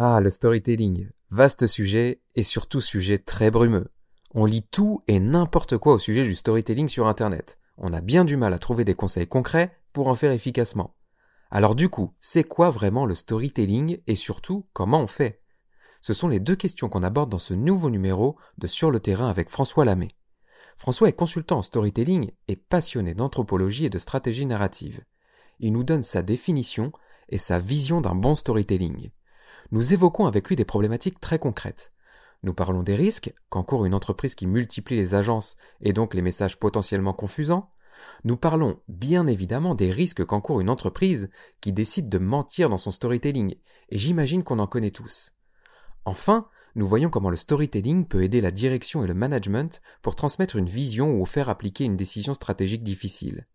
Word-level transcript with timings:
Ah, 0.00 0.20
le 0.20 0.30
storytelling. 0.30 1.08
Vaste 1.30 1.66
sujet 1.66 2.22
et 2.36 2.44
surtout 2.44 2.80
sujet 2.80 3.18
très 3.18 3.50
brumeux. 3.50 3.90
On 4.32 4.44
lit 4.44 4.62
tout 4.62 5.02
et 5.08 5.18
n'importe 5.18 5.76
quoi 5.76 5.94
au 5.94 5.98
sujet 5.98 6.22
du 6.22 6.36
storytelling 6.36 6.88
sur 6.88 7.08
Internet. 7.08 7.58
On 7.78 7.92
a 7.92 8.00
bien 8.00 8.24
du 8.24 8.36
mal 8.36 8.54
à 8.54 8.60
trouver 8.60 8.84
des 8.84 8.94
conseils 8.94 9.26
concrets 9.26 9.76
pour 9.92 10.06
en 10.06 10.14
faire 10.14 10.30
efficacement. 10.30 10.94
Alors 11.50 11.74
du 11.74 11.88
coup, 11.88 12.12
c'est 12.20 12.44
quoi 12.44 12.70
vraiment 12.70 13.06
le 13.06 13.16
storytelling 13.16 13.98
et 14.06 14.14
surtout 14.14 14.68
comment 14.72 15.00
on 15.00 15.08
fait? 15.08 15.42
Ce 16.00 16.14
sont 16.14 16.28
les 16.28 16.38
deux 16.38 16.54
questions 16.54 16.88
qu'on 16.88 17.02
aborde 17.02 17.30
dans 17.30 17.40
ce 17.40 17.54
nouveau 17.54 17.90
numéro 17.90 18.36
de 18.58 18.68
Sur 18.68 18.92
le 18.92 19.00
terrain 19.00 19.28
avec 19.28 19.50
François 19.50 19.84
Lamé. 19.84 20.14
François 20.76 21.08
est 21.08 21.12
consultant 21.12 21.58
en 21.58 21.62
storytelling 21.62 22.30
et 22.46 22.54
passionné 22.54 23.14
d'anthropologie 23.14 23.86
et 23.86 23.90
de 23.90 23.98
stratégie 23.98 24.46
narrative. 24.46 25.00
Il 25.58 25.72
nous 25.72 25.82
donne 25.82 26.04
sa 26.04 26.22
définition 26.22 26.92
et 27.30 27.38
sa 27.38 27.58
vision 27.58 28.00
d'un 28.00 28.14
bon 28.14 28.36
storytelling 28.36 29.10
nous 29.70 29.92
évoquons 29.92 30.26
avec 30.26 30.48
lui 30.48 30.56
des 30.56 30.64
problématiques 30.64 31.20
très 31.20 31.38
concrètes. 31.38 31.92
Nous 32.42 32.54
parlons 32.54 32.82
des 32.82 32.94
risques 32.94 33.34
qu'encourt 33.48 33.84
une 33.84 33.94
entreprise 33.94 34.34
qui 34.34 34.46
multiplie 34.46 34.96
les 34.96 35.14
agences 35.14 35.56
et 35.80 35.92
donc 35.92 36.14
les 36.14 36.22
messages 36.22 36.58
potentiellement 36.58 37.12
confusants. 37.12 37.70
Nous 38.24 38.36
parlons 38.36 38.80
bien 38.86 39.26
évidemment 39.26 39.74
des 39.74 39.90
risques 39.90 40.24
qu'encourt 40.24 40.60
une 40.60 40.70
entreprise 40.70 41.30
qui 41.60 41.72
décide 41.72 42.08
de 42.08 42.18
mentir 42.18 42.68
dans 42.68 42.76
son 42.76 42.92
storytelling, 42.92 43.56
et 43.88 43.98
j'imagine 43.98 44.44
qu'on 44.44 44.60
en 44.60 44.68
connaît 44.68 44.92
tous. 44.92 45.32
Enfin, 46.04 46.48
nous 46.76 46.86
voyons 46.86 47.10
comment 47.10 47.30
le 47.30 47.36
storytelling 47.36 48.06
peut 48.06 48.22
aider 48.22 48.40
la 48.40 48.52
direction 48.52 49.02
et 49.02 49.08
le 49.08 49.14
management 49.14 49.82
pour 50.00 50.14
transmettre 50.14 50.54
une 50.54 50.68
vision 50.68 51.20
ou 51.20 51.26
faire 51.26 51.48
appliquer 51.48 51.84
une 51.84 51.96
décision 51.96 52.34
stratégique 52.34 52.84
difficile. 52.84 53.48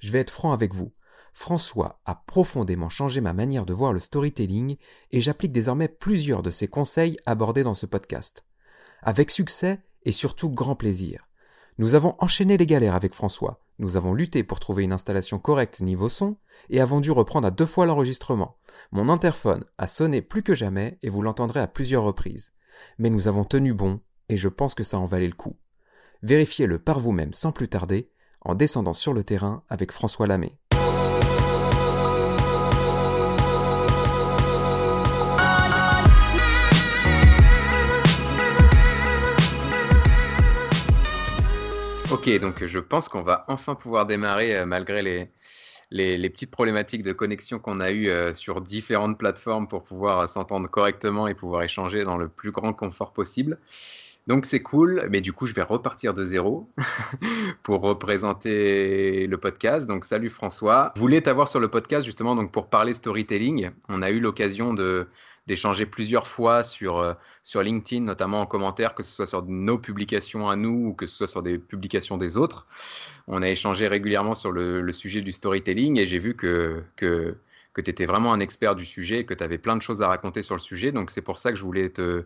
Je 0.00 0.12
vais 0.12 0.20
être 0.20 0.30
franc 0.30 0.52
avec 0.52 0.74
vous, 0.74 0.92
François 1.32 2.00
a 2.04 2.14
profondément 2.14 2.88
changé 2.88 3.20
ma 3.20 3.32
manière 3.32 3.66
de 3.66 3.72
voir 3.72 3.92
le 3.92 4.00
storytelling 4.00 4.76
et 5.10 5.20
j'applique 5.20 5.52
désormais 5.52 5.88
plusieurs 5.88 6.42
de 6.42 6.50
ses 6.50 6.68
conseils 6.68 7.16
abordés 7.26 7.62
dans 7.62 7.74
ce 7.74 7.86
podcast. 7.86 8.44
Avec 9.02 9.30
succès 9.30 9.80
et 10.04 10.12
surtout 10.12 10.50
grand 10.50 10.74
plaisir. 10.74 11.28
Nous 11.78 11.94
avons 11.94 12.16
enchaîné 12.18 12.56
les 12.56 12.66
galères 12.66 12.94
avec 12.94 13.14
François, 13.14 13.60
nous 13.78 13.96
avons 13.96 14.12
lutté 14.12 14.42
pour 14.42 14.58
trouver 14.58 14.82
une 14.82 14.92
installation 14.92 15.38
correcte 15.38 15.80
niveau 15.80 16.08
son 16.08 16.36
et 16.68 16.80
avons 16.80 17.00
dû 17.00 17.12
reprendre 17.12 17.46
à 17.46 17.52
deux 17.52 17.66
fois 17.66 17.86
l'enregistrement. 17.86 18.58
Mon 18.90 19.08
interphone 19.08 19.64
a 19.78 19.86
sonné 19.86 20.20
plus 20.20 20.42
que 20.42 20.54
jamais 20.54 20.98
et 21.02 21.08
vous 21.08 21.22
l'entendrez 21.22 21.60
à 21.60 21.68
plusieurs 21.68 22.02
reprises. 22.02 22.52
Mais 22.98 23.10
nous 23.10 23.28
avons 23.28 23.44
tenu 23.44 23.74
bon 23.74 24.00
et 24.28 24.36
je 24.36 24.48
pense 24.48 24.74
que 24.74 24.84
ça 24.84 24.98
en 24.98 25.06
valait 25.06 25.28
le 25.28 25.32
coup. 25.32 25.56
Vérifiez-le 26.22 26.80
par 26.80 26.98
vous-même 26.98 27.32
sans 27.32 27.52
plus 27.52 27.68
tarder 27.68 28.10
en 28.40 28.54
descendant 28.54 28.94
sur 28.94 29.12
le 29.12 29.22
terrain 29.22 29.62
avec 29.68 29.92
François 29.92 30.26
Lamé. 30.26 30.58
Ok, 42.10 42.30
donc 42.40 42.64
je 42.64 42.78
pense 42.78 43.10
qu'on 43.10 43.20
va 43.20 43.44
enfin 43.48 43.74
pouvoir 43.74 44.06
démarrer 44.06 44.56
euh, 44.56 44.64
malgré 44.64 45.02
les, 45.90 46.28
petites 46.30 46.50
problématiques 46.50 47.02
de 47.02 47.12
connexion 47.12 47.58
qu'on 47.58 47.80
a 47.80 47.90
eues 47.90 48.08
euh, 48.08 48.32
sur 48.32 48.62
différentes 48.62 49.18
plateformes 49.18 49.68
pour 49.68 49.84
pouvoir 49.84 50.20
euh, 50.20 50.26
s'entendre 50.26 50.70
correctement 50.70 51.26
et 51.28 51.34
pouvoir 51.34 51.64
échanger 51.64 52.04
dans 52.04 52.16
le 52.16 52.28
plus 52.28 52.50
grand 52.50 52.72
confort 52.72 53.12
possible. 53.12 53.58
Donc 54.26 54.46
c'est 54.46 54.62
cool, 54.62 55.06
mais 55.10 55.20
du 55.20 55.34
coup 55.34 55.44
je 55.44 55.52
vais 55.52 55.62
repartir 55.62 56.14
de 56.14 56.24
zéro 56.24 56.70
pour 57.62 57.82
représenter 57.82 59.26
le 59.26 59.36
podcast. 59.36 59.86
Donc 59.86 60.06
salut 60.06 60.30
François. 60.30 60.92
Je 60.96 61.00
voulais 61.00 61.20
t'avoir 61.20 61.48
sur 61.48 61.60
le 61.60 61.68
podcast 61.68 62.06
justement 62.06 62.34
donc 62.34 62.52
pour 62.52 62.68
parler 62.68 62.94
storytelling. 62.94 63.70
On 63.90 64.00
a 64.00 64.10
eu 64.10 64.20
l'occasion 64.20 64.72
de, 64.72 65.08
d'échanger 65.48 65.86
plusieurs 65.86 66.28
fois 66.28 66.62
sur, 66.62 66.98
euh, 66.98 67.14
sur 67.42 67.62
LinkedIn, 67.62 68.04
notamment 68.04 68.42
en 68.42 68.46
commentaire, 68.46 68.94
que 68.94 69.02
ce 69.02 69.10
soit 69.10 69.26
sur 69.26 69.42
nos 69.44 69.78
publications 69.78 70.48
à 70.48 70.54
nous 70.54 70.88
ou 70.88 70.94
que 70.94 71.06
ce 71.06 71.16
soit 71.16 71.26
sur 71.26 71.42
des 71.42 71.58
publications 71.58 72.18
des 72.18 72.36
autres. 72.36 72.66
On 73.26 73.42
a 73.42 73.48
échangé 73.48 73.88
régulièrement 73.88 74.34
sur 74.34 74.52
le, 74.52 74.92
sujet 74.92 75.22
du 75.22 75.32
storytelling 75.32 75.98
et 75.98 76.06
j'ai 76.06 76.18
vu 76.18 76.36
que 76.36 76.84
que 77.78 77.82
tu 77.82 77.92
étais 77.92 78.06
vraiment 78.06 78.32
un 78.32 78.40
expert 78.40 78.74
du 78.74 78.84
sujet, 78.84 79.24
que 79.24 79.34
tu 79.34 79.44
avais 79.44 79.56
plein 79.56 79.76
de 79.76 79.82
choses 79.82 80.02
à 80.02 80.08
raconter 80.08 80.42
sur 80.42 80.56
le 80.56 80.60
sujet. 80.60 80.90
Donc 80.90 81.12
c'est 81.12 81.22
pour 81.22 81.38
ça 81.38 81.52
que 81.52 81.56
je 81.56 81.62
voulais 81.62 81.90
te, 81.90 82.24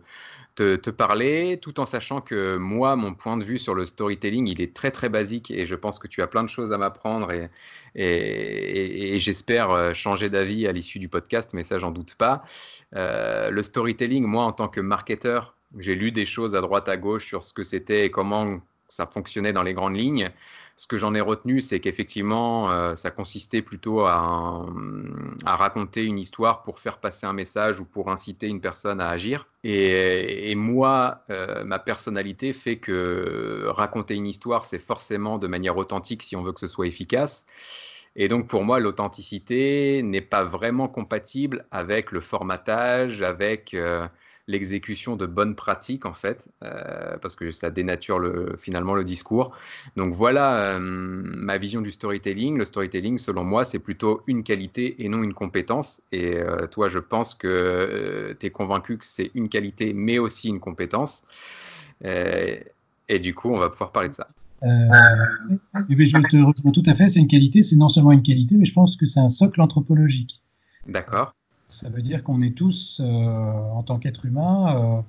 te, 0.55 0.89
parler, 0.89 1.59
tout 1.61 1.79
en 1.79 1.85
sachant 1.85 2.21
que 2.21 2.57
moi, 2.57 2.95
mon 2.95 3.13
point 3.13 3.37
de 3.37 3.43
vue 3.43 3.59
sur 3.59 3.75
le 3.75 3.85
storytelling, 3.85 4.47
il 4.47 4.61
est 4.61 4.73
très 4.73 4.89
très 4.89 5.09
basique 5.09 5.51
et 5.51 5.67
je 5.67 5.75
pense 5.75 5.99
que 5.99 6.07
tu 6.07 6.23
as 6.23 6.27
plein 6.27 6.43
de 6.43 6.49
choses 6.49 6.71
à 6.73 6.79
m'apprendre 6.79 7.31
et, 7.31 7.49
et, 7.93 9.19
j'espère 9.19 9.69
euh, 9.69 9.93
changer 9.93 10.27
d'avis 10.27 10.65
à 10.65 10.71
l'issue 10.71 10.97
du 10.97 11.07
podcast, 11.07 11.51
mais 11.53 11.63
ça, 11.63 11.77
j'en 11.77 11.91
doute 11.91 12.15
pas. 12.15 12.43
Euh, 12.95 13.51
le 13.51 13.61
storytelling, 13.61 14.25
moi, 14.25 14.45
en 14.45 14.53
tant 14.53 14.69
que 14.69 14.81
marketeur, 14.81 15.55
j'ai 15.77 15.93
lu 15.93 16.11
des 16.11 16.25
choses 16.25 16.55
à 16.55 16.61
droite 16.61 16.89
à 16.89 16.97
gauche 16.97 17.27
sur 17.27 17.43
ce 17.43 17.53
que 17.53 17.61
c'était 17.61 18.07
et 18.07 18.09
comment 18.09 18.59
ça 18.93 19.07
fonctionnait 19.07 19.53
dans 19.53 19.63
les 19.63 19.73
grandes 19.73 19.97
lignes. 19.97 20.29
Ce 20.75 20.87
que 20.87 20.97
j'en 20.97 21.13
ai 21.15 21.21
retenu, 21.21 21.61
c'est 21.61 21.79
qu'effectivement, 21.79 22.71
euh, 22.71 22.95
ça 22.95 23.11
consistait 23.11 23.61
plutôt 23.61 24.01
à, 24.01 24.65
raconter 25.45 26.03
une 26.03 26.19
histoire 26.19 26.61
pour 26.63 26.79
faire 26.79 26.99
passer 26.99 27.25
un 27.25 27.33
message 27.33 27.79
ou 27.79 27.85
pour 27.85 28.09
inciter 28.09 28.47
une 28.47 28.61
personne 28.61 29.01
à 29.01 29.09
agir. 29.09 29.47
Et, 29.63 30.53
moi, 30.55 31.21
euh, 31.29 31.63
ma 31.63 31.79
personnalité 31.79 32.53
fait 32.53 32.77
que 32.77 33.65
raconter 33.69 34.15
une 34.15 34.27
histoire, 34.27 34.65
c'est 34.65 34.79
forcément 34.79 35.37
de 35.37 35.47
manière 35.47 35.77
authentique 35.77 36.23
si 36.23 36.35
on 36.35 36.43
veut 36.43 36.53
que 36.53 36.59
ce 36.59 36.67
soit 36.67 36.87
efficace. 36.87 37.45
Et 38.15 38.27
donc 38.27 38.47
pour 38.47 38.63
moi, 38.63 38.79
l'authenticité 38.79 40.03
n'est 40.03 40.21
pas 40.21 40.43
vraiment 40.43 40.87
compatible 40.87 41.65
avec 41.71 42.11
le 42.11 42.21
formatage, 42.21 43.23
avec 43.23 43.73
euh, 43.73 44.07
l'exécution 44.47 45.15
de 45.15 45.25
bonnes 45.25 45.55
pratiques 45.55 46.05
en 46.05 46.13
fait, 46.13 46.49
euh, 46.63 47.17
parce 47.21 47.35
que 47.35 47.51
ça 47.51 47.69
dénature 47.69 48.19
le, 48.19 48.55
finalement 48.57 48.93
le 48.93 49.03
discours. 49.03 49.55
Donc 49.95 50.13
voilà 50.13 50.75
euh, 50.75 50.79
ma 50.79 51.57
vision 51.57 51.81
du 51.81 51.91
storytelling. 51.91 52.57
Le 52.57 52.65
storytelling, 52.65 53.17
selon 53.17 53.43
moi, 53.43 53.63
c'est 53.63 53.79
plutôt 53.79 54.21
une 54.27 54.43
qualité 54.43 55.03
et 55.03 55.09
non 55.09 55.23
une 55.23 55.33
compétence. 55.33 56.01
Et 56.11 56.35
euh, 56.35 56.67
toi, 56.67 56.89
je 56.89 56.99
pense 56.99 57.35
que 57.35 58.35
tu 58.39 58.45
es 58.45 58.49
convaincu 58.49 58.97
que 58.97 59.05
c'est 59.05 59.31
une 59.33 59.49
qualité, 59.49 59.93
mais 59.93 60.19
aussi 60.19 60.49
une 60.49 60.59
compétence. 60.59 61.23
et 62.03 63.19
du 63.19 63.33
coup, 63.33 63.49
on 63.49 63.57
va 63.57 63.69
pouvoir 63.69 63.91
parler 63.91 64.09
de 64.09 64.15
ça. 64.15 64.27
Eh 64.61 65.95
ben, 65.95 66.05
je 66.05 66.27
te 66.27 66.37
rejoins 66.37 66.71
tout 66.71 66.83
à 66.85 66.95
fait, 66.95 67.09
c'est 67.09 67.19
une 67.19 67.27
qualité, 67.27 67.63
c'est 67.63 67.75
non 67.75 67.89
seulement 67.89 68.13
une 68.13 68.23
qualité, 68.23 68.55
mais 68.55 68.65
je 68.65 68.73
pense 68.73 68.95
que 68.95 69.05
c'est 69.05 69.19
un 69.19 69.29
socle 69.29 69.61
anthropologique. 69.61 70.41
D'accord. 70.87 71.33
Ça 71.73 71.89
veut 71.89 72.03
dire 72.03 72.23
qu'on 72.23 72.43
est 72.43 72.55
tous, 72.55 73.01
euh, 73.03 73.07
en 73.71 73.81
tant 73.81 73.97
qu'être 73.97 74.27
humain, 74.27 74.75
euh, 74.77 75.01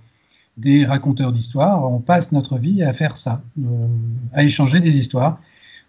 des 0.57 0.87
raconteurs 0.87 1.31
d'histoires. 1.31 1.93
On 1.93 1.99
passe 1.99 2.33
notre 2.33 2.57
vie 2.57 2.83
à 2.83 2.95
faire 2.95 3.19
ça, 3.19 3.43
euh, 3.59 3.87
à 4.33 4.45
échanger 4.45 4.81
des 4.81 4.97
histoires. 4.97 5.39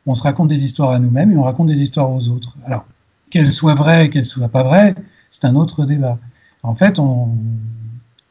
On 0.05 0.15
se 0.15 0.23
raconte 0.23 0.49
des 0.49 0.65
histoires 0.65 0.91
à 0.91 0.99
nous-mêmes 0.99 1.31
et 1.31 1.37
on 1.37 1.43
raconte 1.43 1.67
des 1.67 1.81
histoires 1.81 2.11
aux 2.11 2.27
autres. 2.27 2.57
Alors, 2.65 2.85
qu'elles 3.29 3.53
soient 3.53 3.73
vraies, 3.73 4.09
qu'elles 4.09 4.25
soient 4.25 4.49
pas 4.49 4.63
vraies, 4.63 4.95
c'est 5.31 5.45
un 5.45 5.55
autre 5.55 5.85
débat. 5.85 6.19
En 6.61 6.75
fait, 6.75 6.99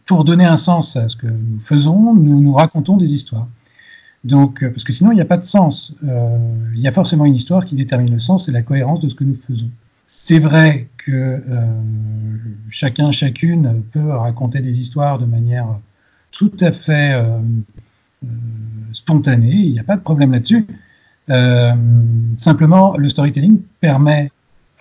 pour 0.05 0.25
donner 0.25 0.45
un 0.45 0.59
sens 0.59 0.97
à 0.97 1.09
ce 1.09 1.17
que 1.17 1.27
nous 1.27 1.59
faisons, 1.59 2.15
nous 2.15 2.43
nous 2.43 2.53
racontons 2.53 2.99
des 2.99 3.15
histoires. 3.15 3.49
Donc, 4.23 4.69
parce 4.69 4.85
que 4.85 4.93
sinon, 4.93 5.13
il 5.13 5.15
n'y 5.15 5.23
a 5.23 5.27
pas 5.27 5.39
de 5.39 5.47
sens. 5.47 5.97
il 6.03 6.81
y 6.81 6.89
a 6.89 6.91
forcément 6.91 7.25
une 7.25 7.37
histoire 7.37 7.65
qui 7.65 7.75
détermine 7.75 8.13
le 8.13 8.21
sens 8.21 8.49
et 8.49 8.53
la 8.53 8.63
cohérence 8.63 9.01
de 9.01 9.09
ce 9.09 9.15
que 9.15 9.25
nous 9.25 9.35
faisons. 9.35 9.71
C'est 10.17 10.39
vrai 10.39 10.89
que 10.97 11.11
euh, 11.11 11.67
chacun, 12.71 13.11
chacune 13.11 13.83
peut 13.93 14.11
raconter 14.11 14.61
des 14.61 14.81
histoires 14.81 15.19
de 15.19 15.27
manière 15.27 15.67
tout 16.31 16.53
à 16.61 16.73
fait 16.73 17.13
euh, 17.13 17.41
euh, 18.25 18.27
spontanée, 18.93 19.53
il 19.53 19.73
n'y 19.73 19.79
a 19.79 19.83
pas 19.83 19.97
de 19.97 20.03
problème 20.03 20.33
là-dessus. 20.33 20.67
simplement, 22.39 22.97
le 22.97 23.09
storytelling 23.11 23.61
permet, 23.81 24.31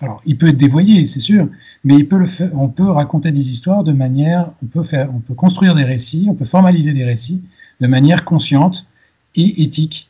alors 0.00 0.22
il 0.24 0.38
peut 0.38 0.48
être 0.48 0.56
dévoyé, 0.56 1.04
c'est 1.04 1.20
sûr, 1.20 1.46
mais 1.82 2.08
on 2.54 2.68
peut 2.68 2.90
raconter 2.90 3.30
des 3.30 3.50
histoires 3.50 3.84
de 3.84 3.92
manière, 3.92 4.50
on 4.62 4.66
peut, 4.66 4.82
faire, 4.82 5.10
on 5.14 5.18
peut 5.18 5.34
construire 5.34 5.74
des 5.74 5.84
récits, 5.84 6.26
on 6.30 6.34
peut 6.34 6.46
formaliser 6.46 6.94
des 6.94 7.04
récits 7.04 7.42
de 7.82 7.86
manière 7.86 8.24
consciente 8.24 8.86
et 9.34 9.62
éthique 9.62 10.08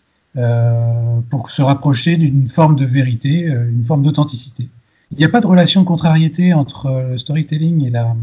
pour 1.30 1.50
se 1.50 1.62
rapprocher 1.62 2.18
d'une 2.18 2.46
forme 2.46 2.76
de 2.76 2.84
vérité, 2.84 3.46
une 3.46 3.82
forme 3.82 4.04
d'authenticité. 4.04 4.68
Il 5.16 5.18
n'y 5.18 5.24
a 5.24 5.28
pas 5.28 5.40
de 5.40 5.46
relation 5.46 5.82
de 5.82 5.86
contrariété 5.86 6.52
entre 6.54 7.04
le 7.10 7.18
storytelling 7.18 7.86
et 7.86 7.90
la, 7.90 8.16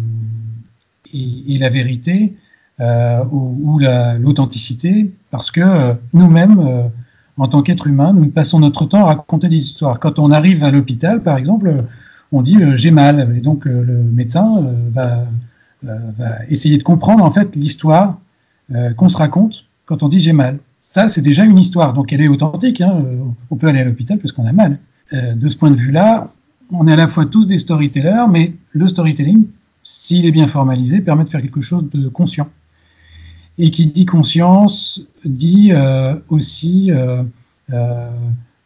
vérité 1.70 2.36
euh, 2.82 3.24
ou, 3.32 3.80
l'authenticité, 4.20 5.10
parce 5.30 5.52
que 5.52 5.62
euh, 5.62 5.94
nous-mêmes, 6.12 6.60
euh, 6.60 6.84
en 7.38 7.48
tant 7.48 7.62
qu'êtres 7.62 7.88
humains, 7.88 8.12
nous 8.12 8.30
passons 8.30 8.60
notre 8.60 8.84
temps 8.86 9.06
à 9.06 9.08
raconter 9.16 9.48
des 9.48 9.56
histoires. 9.56 10.02
Quand 10.02 10.20
on 10.20 10.32
arrive 10.32 10.66
à 10.66 10.72
l'hôpital, 10.72 11.24
par 11.24 11.38
exemple, 11.38 11.86
on 12.34 12.42
dit 12.42 12.58
j'ai 12.76 12.92
mal, 12.92 13.34
et 13.38 13.40
donc 13.40 13.64
le 13.66 14.04
médecin 14.04 14.62
va, 14.90 15.26
va, 15.84 16.46
essayer 16.50 16.78
de 16.78 16.84
comprendre 16.84 17.24
en 17.24 17.32
fait 17.32 17.56
l'histoire 17.56 18.20
qu'on 18.96 19.10
se 19.10 19.18
raconte 19.18 19.66
quand 19.86 20.04
on 20.04 20.10
dit 20.10 20.20
j'ai 20.20 20.34
mal. 20.34 20.60
Ça, 20.80 21.08
c'est 21.08 21.22
déjà 21.22 21.46
une 21.46 21.58
histoire, 21.58 21.94
donc 21.94 22.14
elle 22.14 22.22
est 22.22 22.28
authentique. 22.28 22.82
Hein. 22.82 23.04
On 23.50 23.56
peut 23.56 23.68
aller 23.68 23.80
à 23.80 23.86
l'hôpital 23.86 24.18
parce 24.18 24.34
qu'on 24.34 24.46
a 24.46 24.54
mal. 24.54 24.78
de 25.12 25.50
ce 25.50 25.58
point 25.58 25.72
de 25.72 25.76
vue-là, 25.76 26.32
on 26.72 26.88
est 26.88 26.94
à 26.94 26.96
la 26.96 27.08
fois 27.08 27.26
tous 27.26 27.46
des 27.46 27.58
storytellers, 27.58 28.26
mais 28.30 28.54
le 28.72 28.88
storytelling 28.88 29.46
s'il 29.84 30.26
est 30.26 30.32
bien 30.32 30.48
formalisé, 30.48 31.02
permet 31.02 31.24
de 31.24 31.30
faire 31.30 31.42
quelque 31.42 31.62
chose 31.62 31.90
de 31.90 32.08
conscient. 32.10 32.50
Et 33.58 33.72
qui 33.72 33.88
dit 33.88 34.06
conscience 34.06 35.06
dit 35.26 35.72
euh, 35.72 36.16
aussi 36.30 36.92
euh, 36.92 37.24
euh, 37.72 38.10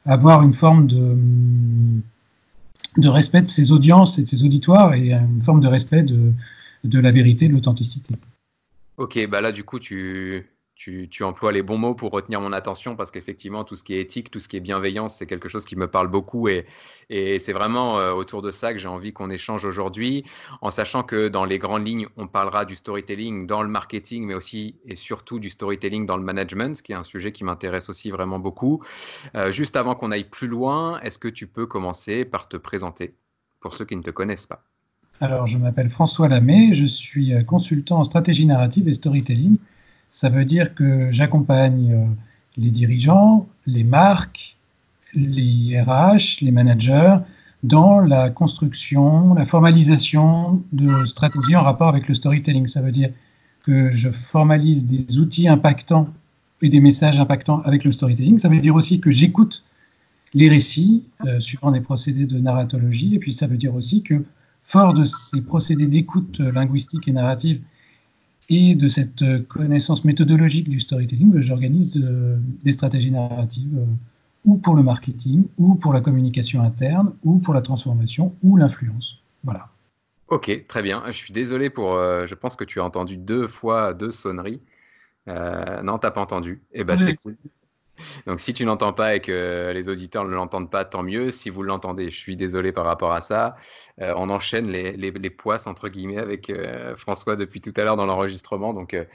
avoir 0.05 0.43
une 0.43 0.53
forme 0.53 0.87
de, 0.87 1.17
respect 3.07 3.41
de 3.41 3.49
ses 3.49 3.71
audiences 3.71 4.19
et 4.19 4.23
de 4.23 4.29
ses 4.29 4.43
auditoires 4.43 4.93
et 4.93 5.11
une 5.11 5.41
forme 5.43 5.59
de 5.59 5.67
respect 5.67 6.03
de, 6.03 6.31
de 6.83 6.99
la 6.99 7.11
vérité, 7.11 7.47
de 7.47 7.53
l'authenticité. 7.53 8.15
Ok, 8.97 9.27
bah 9.29 9.41
là 9.41 9.51
du 9.51 9.63
coup 9.63 9.79
tu, 9.79 10.45
tu, 10.75 11.23
emploies 11.23 11.53
les 11.53 11.61
bons 11.61 11.77
mots 11.77 11.95
pour 11.95 12.11
retenir 12.11 12.41
mon 12.41 12.51
attention 12.51 12.95
parce 12.95 13.09
qu'effectivement, 13.09 13.63
tout 13.63 13.75
ce 13.75 13.83
qui 13.83 13.95
est 13.95 14.01
éthique, 14.01 14.29
tout 14.29 14.39
ce 14.39 14.49
qui 14.49 14.57
est 14.57 14.61
bienveillance, 14.61 15.15
c'est 15.15 15.25
quelque 15.25 15.47
chose 15.47 15.65
qui 15.65 15.75
me 15.75 15.87
parle 15.87 16.09
beaucoup 16.09 16.47
et, 16.49 16.65
c'est 17.09 17.53
vraiment 17.53 17.99
euh, 17.99 18.11
autour 18.11 18.41
de 18.41 18.51
ça 18.51 18.73
que 18.73 18.79
j'ai 18.79 18.87
envie 18.87 19.13
qu'on 19.13 19.29
échange 19.29 19.63
aujourd'hui, 19.63 20.25
en 20.61 20.71
sachant 20.71 21.03
que 21.03 21.27
dans 21.27 21.45
les 21.45 21.59
grandes 21.59 21.87
lignes, 21.87 22.07
on 22.17 22.27
parlera 22.27 22.65
du 22.65 22.75
storytelling 22.75 23.47
dans 23.47 23.61
le 23.61 23.69
marketing, 23.69 24.25
mais 24.25 24.33
aussi 24.33 24.75
et 24.85 24.95
surtout 24.95 25.39
du 25.39 25.49
storytelling 25.49 26.05
dans 26.05 26.17
le 26.17 26.23
management, 26.23 26.81
qui 26.81 26.91
est 26.91 26.95
un 26.95 27.03
sujet 27.03 27.31
qui 27.31 27.43
m'intéresse 27.43 27.89
aussi 27.89 28.11
vraiment 28.11 28.39
beaucoup. 28.39 28.83
Euh, 29.35 29.51
juste 29.51 29.75
avant 29.75 29.95
qu'on 29.95 30.11
aille 30.11 30.29
plus 30.29 30.47
loin, 30.47 30.99
est-ce 31.01 31.19
que 31.19 31.27
tu 31.27 31.47
peux 31.47 31.67
commencer 31.67 32.25
par 32.25 32.49
te 32.49 32.57
présenter 32.57 33.13
pour 33.59 33.73
ceux 33.75 33.85
qui 33.85 33.95
ne 33.95 34.01
te 34.01 34.11
connaissent 34.11 34.47
pas? 34.47 34.63
Alors, 35.21 35.47
je 35.47 35.57
m'appelle 35.57 35.89
François 35.89 36.27
Lamé, 36.27 36.73
je 36.73 36.85
suis 36.85 37.33
euh, 37.33 37.43
consultant 37.43 37.99
en 37.99 38.03
stratégie 38.03 38.45
narrative 38.45 38.89
et 38.89 38.93
storytelling 38.93 39.57
ça 40.15 40.29
veut 40.29 40.45
dire 40.45 40.73
que 40.73 41.09
j'accompagne 41.11 41.91
euh, 41.91 42.05
les 42.55 42.71
dirigeants, 42.71 43.49
les 43.65 43.83
marques, 43.83 44.55
les 45.13 45.77
RH, 45.81 46.39
les 46.39 46.51
managers 46.51 47.17
dans 47.63 47.99
la 47.99 48.29
construction, 48.29 49.33
la 49.33 49.45
formalisation 49.45 50.63
de 50.71 51.03
stratégies 51.03 51.57
en 51.57 51.63
rapport 51.63 51.89
avec 51.89 52.07
le 52.07 52.13
storytelling. 52.13 52.65
Ça 52.67 52.81
veut 52.81 52.93
dire 52.93 53.09
que 53.63 53.89
je 53.89 54.09
formalise 54.09 54.85
des 54.85 55.19
outils 55.19 55.49
impactants 55.49 56.07
et 56.61 56.69
des 56.69 56.79
messages 56.79 57.19
impactants 57.19 57.61
avec 57.65 57.83
le 57.83 57.91
storytelling. 57.91 58.39
Ça 58.39 58.47
veut 58.47 58.61
dire 58.61 58.75
aussi 58.75 59.01
que 59.01 59.11
j'écoute 59.11 59.65
les 60.33 60.47
récits 60.47 61.03
euh, 61.25 61.41
suivant 61.41 61.71
des 61.71 61.81
procédés 61.81 62.25
de 62.25 62.39
narratologie. 62.39 63.15
Et 63.15 63.19
puis 63.19 63.33
ça 63.33 63.47
veut 63.47 63.57
dire 63.57 63.75
aussi 63.75 64.01
que, 64.01 64.23
fort 64.63 64.93
de 64.93 65.03
ces 65.03 65.41
procédés 65.41 65.87
d'écoute 65.87 66.39
linguistique 66.39 67.05
et 67.09 67.11
narrative 67.11 67.59
et 68.49 68.75
de 68.75 68.87
cette 68.87 69.21
euh, 69.21 69.39
connaissance 69.39 70.05
méthodologique 70.05 70.69
du 70.69 70.79
storytelling, 70.79 71.39
j'organise 71.39 71.97
euh, 71.97 72.37
des 72.63 72.73
stratégies 72.73 73.11
narratives 73.11 73.77
euh, 73.77 73.85
ou 74.43 74.57
pour 74.57 74.75
le 74.75 74.83
marketing, 74.83 75.45
ou 75.57 75.75
pour 75.75 75.93
la 75.93 76.01
communication 76.01 76.61
interne, 76.61 77.13
ou 77.23 77.39
pour 77.39 77.53
la 77.53 77.61
transformation, 77.61 78.35
ou 78.43 78.57
l'influence. 78.57 79.23
Voilà. 79.43 79.69
Ok, 80.27 80.65
très 80.67 80.83
bien. 80.83 81.03
Je 81.07 81.13
suis 81.13 81.33
désolé 81.33 81.69
pour. 81.71 81.93
je 81.95 82.35
pense 82.35 82.55
que 82.55 82.63
tu 82.63 82.79
as 82.79 82.83
entendu 82.83 83.17
deux 83.17 83.47
fois 83.47 83.95
deux 83.95 84.11
sonneries. 84.11 84.59
Euh, 85.27 85.81
non, 85.81 85.97
t'as 85.97 86.11
pas 86.11 86.21
entendu. 86.21 86.61
Eh 86.71 86.83
ben, 86.83 86.95
c'est 86.95 87.15
cool. 87.15 87.35
Donc 88.25 88.39
si 88.39 88.53
tu 88.53 88.65
n'entends 88.65 88.93
pas 88.93 89.15
et 89.15 89.19
que 89.19 89.71
les 89.73 89.89
auditeurs 89.89 90.25
ne 90.25 90.33
l'entendent 90.33 90.69
pas, 90.69 90.85
tant 90.85 91.03
mieux. 91.03 91.31
Si 91.31 91.49
vous 91.49 91.63
l'entendez, 91.63 92.09
je 92.09 92.17
suis 92.17 92.35
désolé 92.35 92.71
par 92.71 92.85
rapport 92.85 93.13
à 93.13 93.21
ça. 93.21 93.55
Euh, 94.01 94.13
on 94.17 94.29
enchaîne 94.29 94.67
les, 94.67 94.91
les, 94.93 95.11
les, 95.11 95.29
poisses, 95.29 95.67
entre 95.67 95.89
guillemets, 95.89 96.17
avec 96.17 96.49
euh, 96.49 96.95
François 96.95 97.35
depuis 97.35 97.61
tout 97.61 97.73
à 97.77 97.83
l'heure 97.83 97.97
dans 97.97 98.05
l'enregistrement. 98.05 98.73
Donc, 98.73 98.93
euh, 98.93 99.05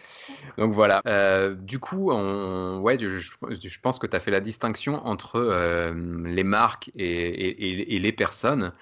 donc 0.59 0.73
voilà. 0.73 1.03
du 1.55 1.79
coup, 1.79 2.13
ouais, 2.13 2.99
je, 2.99 3.81
pense 3.81 3.99
que 3.99 4.07
tu 4.07 4.17
as 4.17 4.21
fait 4.21 4.31
la 4.31 4.41
distinction 4.41 5.07
entre 5.07 5.41
les 5.93 6.45
marques 6.45 6.91
et 6.95 7.99
les 7.99 8.13
personnes. 8.13 8.73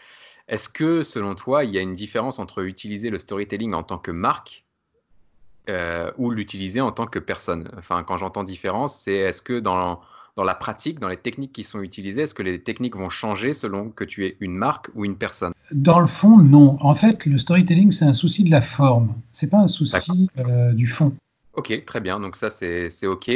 Est-ce 0.48 0.68
que, 0.70 1.02
selon 1.02 1.34
toi, 1.34 1.64
il 1.64 1.74
y 1.74 1.78
a 1.78 1.82
une 1.82 1.94
différence 1.94 2.38
entre 2.38 2.62
utiliser 2.62 3.10
le 3.10 3.18
storytelling 3.18 3.74
en 3.74 3.82
tant 3.82 3.98
que 3.98 4.10
marque 4.10 4.64
euh, 5.68 6.10
ou 6.16 6.30
l'utiliser 6.30 6.80
en 6.80 6.92
tant 6.92 7.06
que 7.06 7.18
personne. 7.18 7.70
Enfin, 7.76 8.02
quand 8.02 8.16
j'entends 8.16 8.44
différence, 8.44 9.02
c'est 9.02 9.14
est-ce 9.14 9.42
que 9.42 9.58
dans, 9.60 10.00
dans 10.36 10.44
la 10.44 10.54
pratique, 10.54 10.98
dans 10.98 11.08
les 11.08 11.16
techniques 11.16 11.52
qui 11.52 11.62
sont 11.62 11.82
utilisées, 11.82 12.22
est-ce 12.22 12.34
que 12.34 12.42
les 12.42 12.62
techniques 12.62 12.96
vont 12.96 13.10
changer 13.10 13.52
selon 13.52 13.90
que 13.90 14.04
tu 14.04 14.24
es 14.24 14.36
une 14.40 14.56
marque 14.56 14.88
ou 14.94 15.04
une 15.04 15.16
personne? 15.16 15.52
Dans 15.70 16.00
le 16.00 16.06
fond, 16.06 16.38
non. 16.38 16.78
En 16.80 16.94
fait, 16.94 17.26
le 17.26 17.36
storytelling, 17.36 17.92
c'est 17.92 18.06
un 18.06 18.14
souci 18.14 18.44
de 18.44 18.50
la 18.50 18.62
forme. 18.62 19.14
C'est 19.32 19.50
pas 19.50 19.58
un 19.58 19.66
souci 19.66 20.30
euh, 20.38 20.72
du 20.72 20.86
fond. 20.86 21.12
Ok, 21.52 21.84
très 21.84 22.00
bien. 22.00 22.18
Donc 22.20 22.36
ça, 22.36 22.50
c'est 22.50 23.06
ok. 23.06 23.30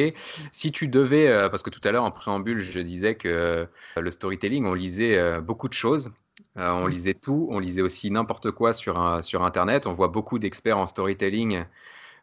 Si 0.52 0.72
tu 0.72 0.88
devais, 0.88 1.26
euh, 1.28 1.48
parce 1.48 1.62
que 1.62 1.70
tout 1.70 1.80
à 1.84 1.92
l'heure 1.92 2.04
en 2.04 2.12
préambule, 2.12 2.60
je 2.60 2.80
disais 2.80 3.14
que 3.16 3.66
le 3.96 4.10
storytelling, 4.10 4.64
on 4.64 4.74
lisait 4.74 5.40
beaucoup 5.40 5.68
de 5.68 5.74
choses. 5.74 6.12
on 6.56 6.86
lisait 6.86 7.14
tout, 7.14 7.48
on 7.50 7.58
lisait 7.58 7.82
aussi 7.82 8.10
n'importe 8.10 8.52
quoi 8.52 8.72
sur, 8.72 9.18
sur 9.22 9.42
Internet. 9.42 9.86
On 9.86 9.92
voit 9.92 10.08
beaucoup 10.08 10.38
d'experts 10.38 10.78
en 10.78 10.86
storytelling 10.86 11.56
euh, 11.56 11.64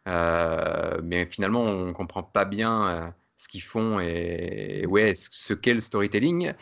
mais 0.06 1.26
finalement, 1.26 1.62
on 1.62 1.86
ne 1.86 1.92
comprend 1.92 2.22
pas 2.22 2.44
bien 2.44 2.88
euh, 2.88 3.08
ce 3.36 3.48
qu'ils 3.48 3.62
font 3.62 4.00
et, 4.00 4.84
ouais, 4.86 5.14
ce 5.16 5.54
qu'est 5.54 5.74
le 5.74 5.80
storytelling. 5.80 6.52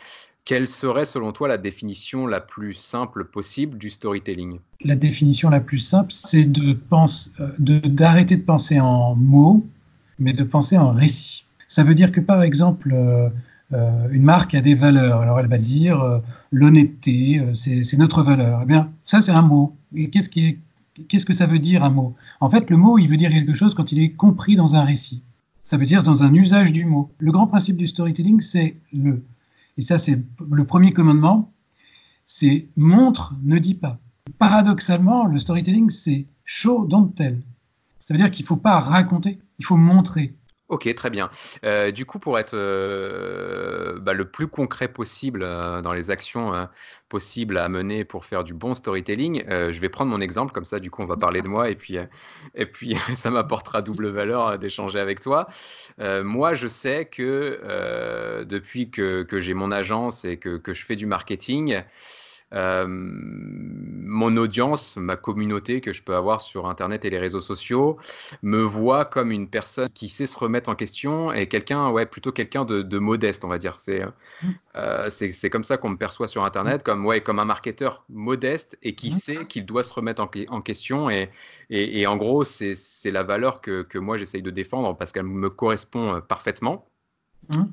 Quelle 0.45 0.67
serait 0.67 1.05
selon 1.05 1.31
toi 1.31 1.47
la 1.47 1.57
définition 1.57 2.25
la 2.25 2.41
plus 2.41 2.73
simple 2.73 3.25
possible 3.25 3.77
du 3.77 3.89
storytelling? 3.89 4.59
La 4.83 4.95
définition 4.95 5.49
la 5.49 5.59
plus 5.59 5.79
simple, 5.79 6.11
c'est 6.11 6.45
de 6.45 6.73
d'arrêter 7.59 8.35
de, 8.35 8.41
de, 8.41 8.45
penser 8.45 8.79
en 8.79 9.15
mots, 9.15 9.65
mais 10.17 10.33
de 10.33 10.43
penser 10.43 10.77
en 10.77 10.91
récit. 10.91 11.43
Ça 11.67 11.83
veut 11.83 11.93
dire 11.93 12.11
que 12.11 12.19
par 12.19 12.41
exemple, 12.41 12.93
euh, 12.93 13.29
une 14.09 14.23
marque 14.23 14.55
a 14.55 14.61
des 14.61 14.73
valeurs. 14.73 15.21
Alors 15.21 15.39
elle 15.39 15.49
va 15.49 15.59
dire 15.59 16.21
l'honnêteté, 16.51 17.43
c'est 17.53 17.97
notre 17.97 18.23
valeur. 18.23 18.61
Eh 18.63 18.65
bien, 18.65 18.91
ça 19.05 19.21
c'est 19.21 19.31
un 19.31 19.43
mot. 19.43 19.75
Et 19.95 20.09
qu'est-ce 20.09 20.29
qui 20.29 20.47
est 20.47 20.57
Qu'est-ce 21.07 21.25
que 21.25 21.33
ça 21.33 21.45
veut 21.45 21.59
dire 21.59 21.83
un 21.83 21.89
mot? 21.89 22.15
En 22.39 22.49
fait, 22.49 22.69
le 22.69 22.77
mot, 22.77 22.97
il 22.97 23.07
veut 23.07 23.17
dire 23.17 23.29
quelque 23.29 23.53
chose 23.53 23.73
quand 23.73 23.91
il 23.91 23.99
est 23.99 24.11
compris 24.11 24.55
dans 24.55 24.75
un 24.75 24.83
récit. 24.83 25.23
Ça 25.63 25.77
veut 25.77 25.85
dire 25.85 26.03
dans 26.03 26.23
un 26.23 26.33
usage 26.33 26.71
du 26.71 26.85
mot. 26.85 27.11
Le 27.19 27.31
grand 27.31 27.47
principe 27.47 27.77
du 27.77 27.87
storytelling, 27.87 28.41
c'est 28.41 28.77
le. 28.91 29.23
Et 29.77 29.81
ça, 29.81 29.97
c'est 29.97 30.21
le 30.49 30.65
premier 30.65 30.91
commandement, 30.91 31.53
c'est 32.25 32.67
montre, 32.75 33.35
ne 33.43 33.59
dis 33.59 33.75
pas. 33.75 33.99
Paradoxalement, 34.37 35.25
le 35.25 35.39
storytelling, 35.39 35.89
c'est 35.89 36.25
show, 36.43 36.85
don't 36.85 37.13
tell. 37.13 37.41
Ça 37.99 38.13
veut 38.13 38.17
dire 38.17 38.31
qu'il 38.31 38.43
ne 38.43 38.47
faut 38.47 38.57
pas 38.57 38.79
raconter, 38.79 39.39
il 39.59 39.65
faut 39.65 39.77
montrer. 39.77 40.33
Ok, 40.69 40.93
très 40.93 41.09
bien. 41.09 41.31
Euh, 41.63 41.89
du 41.89 42.05
coup, 42.05 42.19
pour 42.19 42.37
être 42.37 42.53
euh, 42.53 43.97
bah, 43.99 44.13
le 44.13 44.29
plus 44.29 44.47
concret 44.47 44.87
possible 44.87 45.41
euh, 45.43 45.81
dans 45.81 45.93
les 45.93 46.11
actions 46.11 46.67
possibles 47.09 47.57
à 47.57 47.67
mener 47.69 48.05
pour 48.05 48.23
faire 48.23 48.43
du 48.43 48.53
bon 48.53 48.75
storytelling, 48.75 49.43
je 49.49 49.79
vais 49.79 49.89
prendre 49.89 50.11
mon 50.11 50.21
exemple, 50.21 50.51
comme 50.53 50.65
ça, 50.65 50.79
du 50.79 50.91
coup, 50.91 51.01
on 51.01 51.07
va 51.07 51.17
parler 51.17 51.41
de 51.41 51.47
moi 51.47 51.71
et 51.71 51.75
puis, 51.75 51.97
et 52.53 52.65
puis 52.67 52.95
ça 53.15 53.31
m'apportera 53.31 53.81
double 53.81 54.09
valeur 54.09 54.59
d'échanger 54.59 54.99
avec 54.99 55.21
toi. 55.21 55.47
moi, 55.97 56.53
je 56.53 56.67
sais 56.67 57.05
que 57.05 58.43
depuis 58.47 58.91
que, 58.91 59.23
que 59.23 59.39
j'ai 59.39 59.55
mon 59.55 59.71
agence 59.71 60.23
et 60.23 60.37
que, 60.37 60.57
que 60.57 60.73
je 60.73 60.85
fais 60.85 60.95
du 60.95 61.07
marketing, 61.07 61.81
euh, 62.53 62.85
mon 62.87 64.37
audience, 64.37 64.97
ma 64.97 65.15
communauté 65.15 65.81
que 65.81 65.93
je 65.93 66.01
peux 66.01 66.15
avoir 66.15 66.41
sur 66.41 66.67
Internet 66.67 67.05
et 67.05 67.09
les 67.09 67.19
réseaux 67.19 67.41
sociaux 67.41 67.97
me 68.41 68.61
voit 68.61 69.05
comme 69.05 69.31
une 69.31 69.47
personne 69.47 69.89
qui 69.89 70.09
sait 70.09 70.25
se 70.25 70.37
remettre 70.37 70.69
en 70.69 70.75
question 70.75 71.31
et 71.31 71.47
quelqu'un, 71.47 71.91
ouais, 71.91 72.05
plutôt 72.05 72.31
quelqu'un 72.31 72.65
de, 72.65 72.99
modeste, 72.99 73.45
on 73.45 73.47
va 73.47 73.59
dire. 73.59 73.79
C'est 73.79 74.03
euh, 74.75 75.09
c'est 75.09 75.49
comme 75.49 75.63
ça 75.63 75.77
qu'on 75.77 75.89
me 75.89 75.97
perçoit 75.97 76.27
sur 76.27 76.43
Internet, 76.43 76.83
comme, 76.83 77.05
ouais, 77.05 77.21
comme 77.21 77.39
un 77.39 77.45
marketeur 77.45 78.03
modeste 78.09 78.77
et 78.83 78.95
qui 78.95 79.11
sait 79.11 79.45
qu'il 79.45 79.65
doit 79.65 79.83
se 79.83 79.93
remettre 79.93 80.21
en, 80.21 80.29
en 80.49 80.61
question. 80.61 81.09
Et, 81.09 81.29
et, 81.69 82.01
et, 82.01 82.07
en 82.07 82.17
gros, 82.17 82.43
c'est 82.43 82.75
la 83.05 83.23
valeur 83.23 83.61
que, 83.61 83.83
que 83.83 83.97
moi 83.97 84.17
j'essaye 84.17 84.41
de 84.41 84.51
défendre 84.51 84.95
parce 84.97 85.11
qu'elle 85.11 85.23
me 85.23 85.49
correspond 85.49 86.15
euh, 86.15 86.19
parfaitement. 86.21 86.88
Mmh. 87.49 87.63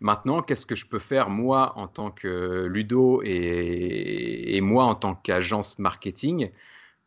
Maintenant, 0.00 0.42
qu'est-ce 0.42 0.66
que 0.66 0.74
je 0.74 0.86
peux 0.86 0.98
faire 0.98 1.30
moi 1.30 1.72
en 1.76 1.88
tant 1.88 2.10
que 2.10 2.66
Ludo 2.66 3.22
et, 3.24 4.60
moi 4.62 4.84
en 4.84 4.94
tant 4.94 5.14
qu'agence 5.14 5.78
marketing 5.78 6.50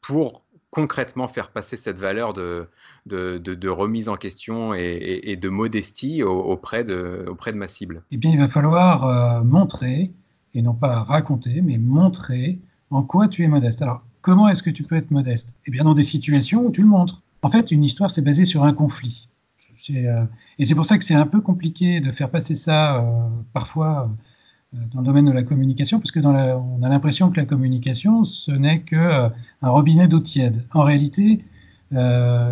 pour 0.01 0.43
concrètement 0.71 1.27
faire 1.27 1.49
passer 1.51 1.77
cette 1.77 1.97
valeur 1.97 2.33
de, 2.33 2.67
de, 3.05 3.69
remise 3.69 4.07
en 4.09 4.17
question 4.17 4.73
et, 4.73 5.37
de 5.39 5.49
modestie 5.49 6.21
auprès 6.23 6.83
de, 6.83 7.25
auprès 7.27 7.51
de 7.51 7.57
ma 7.57 7.67
cible? 7.67 8.03
Eh 8.11 8.17
bien, 8.17 8.31
il 8.31 8.37
va 8.37 8.47
falloir 8.47 9.05
euh, 9.05 9.43
montrer, 9.43 10.11
et 10.53 10.61
non 10.61 10.73
pas 10.73 11.03
raconter, 11.03 11.61
mais 11.61 11.77
montrer 11.77 12.59
en 12.91 13.03
quoi 13.03 13.27
tu 13.27 13.43
es 13.43 13.47
modeste. 13.47 13.81
Alors, 13.81 14.01
comment 14.21 14.47
est-ce 14.49 14.63
que 14.63 14.69
tu 14.69 14.83
peux 14.83 14.95
être 14.95 15.11
modeste? 15.11 15.53
Eh 15.65 15.71
bien, 15.71 15.83
dans 15.83 15.93
des 15.93 16.03
situations 16.03 16.65
où 16.65 16.71
tu 16.71 16.81
le 16.81 16.87
montres. 16.87 17.21
En 17.41 17.49
fait, 17.49 17.71
une 17.71 17.85
histoire, 17.85 18.09
c'est 18.09 18.21
basé 18.21 18.45
sur 18.45 18.63
un 18.63 18.73
conflit. 18.73 19.28
Euh, 19.91 20.23
et 20.57 20.65
c'est 20.65 20.75
pour 20.75 20.85
ça 20.85 20.97
que 20.97 21.03
c'est 21.03 21.15
un 21.15 21.25
peu 21.25 21.41
compliqué 21.41 21.99
de 22.01 22.11
faire 22.11 22.29
passer 22.29 22.55
ça 22.55 22.97
euh, 22.97 23.27
parfois 23.53 24.11
euh, 24.73 24.77
dans 24.93 25.01
le 25.01 25.05
domaine 25.05 25.25
de 25.25 25.31
la 25.31 25.43
communication, 25.43 25.99
parce 25.99 26.11
que 26.11 26.19
on 26.19 26.83
a 26.83 26.89
l'impression 26.89 27.29
que 27.29 27.39
la 27.39 27.45
communication, 27.45 28.23
ce 28.23 28.51
n'est 28.51 28.81
qu'un 28.81 29.31
robinet 29.61 30.07
d'eau 30.07 30.19
tiède. 30.19 30.63
En 30.73 30.83
réalité, 30.83 31.43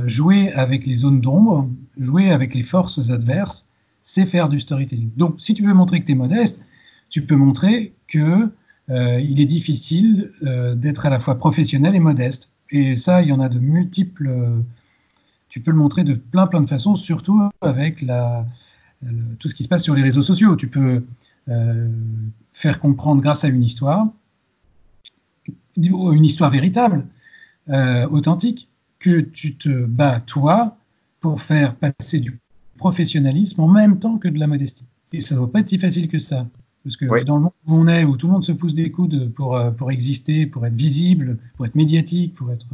jouer 0.06 0.52
avec 0.54 0.88
les 0.88 0.98
zones 0.98 1.22
d'ombre, 1.22 1.70
jouer 1.98 2.32
avec 2.32 2.56
les 2.56 2.64
forces 2.64 3.12
adverses, 3.12 3.68
c'est 4.02 4.26
faire 4.26 4.50
du 4.50 4.60
storytelling. 4.60 5.12
Donc, 5.16 5.40
si 5.40 5.54
tu 5.54 5.64
veux 5.64 5.76
montrer 5.76 6.00
que 6.00 6.06
tu 6.06 6.14
es 6.14 6.16
modeste, 6.16 6.66
tu 7.10 7.24
peux 7.24 7.36
montrer 7.36 7.94
que 8.08 8.50
il 8.90 9.40
est 9.40 9.46
difficile 9.46 10.32
d'être 10.76 11.06
à 11.06 11.12
la 11.12 11.20
fois 11.20 11.38
professionnel 11.38 11.94
et 11.94 12.00
modeste. 12.00 12.50
Et 12.72 12.96
ça, 12.96 13.22
il 13.22 13.28
y 13.28 13.32
en 13.32 13.40
a 13.40 13.48
de 13.48 13.60
multiples. 13.60 14.64
Tu 15.50 15.62
peux 15.62 15.72
le 15.72 15.78
montrer 15.78 16.04
de 16.04 16.14
plein, 16.14 16.48
plein 16.48 16.62
de 16.62 16.68
façons, 16.68 16.96
surtout 16.96 17.50
avec 17.62 18.02
la, 18.02 18.46
tout 19.40 19.50
ce 19.50 19.56
qui 19.56 19.64
se 19.64 19.70
passe 19.70 19.84
sur 19.84 19.96
les 19.96 20.02
réseaux 20.02 20.24
sociaux. 20.24 20.56
Tu 20.56 20.68
peux 20.68 21.04
euh, 21.50 21.90
faire 22.52 22.80
comprendre 22.80 23.22
grâce 23.22 23.44
à 23.44 23.48
une 23.48 23.64
histoire, 23.64 24.08
une 25.78 26.26
histoire 26.26 26.50
véritable, 26.50 27.06
euh, 27.70 28.08
authentique, 28.10 28.68
que 29.00 29.22
tu 29.22 29.56
te 29.56 29.86
bats 29.86 30.20
toi 30.20 30.76
pour 31.20 31.42
faire 31.42 31.76
passer 31.76 32.20
du 32.20 32.40
professionnalisme 32.78 33.62
en 33.62 33.68
même 33.68 34.00
temps 34.00 34.18
que 34.18 34.28
de 34.28 34.40
la 34.40 34.48
modestie. 34.48 34.86
Et 35.14 35.22
ça 35.22 35.36
ne 35.36 35.42
va 35.42 35.48
pas 35.48 35.60
être 35.60 35.70
si 35.70 35.78
facile 35.78 36.08
que 36.08 36.20
ça. 36.20 36.48
Parce 36.84 36.98
que 36.98 37.24
dans 37.24 37.38
le 37.38 37.44
monde 37.44 37.52
où 37.68 37.76
on 37.76 37.88
est, 37.88 38.04
où 38.04 38.18
tout 38.18 38.28
le 38.28 38.34
monde 38.34 38.44
se 38.44 38.52
pousse 38.52 38.74
des 38.74 38.92
coudes 38.92 39.32
pour, 39.34 39.56
euh, 39.56 39.72
pour 39.72 39.92
exister, 39.92 40.48
pour 40.48 40.66
être 40.66 40.76
visible, 40.76 41.38
pour 41.56 41.66
être 41.66 41.76
médiatique, 41.76 42.34
pour 42.34 42.52
être 42.52 42.68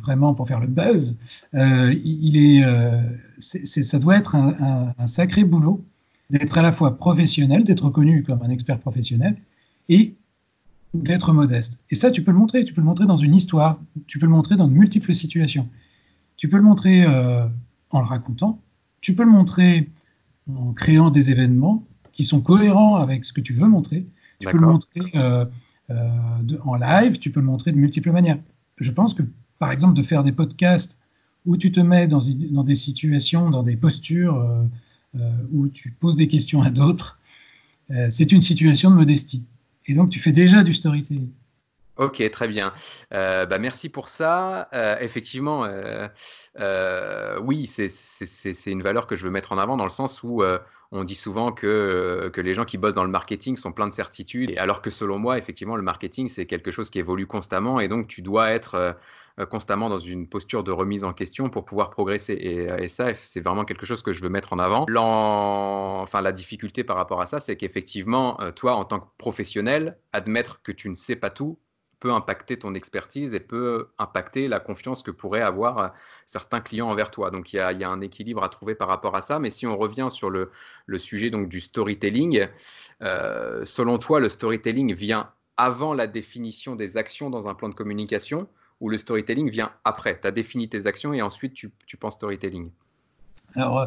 vraiment 0.00 0.34
pour 0.34 0.48
faire 0.48 0.60
le 0.60 0.66
buzz, 0.66 1.16
euh, 1.54 1.94
il 2.04 2.36
est, 2.36 2.64
ça 3.40 3.98
doit 3.98 4.16
être 4.16 4.34
un, 4.34 4.94
un, 4.98 5.06
sacré 5.06 5.44
boulot 5.44 5.84
d'être 6.30 6.56
à 6.58 6.62
la 6.62 6.72
fois 6.72 6.96
professionnel, 6.96 7.64
d'être 7.64 7.86
reconnu 7.86 8.22
comme 8.22 8.42
un 8.42 8.50
expert 8.50 8.78
professionnel 8.78 9.36
et 9.88 10.14
d'être 10.94 11.32
modeste. 11.32 11.78
Et 11.90 11.94
ça, 11.94 12.10
tu 12.10 12.22
peux 12.22 12.32
le 12.32 12.38
montrer. 12.38 12.64
Tu 12.64 12.72
peux 12.72 12.80
le 12.80 12.86
montrer 12.86 13.06
dans 13.06 13.16
une 13.16 13.34
histoire. 13.34 13.80
Tu 14.06 14.18
peux 14.18 14.26
le 14.26 14.32
montrer 14.32 14.56
dans 14.56 14.68
de 14.68 14.72
multiples 14.72 15.14
situations. 15.14 15.68
Tu 16.36 16.48
peux 16.48 16.56
le 16.56 16.62
montrer 16.62 17.06
en 17.06 18.00
le 18.00 18.06
racontant. 18.06 18.60
Tu 19.00 19.14
peux 19.14 19.24
le 19.24 19.30
montrer 19.30 19.88
en 20.48 20.72
créant 20.72 21.10
des 21.10 21.30
événements 21.30 21.82
qui 22.12 22.24
sont 22.24 22.40
cohérents 22.40 22.96
avec 22.96 23.24
ce 23.24 23.32
que 23.32 23.40
tu 23.40 23.52
veux 23.52 23.68
montrer. 23.68 24.06
Tu 24.40 24.48
peux 24.48 24.58
le 24.58 24.66
montrer 24.66 25.00
euh, 25.14 25.44
euh, 25.90 26.58
en 26.64 26.74
live, 26.76 27.18
tu 27.18 27.30
peux 27.30 27.40
le 27.40 27.46
montrer 27.46 27.72
de 27.72 27.76
multiples 27.76 28.10
manières. 28.10 28.38
Je 28.80 28.90
pense 28.90 29.14
que, 29.14 29.22
par 29.58 29.70
exemple, 29.70 29.94
de 29.94 30.02
faire 30.02 30.24
des 30.24 30.32
podcasts 30.32 30.98
où 31.46 31.56
tu 31.56 31.72
te 31.72 31.80
mets 31.80 32.06
dans, 32.08 32.20
des 32.20 32.76
situations, 32.76 33.50
dans 33.50 33.62
des 33.62 33.76
postures 33.76 34.36
euh, 35.16 35.30
où 35.52 35.68
tu 35.68 35.90
poses 35.92 36.16
des 36.16 36.28
questions 36.28 36.62
à 36.62 36.70
d'autres, 36.70 37.18
c'est 38.08 38.30
une 38.30 38.40
situation 38.40 38.90
de 38.90 38.94
modestie. 38.94 39.42
Et 39.86 39.94
donc, 39.94 40.10
tu 40.10 40.20
fais 40.20 40.30
déjà 40.30 40.62
du 40.62 40.74
storytelling. 40.74 41.30
Ok, 42.00 42.22
très 42.30 42.48
bien. 42.48 42.72
Euh, 43.12 43.44
bah, 43.44 43.58
merci 43.58 43.90
pour 43.90 44.08
ça. 44.08 44.70
Euh, 44.72 44.96
effectivement, 45.00 45.66
euh, 45.66 47.38
oui, 47.42 47.66
c'est 47.66 48.70
une 48.70 48.82
valeur 48.82 49.06
que 49.06 49.16
je 49.16 49.24
veux 49.24 49.30
mettre 49.30 49.52
en 49.52 49.58
avant 49.58 49.76
dans 49.76 49.84
le 49.84 49.90
sens 49.90 50.22
où 50.22 50.42
on 50.92 51.04
dit 51.04 51.14
souvent 51.14 51.52
que, 51.52 52.30
que 52.32 52.40
les 52.40 52.54
gens 52.54 52.64
qui 52.64 52.78
bossent 52.78 52.94
dans 52.94 53.04
le 53.04 53.10
marketing 53.10 53.56
sont 53.56 53.72
pleins 53.72 53.88
de 53.88 53.94
certitudes, 53.94 54.52
alors 54.58 54.82
que 54.82 54.90
selon 54.90 55.18
moi, 55.18 55.38
effectivement, 55.38 55.76
le 55.76 55.82
marketing, 55.82 56.28
c'est 56.28 56.46
quelque 56.46 56.70
chose 56.70 56.90
qui 56.90 56.98
évolue 56.98 57.26
constamment 57.26 57.80
et 57.80 57.88
donc 57.88 58.08
tu 58.08 58.22
dois 58.22 58.50
être 58.50 58.96
constamment 59.46 59.88
dans 59.88 59.98
une 59.98 60.28
posture 60.28 60.64
de 60.64 60.72
remise 60.72 61.04
en 61.04 61.12
question 61.12 61.48
pour 61.50 61.64
pouvoir 61.64 61.90
progresser. 61.90 62.34
Et, 62.34 62.88
ça, 62.88 63.14
c'est 63.14 63.40
vraiment 63.40 63.64
quelque 63.64 63.86
chose 63.86 64.02
que 64.02 64.12
je 64.12 64.22
veux 64.22 64.28
mettre 64.28 64.52
en 64.52 64.58
avant. 64.58 64.86
Enfin, 66.02 66.20
la 66.20 66.32
difficulté 66.32 66.84
par 66.84 66.96
rapport 66.96 67.20
à 67.20 67.26
ça, 67.26 67.40
c'est 67.40 67.56
qu'effectivement, 67.56 68.38
toi, 68.56 68.74
en 68.74 68.84
tant 68.84 69.00
que 69.00 69.06
professionnel, 69.18 69.98
admettre 70.12 70.62
que 70.62 70.72
tu 70.72 70.88
ne 70.88 70.94
sais 70.94 71.16
pas 71.16 71.30
tout, 71.30 71.58
peut 72.00 72.12
impacter 72.12 72.58
ton 72.58 72.74
expertise 72.74 73.34
et 73.34 73.40
peut 73.40 73.88
impacter 73.98 74.48
la 74.48 74.58
confiance 74.58 75.02
que 75.02 75.10
pourraient 75.10 75.42
avoir 75.42 75.78
euh, 75.78 75.88
certains 76.26 76.60
clients 76.60 76.88
envers 76.88 77.10
toi. 77.10 77.30
Donc 77.30 77.52
il 77.52 77.56
y, 77.56 77.60
a, 77.60 77.90
un 77.90 78.00
équilibre 78.00 78.42
à 78.42 78.48
trouver 78.48 78.74
par 78.74 78.88
rapport 78.88 79.14
à 79.14 79.22
ça. 79.22 79.38
Mais 79.38 79.50
si 79.50 79.66
on 79.66 79.76
revient 79.76 80.08
sur 80.10 80.30
le, 80.30 80.50
sujet 80.96 81.30
donc, 81.30 81.48
du 81.48 81.60
storytelling, 81.60 82.48
euh, 83.02 83.64
selon 83.64 83.98
toi, 83.98 84.18
le 84.18 84.30
storytelling 84.30 84.94
vient 84.94 85.30
avant 85.58 85.92
la 85.92 86.06
définition 86.06 86.74
des 86.74 86.96
actions 86.96 87.28
dans 87.28 87.48
un 87.48 87.54
plan 87.54 87.68
de 87.68 87.74
communication 87.74 88.48
ou 88.80 88.88
le 88.88 88.96
storytelling 88.96 89.50
vient 89.50 89.70
après? 89.84 90.18
Tu 90.18 90.26
as 90.26 90.30
défini 90.30 90.70
tes 90.70 90.86
actions 90.86 91.12
et 91.12 91.20
ensuite 91.20 91.52
tu, 91.52 91.96
penses 91.98 92.14
storytelling 92.14 92.70
Alors, 93.54 93.80
euh, 93.80 93.86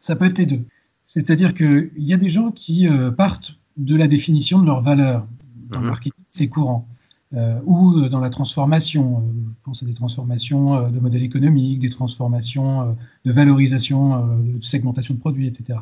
ça 0.00 0.16
peut 0.16 0.26
être 0.26 0.38
les 0.38 0.46
deux. 0.46 0.64
C'est-à-dire 1.06 1.54
qu'il 1.54 1.90
y 1.96 2.12
a 2.12 2.18
des 2.18 2.28
gens 2.28 2.50
qui 2.50 2.86
partent 3.16 3.54
de 3.78 3.96
la 3.96 4.06
définition 4.06 4.60
de 4.60 4.66
leurs 4.66 4.82
valeurs. 4.82 5.26
Dans 5.70 5.80
le 5.80 5.86
mmh 5.86 5.88
marketing, 5.88 6.24
c'est 6.28 6.48
courant. 6.48 6.86
Euh, 7.34 7.60
ou 7.64 7.92
euh, 7.98 8.08
dans 8.08 8.20
la 8.20 8.30
transformation. 8.30 9.18
Euh, 9.18 9.50
je 9.50 9.54
pense 9.62 9.82
à 9.82 9.86
des 9.86 9.92
transformations 9.92 10.90
de 10.90 10.98
modèles 10.98 11.22
économiques, 11.22 11.78
des 11.78 11.90
transformations 11.90 12.96
de 13.26 13.32
valorisation, 13.32 14.38
de 14.38 14.64
segmentation 14.64 15.12
de 15.12 15.20
produits, 15.20 15.46
etc. 15.46 15.78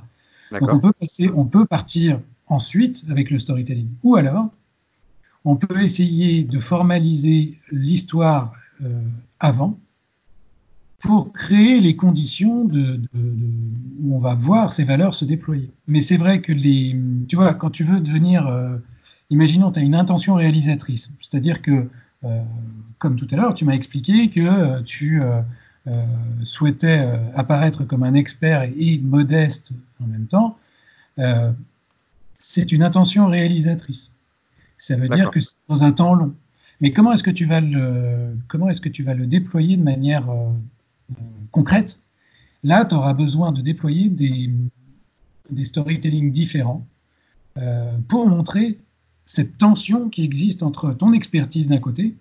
Donc 0.51 0.73
on 0.73 0.81
peut, 0.81 0.93
passer, 0.93 1.31
on 1.35 1.45
peut 1.45 1.65
partir 1.65 2.21
ensuite 2.49 3.05
avec 3.09 3.31
le 3.31 3.39
storytelling. 3.39 3.89
Ou 4.03 4.17
alors, 4.17 4.49
on 5.45 5.55
peut 5.55 5.83
essayer 5.83 6.43
de 6.43 6.59
formaliser 6.59 7.59
l'histoire 7.71 8.53
avant 9.39 9.79
pour 10.99 11.33
créer 11.33 11.79
les 11.79 11.95
conditions 11.95 12.65
de, 12.65 13.01
où 14.03 14.17
on 14.17 14.19
va 14.19 14.35
voir 14.35 14.73
ces 14.73 14.83
valeurs 14.83 15.15
se 15.15 15.25
déployer. 15.25 15.71
Mais 15.87 16.01
c'est 16.01 16.17
vrai 16.17 16.41
que 16.41 16.53
les, 16.53 17.01
tu 17.29 17.37
vois, 17.37 17.55
quand 17.55 17.71
tu 17.71 17.85
veux 17.85 18.01
devenir 18.01 18.49
imaginons, 19.31 19.73
tu 19.73 19.81
as 19.81 19.83
une 19.83 19.95
intention 19.95 20.35
réalisatrice, 20.35 21.11
c'est-à-dire 21.21 21.63
que, 21.63 21.89
euh, 22.25 22.43
comme 22.99 23.17
tout 23.17 23.27
à 23.31 23.37
l'heure, 23.37 23.55
tu 23.55 23.65
m'as 23.65 23.75
expliqué 23.75 24.31
que 24.31 24.41
euh, 24.41 24.83
tu 24.83 25.21
euh, 25.23 25.43
souhaitais 26.45 27.09
apparaître 27.35 27.85
comme 27.85 28.03
un 28.03 28.15
expert 28.15 28.63
et, 28.63 28.99
modeste 28.99 29.73
en 30.03 30.07
même 30.07 30.27
temps. 30.27 30.59
c'est 32.35 32.73
une 32.73 32.83
intention 32.83 33.29
réalisatrice. 33.29 34.11
Ça 34.79 34.97
veut 34.97 35.09
dire 35.09 35.31
que 35.31 35.41
c'est 35.41 35.57
dans 35.69 35.85
un 35.85 35.93
temps 35.93 36.15
long. 36.15 36.35
Mais 36.81 36.93
comment 36.93 37.13
est-ce 37.13 37.23
que 37.23 37.31
tu 37.31 37.47
vas 37.47 37.61
le, 37.61 38.37
comment 38.49 38.69
est-ce 38.69 38.83
que 38.83 38.91
tu 38.91 39.03
vas 39.03 39.15
le 39.15 39.27
déployer 39.27 39.77
de 39.77 39.83
manière 39.83 40.29
concrète? 41.51 42.01
Là, 42.65 42.85
tu 42.85 42.95
auras 42.95 43.15
besoin 43.15 43.53
de 43.53 43.63
déployer 43.63 44.09
des, 44.09 44.51
des 45.51 45.65
storytelling 45.65 46.33
différents 46.33 46.85
pour 48.09 48.27
montrer 48.27 48.79
cette 49.27 49.59
tension 49.59 50.09
qui 50.09 50.25
existe 50.25 50.63
entre 50.63 50.93
ton 50.93 51.13
expertise 51.13 51.69
d'un 51.69 51.79
côté 51.79 52.15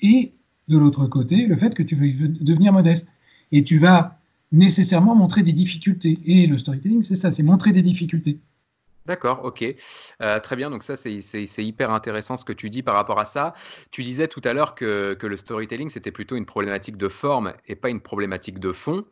et 0.00 0.32
de 0.68 0.78
l'autre 0.78 1.06
côté, 1.06 1.46
le 1.46 1.56
fait 1.56 1.74
que 1.74 1.82
tu 1.82 1.94
veux 1.94 2.28
devenir 2.28 2.72
modeste. 2.72 3.08
Et 3.52 3.62
tu 3.62 3.78
vas 3.78 4.18
nécessairement 4.50 5.14
montrer 5.14 5.42
des 5.42 5.52
difficultés. 5.52 6.18
Et 6.24 6.46
le 6.46 6.58
storytelling, 6.58 7.02
c'est 7.02 7.14
ça, 7.14 7.30
c'est 7.30 7.42
montrer 7.42 7.72
des 7.72 7.82
difficultés. 7.82 8.40
D'accord, 9.06 9.44
ok. 9.44 9.64
Euh, 10.20 10.40
très 10.40 10.56
bien, 10.56 10.68
donc 10.68 10.82
ça 10.82 10.96
c'est 10.96 11.20
hyper 11.58 11.92
intéressant 11.92 12.36
ce 12.36 12.44
que 12.44 12.52
tu 12.52 12.70
dis 12.70 12.82
par 12.82 12.96
rapport 12.96 13.20
à 13.20 13.24
ça. 13.24 13.54
Tu 13.92 14.02
disais 14.02 14.26
tout 14.26 14.40
à 14.42 14.52
l'heure 14.52 14.74
que, 14.74 15.16
le 15.20 15.36
storytelling 15.36 15.90
c'était 15.90 16.10
plutôt 16.10 16.34
une 16.34 16.44
problématique 16.44 16.96
de 16.96 17.08
forme 17.08 17.54
et 17.68 17.76
pas 17.76 17.88
une 17.88 18.00
problématique 18.00 18.58
de 18.58 18.72
fond. 18.72 19.04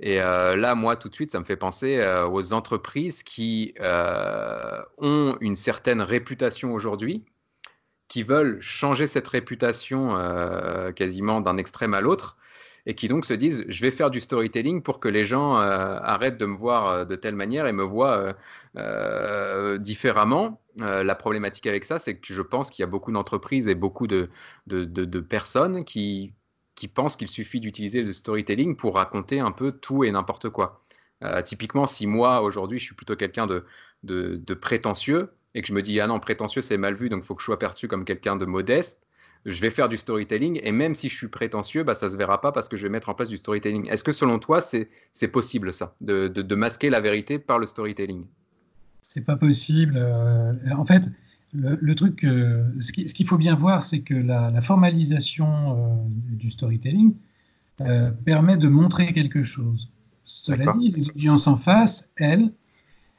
Et 0.00 0.20
euh, 0.20 0.54
là, 0.54 0.74
moi 0.74 0.96
tout 0.96 1.08
de 1.08 1.14
suite, 1.14 1.30
ça 1.30 1.38
me 1.38 1.44
fait 1.44 1.56
penser 1.56 1.96
euh, 1.96 2.28
aux 2.28 2.52
entreprises 2.52 3.22
qui 3.22 3.74
ont 3.80 5.36
une 5.40 5.56
certaine 5.56 6.02
réputation 6.02 6.74
aujourd'hui, 6.74 7.24
qui 8.08 8.22
veulent 8.22 8.60
changer 8.60 9.06
cette 9.06 9.28
réputation 9.28 10.14
quasiment 10.94 11.40
d'un 11.40 11.56
extrême 11.56 11.94
à 11.94 12.02
l'autre 12.02 12.36
et 12.88 12.94
qui 12.94 13.06
donc 13.06 13.26
se 13.26 13.34
disent 13.34 13.64
je 13.68 13.82
vais 13.82 13.90
faire 13.90 14.10
du 14.10 14.18
storytelling 14.18 14.82
pour 14.82 14.98
que 14.98 15.08
les 15.08 15.26
gens 15.26 15.58
euh, 15.60 15.98
arrêtent 16.02 16.38
de 16.38 16.46
me 16.46 16.56
voir 16.56 16.86
euh, 16.86 17.04
de 17.04 17.16
telle 17.16 17.36
manière 17.36 17.66
et 17.66 17.72
me 17.72 17.84
voient 17.84 18.34
euh, 18.76 19.78
différemment. 19.78 20.60
la 20.78 21.14
problématique 21.14 21.66
avec 21.66 21.84
ça, 21.84 21.98
c'est 21.98 22.16
que 22.16 22.32
je 22.32 22.42
pense 22.42 22.70
qu'il 22.70 22.82
y 22.82 22.84
a 22.84 22.86
beaucoup 22.86 23.12
d'entreprises 23.12 23.68
et 23.68 23.74
beaucoup 23.74 24.06
de, 24.06 24.30
personnes 25.28 25.84
qui, 25.84 26.32
qui 26.76 26.88
pensent 26.88 27.16
qu'il 27.16 27.28
suffit 27.28 27.60
d'utiliser 27.60 28.02
le 28.02 28.12
storytelling 28.12 28.76
pour 28.76 28.94
raconter 28.94 29.38
un 29.40 29.52
peu 29.52 29.72
tout 29.72 30.04
et 30.04 30.10
n'importe 30.10 30.48
quoi. 30.48 30.80
typiquement, 31.44 31.86
si 31.86 32.06
moi 32.06 32.40
aujourd'hui 32.42 32.78
je 32.78 32.84
suis 32.86 32.94
plutôt 32.94 33.16
quelqu'un 33.16 33.46
de, 33.46 33.66
de, 34.02 34.54
prétentieux 34.54 35.30
et 35.54 35.60
que 35.62 35.68
je 35.68 35.74
me 35.74 35.82
dis 35.82 36.00
ah 36.00 36.06
non 36.06 36.20
prétentieux 36.20 36.62
c'est 36.62 36.78
mal 36.78 36.94
vu 36.94 37.08
donc 37.08 37.22
il 37.22 37.26
faut 37.26 37.34
que 37.34 37.42
je 37.42 37.46
sois 37.46 37.58
perçu 37.58 37.88
comme 37.88 38.04
quelqu'un 38.04 38.36
de 38.36 38.46
modeste 38.46 38.98
je 39.46 39.60
vais 39.60 39.70
faire 39.70 39.88
du 39.88 39.96
storytelling 39.96 40.60
et 40.62 40.72
même 40.72 40.94
si 40.94 41.08
je 41.08 41.16
suis 41.16 41.28
prétentieux, 41.28 41.82
bah, 41.82 41.94
ça 41.94 42.06
ne 42.06 42.12
se 42.12 42.16
verra 42.16 42.40
pas 42.40 42.52
parce 42.52 42.68
que 42.68 42.76
je 42.76 42.82
vais 42.82 42.88
mettre 42.88 43.08
en 43.08 43.14
place 43.14 43.28
du 43.28 43.36
storytelling. 43.36 43.88
Est-ce 43.88 44.04
que 44.04 44.12
selon 44.12 44.38
toi, 44.38 44.60
c'est 44.60 45.28
possible 45.28 45.72
ça, 45.72 45.94
de, 46.00 46.28
de, 46.28 46.54
masquer 46.54 46.90
la 46.90 47.00
vérité 47.00 47.38
par 47.38 47.58
le 47.58 47.66
storytelling? 47.66 48.26
C'est 49.02 49.24
pas 49.24 49.36
possible. 49.36 49.94
Euh, 49.96 50.52
en 50.76 50.84
fait, 50.84 51.08
le, 51.54 51.94
truc, 51.94 52.24
euh, 52.24 52.64
ce 52.80 52.92
qu'il 52.92 53.26
faut 53.26 53.38
bien 53.38 53.54
voir, 53.54 53.82
c'est 53.82 54.00
que 54.00 54.14
la, 54.14 54.60
formalisation 54.60 55.46
euh, 55.48 55.96
du 56.30 56.50
storytelling 56.50 57.14
permet 58.24 58.56
de 58.56 58.68
montrer 58.68 59.12
quelque 59.12 59.42
chose. 59.42 59.88
Cela 60.24 60.72
dit, 60.78 60.90
les 60.90 61.08
audiences 61.10 61.46
en 61.46 61.56
face, 61.56 62.12
elles, 62.16 62.52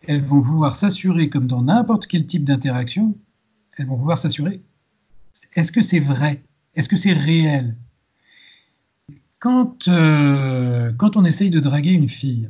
elles 0.06 0.22
vont 0.22 0.40
vouloir 0.40 0.76
s'assurer, 0.76 1.30
comme 1.30 1.48
dans 1.48 1.64
n'importe 1.64 2.08
quel 2.08 2.28
type 2.28 2.44
d'interaction, 2.44 3.18
elles 3.78 3.86
vont 3.86 3.96
vouloir 3.96 4.18
s'assurer 4.18 4.62
est-ce 5.56 5.72
que 5.72 5.82
c'est 5.82 6.00
vrai? 6.00 6.44
Est-ce 6.76 6.90
que 6.90 6.98
c'est 6.98 7.14
réel? 7.14 7.76
Quand, 9.40 9.88
euh, 9.88 10.92
quand 10.98 11.18
on 11.18 11.26
essaye 11.26 11.50
de 11.50 11.60
draguer 11.60 11.92
une 11.92 12.10
fille, 12.10 12.50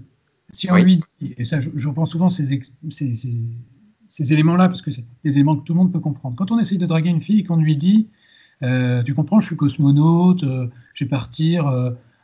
si 0.52 0.72
on 0.72 0.76
lui 0.76 0.98
dit, 0.98 1.36
et 1.38 1.46
ça 1.46 1.60
je, 1.60 1.88
reprends 1.88 2.06
souvent 2.06 2.30
ces, 2.30 2.62
ces, 2.90 4.34
éléments-là, 4.34 4.68
parce 4.68 4.82
que 4.82 4.90
c'est 4.90 5.06
des 5.24 5.36
éléments 5.36 5.56
que 5.56 5.64
tout 5.64 5.74
le 5.74 5.78
monde 5.78 5.94
peut 5.94 6.00
comprendre, 6.00 6.36
quand 6.36 6.52
on 6.52 6.58
essaye 6.58 6.80
de 6.80 6.88
draguer 6.88 7.12
une 7.12 7.22
fille 7.22 7.42
et 7.42 7.44
qu'on 7.44 7.58
lui 7.58 7.78
dit, 7.78 8.10
tu 9.06 9.14
comprends, 9.14 9.40
je 9.40 9.46
suis 9.46 9.56
cosmonaute, 9.56 10.44
je 10.96 11.04
vais 11.04 11.10
partir 11.10 11.68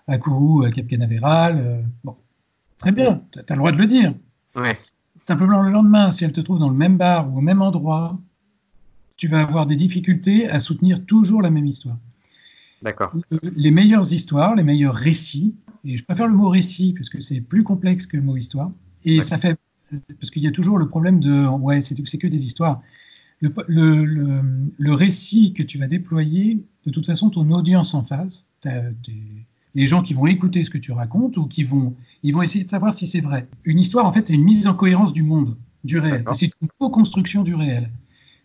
à 0.08 0.17
Kourou, 0.17 0.63
à 0.63 0.72
Cap 0.72 0.88
Canaveral. 0.88 1.86
bon, 2.03 2.15
très 2.79 2.91
bien, 2.91 3.22
tu 3.32 3.39
as 3.39 3.53
le 3.53 3.58
droit 3.58 3.72
de 3.72 3.77
le 3.77 3.86
dire. 3.86 4.15
Ouais. 4.55 4.75
Simplement, 5.22 5.62
le 5.62 5.72
lendemain, 5.72 6.12
si 6.12 6.24
elle 6.24 6.32
te 6.32 6.41
trouve 6.41 6.60
dans 6.60 6.70
le 6.70 6.75
même 6.75 6.98
bar 6.98 7.32
ou 7.32 7.39
au 7.39 7.41
même 7.41 7.62
endroit, 7.62 8.20
tu 9.17 9.27
vas 9.27 9.41
avoir 9.41 9.65
des 9.65 9.75
difficultés 9.75 10.50
à 10.50 10.60
soutenir 10.60 11.05
toujours 11.05 11.41
la 11.41 11.50
même 11.50 11.65
histoire. 11.65 11.98
D'accord. 12.81 13.13
Les 13.55 13.72
meilleures 13.72 14.12
histoires, 14.13 14.55
les 14.55 14.63
meilleurs 14.63 14.95
récits, 14.95 15.55
et 15.84 15.98
je 15.98 16.03
préfère 16.03 16.27
le 16.27 16.36
mot 16.36 16.50
récit 16.50 16.93
parce 16.93 17.10
que 17.10 17.19
c'est 17.19 17.41
plus 17.41 17.63
complexe 17.63 18.05
que 18.05 18.17
le 18.17 18.24
mot 18.24 18.38
histoire, 18.38 18.72
et 19.03 19.22
ça 19.22 19.38
fait 19.38 19.57
parce 20.19 20.31
qu'il 20.31 20.41
y 20.43 20.48
a 20.48 20.51
toujours 20.51 20.77
le 20.77 20.88
problème 20.88 21.19
de 21.19 21.48
ouais, 21.48 21.81
c'est 21.81 21.95
que 22.17 22.27
des 22.27 22.45
histoires. 22.45 22.81
Le, 23.41 23.51
le, 23.67 24.41
le, 24.77 24.93
récit 24.93 25.53
que 25.53 25.62
tu 25.62 25.77
vas 25.77 25.88
déployer, 25.88 26.63
de 26.86 26.91
toute 26.91 27.05
façon, 27.05 27.29
ton 27.29 27.51
audience 27.51 27.93
en 27.93 28.01
face, 28.01 28.45
les 29.75 29.88
gens 29.88 30.01
qui 30.01 30.13
vont 30.13 30.25
écouter 30.25 30.63
ce 30.63 30.69
que 30.69 30.77
tu 30.77 30.93
racontes 30.93 31.38
ou 31.38 31.45
qui 31.45 31.63
vont, 31.63 31.95
ils 32.24 32.34
vont 32.34 32.41
essayer 32.41 32.63
de 32.63 32.69
savoir 32.69 32.93
si 32.93 33.07
c'est 33.07 33.19
vrai. 33.19 33.48
Une 33.65 33.79
histoire, 33.79 34.05
en 34.05 34.12
fait, 34.13 34.27
c'est 34.27 34.34
une 34.34 34.43
mise 34.43 34.67
en 34.67 34.74
cohérence 34.74 35.13
du 35.13 35.22
monde, 35.22 35.57
du 35.84 36.00
réel. 36.00 36.24
C'est 36.34 36.50
une 36.62 36.69
co-construction 36.79 37.43
du 37.43 37.53
réel. 37.53 37.91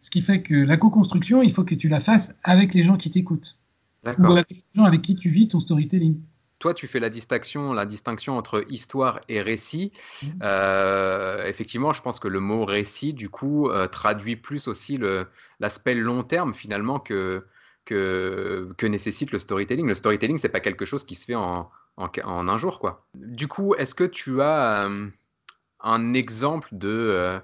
Ce 0.00 0.10
qui 0.10 0.22
fait 0.22 0.42
que 0.42 0.54
la 0.54 0.76
co-construction, 0.76 1.42
il 1.42 1.52
faut 1.52 1.64
que 1.64 1.74
tu 1.74 1.88
la 1.88 2.00
fasses 2.00 2.34
avec 2.42 2.74
les 2.74 2.84
gens 2.84 2.96
qui 2.96 3.10
t'écoutent. 3.10 3.58
Ou 4.06 4.32
avec 4.32 4.50
les 4.50 4.58
gens 4.74 4.84
avec 4.84 5.02
qui 5.02 5.14
tu 5.14 5.28
vis 5.28 5.48
ton 5.48 5.60
storytelling. 5.60 6.20
Toi, 6.58 6.74
tu 6.74 6.86
fais 6.86 7.00
la 7.00 7.10
distinction, 7.10 7.72
la 7.72 7.86
distinction 7.86 8.36
entre 8.36 8.64
histoire 8.68 9.20
et 9.28 9.40
récit. 9.40 9.92
Mmh. 10.22 10.26
Euh, 10.42 11.46
effectivement, 11.46 11.92
je 11.92 12.02
pense 12.02 12.20
que 12.20 12.28
le 12.28 12.40
mot 12.40 12.64
récit, 12.64 13.14
du 13.14 13.30
coup, 13.30 13.68
euh, 13.68 13.86
traduit 13.86 14.36
plus 14.36 14.68
aussi 14.68 14.98
l'aspect 15.58 15.94
long 15.94 16.22
terme, 16.22 16.52
finalement, 16.52 16.98
que, 16.98 17.46
que, 17.86 18.72
que, 18.76 18.86
nécessite 18.86 19.32
le 19.32 19.38
storytelling. 19.38 19.86
Le 19.86 19.94
storytelling, 19.94 20.36
c'est 20.36 20.50
pas 20.50 20.60
quelque 20.60 20.84
chose 20.84 21.04
qui 21.04 21.14
se 21.14 21.24
fait 21.24 21.34
en, 21.34 21.70
en, 21.96 22.48
un 22.48 22.58
jour, 22.58 22.78
quoi. 22.78 23.06
Du 23.14 23.48
coup, 23.48 23.74
est-ce 23.76 23.94
que 23.94 24.04
tu 24.04 24.42
as 24.42 24.86
euh, 24.86 25.08
un 25.80 26.14
exemple 26.14 26.68
de 26.72 27.40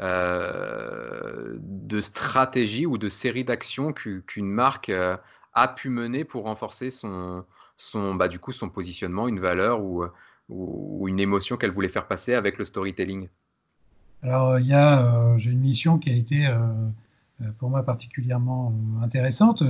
euh, 0.00 1.56
de 1.60 2.00
stratégie 2.00 2.86
ou 2.86 2.96
de 2.96 3.10
série 3.10 3.44
d'actions 3.44 3.92
qu'une 3.92 4.48
marque 4.50 4.88
euh, 4.88 5.14
a 5.52 5.68
pu 5.68 5.90
mener 5.90 6.24
pour 6.24 6.44
renforcer 6.44 6.90
son, 6.90 7.44
son, 7.76 8.14
bah, 8.14 8.28
du 8.28 8.38
coup, 8.38 8.52
son 8.52 8.70
positionnement, 8.70 9.28
une 9.28 9.40
valeur 9.40 9.82
ou, 9.82 10.04
ou, 10.48 11.06
une 11.06 11.20
émotion 11.20 11.58
qu'elle 11.58 11.72
voulait 11.72 11.88
faire 11.88 12.06
passer 12.06 12.32
avec 12.32 12.56
le 12.56 12.64
storytelling? 12.64 13.28
Alors, 14.22 14.58
il 14.58 14.66
y 14.66 14.72
a, 14.72 15.02
euh, 15.02 15.36
j'ai 15.36 15.50
une 15.50 15.60
mission 15.60 15.98
qui 15.98 16.08
a 16.08 16.14
été 16.14 16.48
pour 17.58 17.68
moi 17.68 17.82
particulièrement 17.82 18.74
intéressante. 19.02 19.62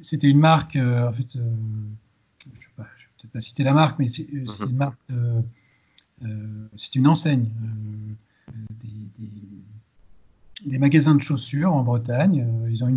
C'était 0.00 0.30
une 0.30 0.40
marque, 0.40 0.76
en 0.76 1.12
fait, 1.12 1.32
je 1.34 1.38
ne 1.40 1.44
vais 1.44 2.88
peut-être 3.18 3.32
pas 3.32 3.40
citer 3.40 3.64
la 3.64 3.74
marque, 3.74 3.98
mais 3.98 4.08
c'était 4.08 4.32
mmh 4.32 4.68
une 4.70 4.76
marque, 4.76 4.98
c'est 6.76 6.94
une 6.94 7.06
enseigne 7.06 7.50
des, 10.64 10.78
magasins 10.78 11.14
de 11.14 11.22
chaussures 11.22 11.72
en 11.72 11.82
Bretagne. 11.82 12.46
Euh, 12.46 12.70
ils 12.70 12.84
ont 12.84 12.88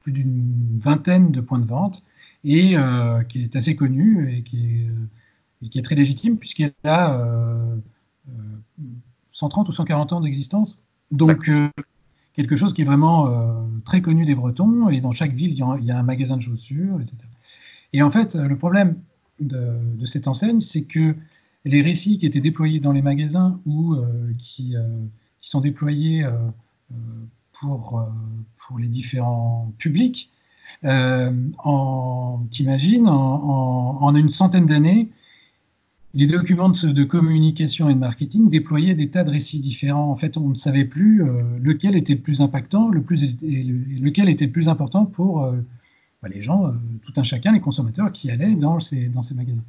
plus 0.00 0.12
d'une 0.12 0.80
vingtaine 0.80 1.30
de 1.30 1.40
points 1.40 1.58
de 1.58 1.66
vente 1.66 2.02
et 2.44 2.76
euh, 2.76 3.22
qui 3.24 3.42
est 3.42 3.54
assez 3.56 3.76
connu 3.76 4.32
et 4.32 4.42
qui 4.42 4.88
est, 5.62 5.78
est 5.78 5.82
très 5.82 5.94
légitime 5.94 6.38
puisqu'elle 6.38 6.74
a 6.84 7.18
130 9.30 9.66
euh, 9.66 9.70
ou 9.70 9.72
140 9.72 10.12
ans 10.12 10.20
d'existence. 10.20 10.80
Donc, 11.10 11.50
quelque 12.34 12.56
chose 12.56 12.72
qui 12.72 12.82
est 12.82 12.86
vraiment 12.86 13.68
très 13.84 14.00
connu 14.00 14.24
des 14.24 14.34
Bretons 14.34 14.88
et 14.88 15.00
dans 15.00 15.12
chaque 15.12 15.32
ville, 15.32 15.52
il 15.52 15.84
y 15.84 15.90
a, 15.90 15.98
un 15.98 16.02
magasin 16.02 16.36
de 16.36 16.42
chaussures, 16.42 17.00
etc. 17.00 17.16
Et 17.92 18.02
en 18.02 18.10
fait, 18.10 18.34
le 18.34 18.56
problème 18.56 18.96
de 19.38 20.06
cette 20.06 20.26
enseigne, 20.26 20.60
c'est 20.60 20.84
que 20.84 21.14
les 21.64 21.82
récits 21.82 22.18
qui 22.18 22.26
étaient 22.26 22.40
déployés 22.40 22.80
dans 22.80 22.92
les 22.92 23.02
magasins 23.02 23.60
ou 23.66 23.96
qui, 24.38 24.74
qui 25.42 25.50
sont 25.50 25.60
déployés 25.60 26.24
euh, 26.24 26.30
euh, 26.92 26.94
pour, 27.60 27.98
euh, 27.98 28.04
pour 28.56 28.78
les 28.78 28.88
différents 28.88 29.74
publics. 29.76 30.30
t'imagines, 32.50 33.08
en, 33.08 33.98
en, 34.00 34.16
une 34.16 34.30
centaine 34.30 34.66
d'années, 34.66 35.10
les 36.14 36.26
documents 36.26 36.70
de, 36.70 37.04
communication 37.04 37.90
et 37.90 37.94
de 37.94 37.98
marketing 37.98 38.48
déployaient 38.48 38.94
des 38.94 39.10
tas 39.10 39.24
de 39.24 39.30
récits 39.30 39.60
différents. 39.60 40.10
En 40.10 40.16
fait, 40.16 40.36
on 40.36 40.50
ne 40.50 40.54
savait 40.54 40.84
plus 40.84 41.22
lequel 41.58 41.96
était 41.96 42.14
le 42.14 42.20
plus 42.20 42.40
impactant, 42.42 42.88
le 42.88 43.02
plus, 43.02 43.36
lequel 43.42 44.28
était 44.28 44.44
le 44.46 44.52
plus 44.52 44.68
important 44.68 45.06
pour 45.06 45.50
bah, 46.20 46.28
les 46.28 46.42
gens, 46.42 46.70
tout 47.00 47.14
un 47.16 47.22
chacun, 47.22 47.52
les 47.52 47.60
consommateurs 47.60 48.12
qui 48.12 48.30
allaient 48.30 48.56
dans 48.56 48.78
ces, 48.78 49.08
dans 49.08 49.22
ces 49.22 49.34
magasins. 49.34 49.64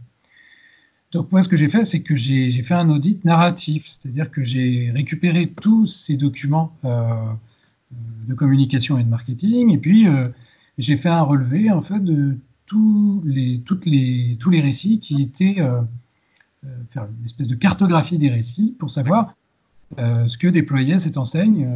Donc 1.13 1.31
moi, 1.31 1.43
ce 1.43 1.49
que 1.49 1.55
j'ai 1.55 1.69
fait, 1.69 1.85
c'est 1.85 2.01
que 2.01 2.15
j'ai 2.15 2.51
fait 2.63 2.73
un 2.73 2.89
audit 2.89 3.23
narratif, 3.23 3.85
c'est-à-dire 3.87 4.31
que 4.31 4.43
j'ai 4.43 4.91
récupéré 4.91 5.47
tous 5.47 5.85
ces 5.85 6.17
documents 6.17 6.75
euh, 6.85 7.13
de 8.27 8.33
communication 8.33 8.97
et 8.97 9.03
de 9.03 9.09
marketing, 9.09 9.71
et 9.71 9.77
puis 9.77 10.07
euh, 10.07 10.29
j'ai 10.79 10.97
fait 10.97 11.09
un 11.09 11.21
relevé 11.21 11.69
en 11.69 11.81
fait 11.81 11.99
de 11.99 12.37
tous 12.65 13.21
les, 13.25 13.59
toutes 13.59 13.85
les, 13.85 14.37
tous 14.39 14.49
les 14.49 14.61
récits 14.61 14.99
qui 14.99 15.21
étaient 15.21 15.57
euh, 15.59 15.81
faire 16.87 17.05
une 17.19 17.25
espèce 17.25 17.47
de 17.47 17.55
cartographie 17.55 18.17
des 18.17 18.29
récits 18.29 18.75
pour 18.79 18.89
savoir 18.89 19.35
ce 19.95 20.39
que 20.39 20.47
déployait 20.47 20.97
cette 20.97 21.17
enseigne 21.17 21.69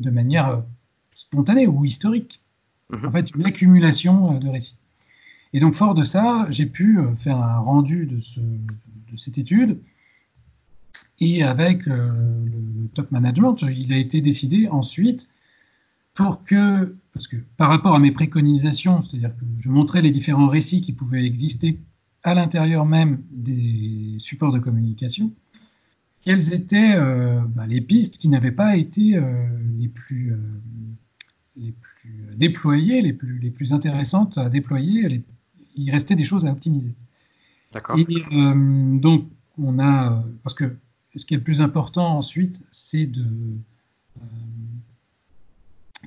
de 0.00 0.10
manière 0.10 0.64
spontanée 1.12 1.68
ou 1.68 1.84
historique. 1.84 2.42
Mhm. 2.90 3.06
En 3.06 3.10
fait, 3.12 3.30
une 3.32 3.46
accumulation 3.46 4.38
de 4.40 4.48
récits. 4.48 4.78
Et 5.52 5.60
donc, 5.60 5.74
fort 5.74 5.94
de 5.94 6.04
ça, 6.04 6.46
j'ai 6.50 6.66
pu 6.66 6.98
euh, 6.98 7.14
faire 7.14 7.38
un 7.38 7.58
rendu 7.58 8.06
de, 8.06 8.18
cette 9.16 9.38
étude. 9.38 9.80
Et 11.20 11.42
avec 11.42 11.88
euh, 11.88 12.10
le, 12.44 12.88
top 12.94 13.10
management, 13.10 13.56
il 13.62 13.92
a 13.92 13.96
été 13.96 14.20
décidé 14.20 14.68
ensuite 14.68 15.28
pour 16.14 16.44
que, 16.44 16.96
parce 17.12 17.28
que 17.28 17.36
par 17.56 17.68
rapport 17.68 17.94
à 17.94 17.98
mes 17.98 18.12
préconisations, 18.12 19.00
c'est-à-dire 19.02 19.34
que 19.36 19.44
je 19.56 19.70
montrais 19.70 20.02
les 20.02 20.10
différents 20.10 20.48
récits 20.48 20.80
qui 20.80 20.92
pouvaient 20.92 21.24
exister 21.24 21.78
à 22.22 22.34
l'intérieur 22.34 22.84
même 22.84 23.22
des 23.30 24.16
supports 24.18 24.52
de 24.52 24.58
communication, 24.58 25.32
quelles 26.22 26.52
étaient 26.52 26.94
euh, 26.94 27.40
bah, 27.54 27.66
les 27.66 27.80
pistes 27.80 28.18
qui 28.18 28.28
n'avaient 28.28 28.52
pas 28.52 28.76
été 28.76 29.20
les, 29.78 29.88
plus, 29.88 30.34
déployées, 32.36 33.00
les 33.00 33.12
plus, 33.12 33.38
les 33.38 33.50
plus 33.50 33.72
intéressantes 33.72 34.38
à 34.38 34.48
déployer, 34.48 35.08
les 35.08 35.22
il 35.76 35.90
restait 35.90 36.14
des 36.14 36.24
choses 36.24 36.46
à 36.46 36.50
optimiser. 36.50 36.94
D'accord. 37.72 37.98
Et 37.98 38.06
euh, 38.32 38.98
donc, 38.98 39.26
on 39.58 39.78
a. 39.78 40.24
Parce 40.42 40.54
que 40.54 40.76
ce 41.16 41.24
qui 41.24 41.34
est 41.34 41.38
le 41.38 41.42
plus 41.42 41.60
important 41.60 42.16
ensuite, 42.16 42.64
c'est 42.70 43.06
de. 43.06 43.24
Euh, 44.16 44.24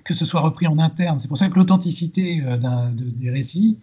que 0.03 0.13
ce 0.13 0.25
soit 0.25 0.41
repris 0.41 0.67
en 0.67 0.79
interne. 0.79 1.19
C'est 1.19 1.27
pour 1.27 1.37
ça 1.37 1.49
que 1.49 1.55
l'authenticité 1.55 2.41
euh, 2.41 2.91
des 2.93 3.29
récits, 3.29 3.77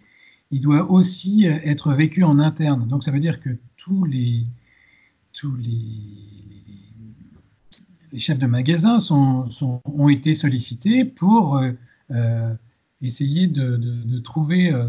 il 0.51 0.59
doit 0.59 0.89
aussi 0.91 1.45
être 1.45 1.93
vécu 1.93 2.23
en 2.23 2.39
interne. 2.39 2.87
Donc, 2.87 3.03
ça 3.03 3.11
veut 3.11 3.19
dire 3.19 3.39
que 3.39 3.51
tous 3.77 4.03
les. 4.05 4.45
Tous 5.31 5.55
les, 5.55 6.01
les 8.11 8.19
chefs 8.19 8.39
de 8.39 8.47
magasins 8.47 8.99
sont, 8.99 9.47
sont, 9.47 9.79
ont 9.85 10.09
été 10.09 10.33
sollicités 10.33 11.05
pour 11.05 11.61
essayer 13.01 13.47
de, 13.47 14.19
trouver 14.19 14.71
euh, 14.71 14.87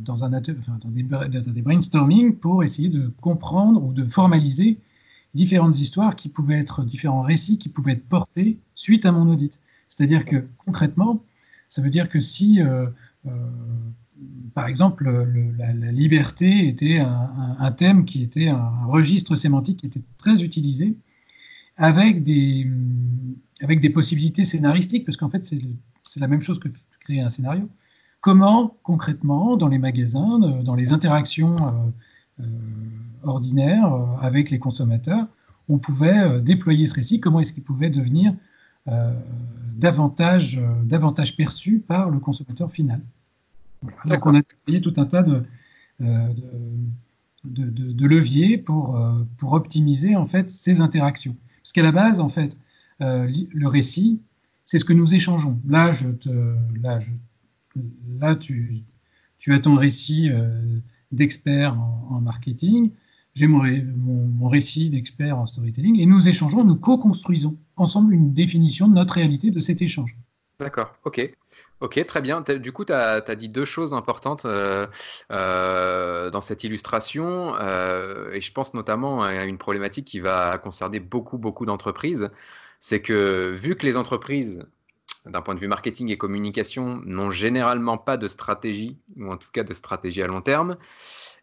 dans, 0.00 0.24
un, 0.24 0.30
dans 0.30 0.40
des, 0.40 1.02
des, 1.02 1.62
brainstorming 1.62 2.36
pour 2.36 2.62
essayer 2.62 2.88
de 2.88 3.08
comprendre 3.20 3.82
ou 3.82 3.92
de 3.92 4.04
formaliser 4.04 4.78
différentes 5.34 5.78
histoires 5.78 6.16
qui 6.16 6.28
pouvaient 6.28 6.58
être, 6.58 6.84
différents 6.84 7.22
récits 7.22 7.58
qui 7.58 7.68
pouvaient 7.68 7.92
être 7.92 8.08
portés 8.08 8.58
suite 8.74 9.06
à 9.06 9.12
mon 9.12 9.28
audit. 9.28 9.60
C'est-à-dire 9.88 10.24
que 10.24 10.46
concrètement, 10.56 11.22
ça 11.68 11.82
veut 11.82 11.90
dire 11.90 12.08
que 12.08 12.20
si, 12.20 12.62
euh, 12.62 12.86
euh, 13.26 13.30
par 14.54 14.66
exemple, 14.66 15.10
la, 15.58 15.72
liberté 15.92 16.68
était 16.68 16.98
un, 16.98 17.72
thème 17.72 18.04
qui 18.04 18.22
était 18.22 18.48
un 18.48 18.84
registre 18.86 19.36
sémantique 19.36 19.80
qui 19.80 19.86
était 19.86 20.02
très 20.16 20.42
utilisé, 20.42 20.96
avec 21.76 22.22
des, 22.22 22.66
avec 23.60 23.80
des 23.80 23.90
possibilités 23.90 24.44
scénaristiques, 24.44 25.04
parce 25.04 25.16
qu'en 25.16 25.28
fait, 25.28 25.44
c'est 25.44 26.20
la 26.20 26.26
même 26.26 26.42
chose 26.42 26.58
que 26.58 26.68
un 27.10 27.28
scénario. 27.28 27.68
Comment, 28.20 28.76
concrètement, 28.82 29.56
dans 29.56 29.68
les 29.68 29.78
magasins, 29.78 30.42
euh, 30.42 30.62
dans 30.62 30.74
les 30.74 30.92
interactions 30.92 31.54
euh, 31.60 32.42
euh, 32.42 32.44
ordinaires 33.22 33.92
avec 34.20 34.50
les 34.50 34.58
consommateurs, 34.58 35.26
on 35.68 35.78
pouvait 35.78 36.40
déployer 36.40 36.86
ce 36.86 36.94
récit, 36.94 37.20
comment 37.20 37.40
est-ce 37.40 37.52
qu'il 37.52 37.62
pouvait 37.62 37.90
devenir 37.90 38.32
davantage, 39.74 40.62
davantage 40.84 41.36
perçu 41.36 41.78
par 41.78 42.08
le 42.08 42.20
consommateur 42.20 42.70
final? 42.70 43.02
Donc 44.06 44.24
on 44.24 44.34
a 44.34 44.40
déployé 44.40 44.80
tout 44.80 44.94
un 44.96 45.04
tas 45.04 45.22
de, 45.22 45.44
de, 47.44 48.06
leviers 48.06 48.56
pour, 48.56 48.98
pour 49.36 49.52
optimiser 49.52 50.16
en 50.16 50.24
fait 50.24 50.48
ces 50.48 50.80
interactions. 50.80 51.36
Parce 51.62 51.72
qu'à 51.72 51.82
la 51.82 51.92
base, 51.92 52.18
en 52.18 52.30
fait, 52.30 52.56
le 53.00 53.66
récit, 53.66 54.22
c'est 54.68 54.78
ce 54.78 54.84
que 54.84 54.92
nous 54.92 55.14
échangeons. 55.14 55.58
Là, 55.66 55.92
je 55.92 56.10
te, 56.10 56.28
là, 56.82 57.00
là, 58.20 58.36
tu, 58.36 58.84
tu 59.38 59.54
as 59.54 59.60
ton 59.60 59.76
récit 59.76 60.30
d'expert 61.10 61.74
en, 62.10 62.20
marketing, 62.20 62.90
j'ai 63.32 63.46
mon, 63.46 64.46
récit 64.46 64.90
d'expert 64.90 65.38
en 65.38 65.46
storytelling, 65.46 65.98
et 65.98 66.04
nous 66.04 66.28
échangeons, 66.28 66.64
nous 66.64 66.76
co-construisons 66.76 67.56
ensemble 67.76 68.12
une 68.12 68.34
définition 68.34 68.88
de 68.88 68.92
notre 68.92 69.14
réalité 69.14 69.50
de 69.50 69.60
cet 69.60 69.80
échange. 69.80 70.18
D'accord, 70.60 70.94
ok. 71.04 71.30
Ok, 71.80 72.04
très 72.06 72.20
bien. 72.20 72.42
Du 72.42 72.70
coup, 72.70 72.84
tu 72.84 72.92
as, 72.92 73.20
dit 73.36 73.48
deux 73.48 73.64
choses 73.64 73.94
importantes 73.94 74.44
euh, 74.44 74.86
euh, 75.30 76.28
dans 76.28 76.42
cette 76.42 76.62
illustration, 76.62 77.54
euh, 77.58 78.32
et 78.32 78.42
je 78.42 78.52
pense 78.52 78.74
notamment 78.74 79.22
à 79.22 79.46
une 79.46 79.56
problématique 79.56 80.04
qui 80.04 80.20
va 80.20 80.58
concerner 80.58 81.00
beaucoup, 81.00 81.38
beaucoup 81.38 81.64
d'entreprises. 81.64 82.28
C'est 82.80 83.00
que 83.00 83.52
vu 83.54 83.74
que 83.74 83.84
les 83.84 83.96
entreprises, 83.96 84.64
d'un 85.26 85.42
point 85.42 85.54
de 85.54 85.60
vue 85.60 85.68
marketing 85.68 86.10
et 86.10 86.18
communication, 86.18 87.00
n'ont 87.04 87.30
généralement 87.30 87.98
pas 87.98 88.16
de 88.16 88.28
stratégie, 88.28 88.98
ou 89.16 89.30
en 89.30 89.36
tout 89.36 89.50
cas 89.52 89.64
de 89.64 89.74
stratégie 89.74 90.22
à 90.22 90.26
long 90.26 90.40
terme, 90.40 90.76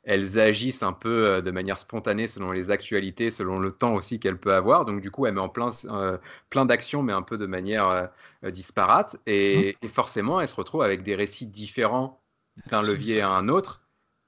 elles 0.05 0.39
agissent 0.39 0.83
un 0.83 0.93
peu 0.93 1.25
euh, 1.25 1.41
de 1.41 1.51
manière 1.51 1.79
spontanée 1.79 2.27
selon 2.27 2.51
les 2.51 2.69
actualités, 2.69 3.29
selon 3.29 3.59
le 3.59 3.71
temps 3.71 3.95
aussi 3.95 4.19
qu'elle 4.19 4.37
peut 4.37 4.53
avoir. 4.53 4.85
Donc 4.85 5.01
du 5.01 5.11
coup, 5.11 5.25
elle 5.25 5.33
met 5.33 5.41
en 5.41 5.49
plein, 5.49 5.69
euh, 5.85 6.17
plein 6.49 6.65
d'actions, 6.65 7.01
mais 7.01 7.13
un 7.13 7.23
peu 7.23 7.37
de 7.37 7.47
manière 7.47 8.11
euh, 8.43 8.51
disparate. 8.51 9.15
Mmh. 9.15 9.31
Et, 9.31 9.75
forcément, 9.87 10.39
elle 10.39 10.47
se 10.47 10.55
retrouve 10.55 10.83
avec 10.83 11.03
des 11.03 11.15
récits 11.15 11.47
différents 11.47 12.21
d'un 12.69 12.81
levier 12.81 13.21
à 13.21 13.31
un 13.31 13.49
autre. 13.49 13.81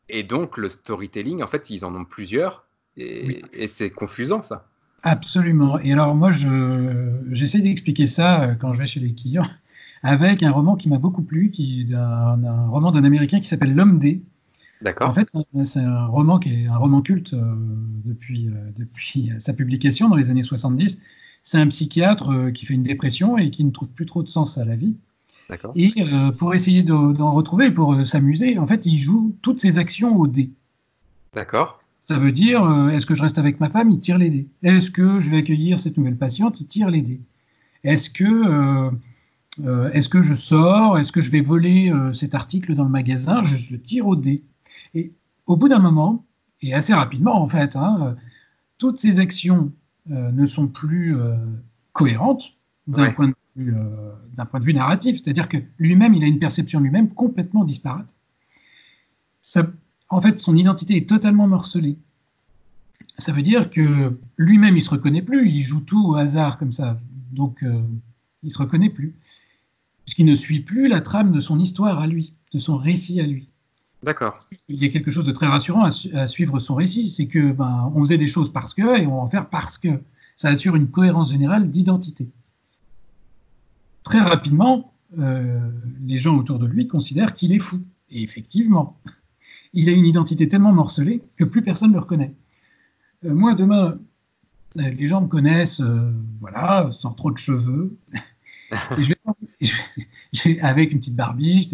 Et 0.09 0.23
donc 0.23 0.57
le 0.57 0.67
storytelling, 0.67 1.43
en 1.43 1.47
fait, 1.47 1.69
ils 1.69 1.85
en 1.85 1.95
ont 1.95 2.05
plusieurs. 2.05 2.65
Et, 2.95 3.43
et 3.53 3.67
c'est 3.67 3.91
confusant, 3.91 4.41
ça. 4.41 4.67
Absolument. 5.03 5.79
Et 5.79 5.93
alors 5.93 6.15
moi, 6.15 6.31
j'essaie 6.31 7.61
d'expliquer 7.61 8.07
ça 8.07 8.55
quand 8.59 8.73
je 8.73 8.79
vais 8.79 8.87
chez 8.87 8.99
les 8.99 9.13
clients 9.13 9.47
avec 10.03 10.43
un 10.43 10.51
roman 10.51 10.75
qui 10.75 10.89
m'a 10.89 10.97
beaucoup 10.97 11.23
plu, 11.23 11.51
qui 11.51 11.87
un, 11.93 12.67
roman 12.67 12.91
d'un 12.91 13.03
Américain 13.03 13.39
qui 13.39 13.47
s'appelle 13.47 13.73
L'homme 13.73 13.99
D 13.99 14.21
D'accord. 14.81 15.09
En 15.09 15.13
fait, 15.13 15.29
c'est 15.63 15.79
un 15.79 16.05
roman 16.05 16.39
qui 16.39 16.53
est 16.53 16.67
un 16.67 16.77
roman 16.77 17.01
culte 17.01 17.33
euh, 17.33 17.55
depuis, 18.05 18.47
euh, 18.47 18.51
depuis 18.77 19.31
sa 19.39 19.53
publication 19.53 20.09
dans 20.09 20.15
les 20.15 20.29
années 20.29 20.43
70. 20.43 21.01
C'est 21.43 21.57
un 21.57 21.67
psychiatre 21.67 22.31
euh, 22.31 22.51
qui 22.51 22.65
fait 22.65 22.73
une 22.73 22.83
dépression 22.83 23.37
et 23.37 23.49
qui 23.49 23.63
ne 23.63 23.71
trouve 23.71 23.89
plus 23.89 24.05
trop 24.05 24.23
de 24.23 24.29
sens 24.29 24.57
à 24.57 24.65
la 24.65 24.75
vie. 24.75 24.95
Et 25.75 25.93
pour 26.37 26.55
essayer 26.55 26.83
d'en 26.83 27.31
retrouver, 27.31 27.71
pour 27.71 28.05
s'amuser, 28.05 28.57
en 28.57 28.67
fait, 28.67 28.85
il 28.85 28.97
joue 28.97 29.33
toutes 29.41 29.61
ses 29.61 29.77
actions 29.77 30.17
au 30.19 30.27
dé. 30.27 30.51
D'accord. 31.33 31.79
Ça 32.07 32.17
veut 32.17 32.31
dire, 32.31 32.61
est-ce 32.93 33.05
que 33.05 33.15
je 33.15 33.21
reste 33.21 33.37
avec 33.37 33.59
ma 33.59 33.69
femme? 33.69 33.89
Il 33.89 33.99
tire 33.99 34.17
les 34.17 34.29
dés. 34.29 34.47
Est-ce 34.63 34.91
que 34.91 35.19
je 35.19 35.29
vais 35.29 35.37
accueillir 35.37 35.77
cette 35.77 35.97
nouvelle 35.97 36.17
patiente? 36.17 36.61
Il 36.61 36.67
tire 36.67 36.89
les 36.89 37.01
dés. 37.01 37.19
Est-ce 37.83 38.09
que, 38.09 38.91
est-ce 39.91 40.07
que 40.07 40.21
je 40.21 40.33
sors? 40.33 40.97
Est-ce 40.97 41.11
que 41.11 41.19
je 41.19 41.31
vais 41.31 41.41
voler 41.41 41.91
cet 42.13 42.33
article 42.33 42.75
dans 42.75 42.85
le 42.85 42.89
magasin? 42.89 43.41
Je, 43.41 43.57
je 43.57 43.75
tire 43.75 44.07
au 44.07 44.15
dé. 44.15 44.45
Et 44.93 45.11
au 45.47 45.57
bout 45.57 45.67
d'un 45.67 45.79
moment, 45.79 46.25
et 46.61 46.73
assez 46.73 46.93
rapidement 46.93 47.41
en 47.41 47.47
fait, 47.47 47.75
hein, 47.75 48.15
toutes 48.77 48.99
ces 48.99 49.19
actions 49.19 49.73
euh, 50.11 50.31
ne 50.31 50.45
sont 50.45 50.67
plus 50.67 51.17
euh, 51.17 51.35
cohérentes 51.91 52.53
d'un 52.87 53.11
point, 53.11 53.33
euh, 53.57 54.45
point, 54.49 54.59
de 54.59 54.65
vue 54.65 54.73
narratif. 54.73 55.17
C'est-à-dire 55.17 55.49
que 55.49 55.57
lui-même, 55.77 56.13
il 56.13 56.23
a 56.23 56.27
une 56.27 56.39
perception 56.39 56.79
lui-même 56.79 57.13
complètement 57.13 57.65
disparate. 57.65 58.15
Ça, 59.41 59.67
en 60.09 60.21
fait, 60.21 60.39
son 60.39 60.55
identité 60.55 60.97
est 60.97 61.07
totalement 61.07 61.47
morcelée. 61.47 61.97
Ça 63.17 63.31
veut 63.31 63.41
dire 63.41 63.69
que 63.69 64.17
lui-même, 64.37 64.75
il 64.75 64.79
ne 64.79 64.85
se 64.85 64.89
reconnaît 64.89 65.21
plus, 65.21 65.49
il 65.49 65.61
joue 65.61 65.81
tout 65.81 66.05
au 66.07 66.15
hasard 66.15 66.57
comme 66.57 66.71
ça. 66.71 66.99
Donc, 67.31 67.59
il 67.61 68.45
ne 68.45 68.49
se 68.49 68.57
reconnaît 68.57 68.89
plus. 68.89 69.15
Puisqu'il 70.05 70.25
ne 70.25 70.35
suit 70.35 70.61
plus 70.61 70.87
la 70.87 71.01
trame 71.01 71.31
de 71.31 71.39
son 71.39 71.59
histoire 71.59 71.99
à 71.99 72.07
lui, 72.07 72.33
de 72.53 72.59
son 72.59 72.77
récit 72.77 73.19
à 73.19 73.25
lui. 73.25 73.49
D'accord. 74.03 74.37
Il 74.69 74.81
y 74.81 74.85
a 74.85 74.89
quelque 74.89 75.11
chose 75.11 75.25
de 75.25 75.31
très 75.31 75.47
rassurant 75.47 75.83
à, 76.13 76.27
suivre 76.27 76.59
son 76.59 76.75
récit, 76.75 77.09
c'est 77.09 77.27
que 77.27 77.51
ben, 77.51 77.91
on 77.95 78.01
faisait 78.01 78.17
des 78.17 78.27
choses 78.27 78.53
parce 78.53 78.73
que 78.73 79.01
et 79.01 79.07
on 79.07 79.17
va 79.17 79.23
en 79.23 79.29
faire 79.29 79.49
parce 79.49 79.77
que. 79.77 79.99
Ça 80.37 80.49
assure 80.49 80.75
une 80.75 80.89
cohérence 80.89 81.31
générale 81.31 81.71
d'identité. 81.71 82.29
Très 84.03 84.19
rapidement, 84.19 84.93
euh, 85.17 85.59
les 86.05 86.19
gens 86.19 86.37
autour 86.37 86.59
de 86.59 86.67
lui 86.67 86.87
considèrent 86.87 87.33
qu'il 87.33 87.51
est 87.51 87.59
fou. 87.59 87.81
Et 88.11 88.21
effectivement, 88.21 88.99
il 89.73 89.89
a 89.89 89.91
une 89.91 90.05
identité 90.05 90.47
tellement 90.47 90.71
morcelée 90.71 91.21
que 91.35 91.43
plus 91.43 91.61
personne 91.61 91.89
ne 91.89 91.93
le 91.93 91.99
reconnaît. 91.99 92.33
Euh, 93.25 93.33
moi, 93.33 93.53
demain, 93.53 93.99
euh, 94.77 94.89
les 94.89 95.07
gens 95.07 95.21
me 95.21 95.27
connaissent, 95.27 95.81
voilà, 96.39 96.89
sans 96.91 97.13
trop 97.13 97.31
de 97.31 97.37
cheveux, 97.37 97.97
avec 100.61 100.91
une 100.91 100.99
petite 100.99 101.15
barbiche. 101.15 101.67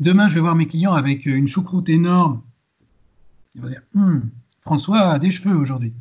Demain, 0.00 0.28
je 0.28 0.34
vais 0.34 0.40
voir 0.40 0.54
mes 0.54 0.66
clients 0.66 0.94
avec 0.94 1.26
une 1.26 1.46
choucroute 1.46 1.88
énorme. 1.88 2.42
Ils 3.54 3.60
vont 3.60 3.68
dire 3.68 3.82
hum, 3.94 4.30
François 4.60 5.12
a 5.12 5.18
des 5.18 5.30
cheveux 5.30 5.56
aujourd'hui. 5.56 5.92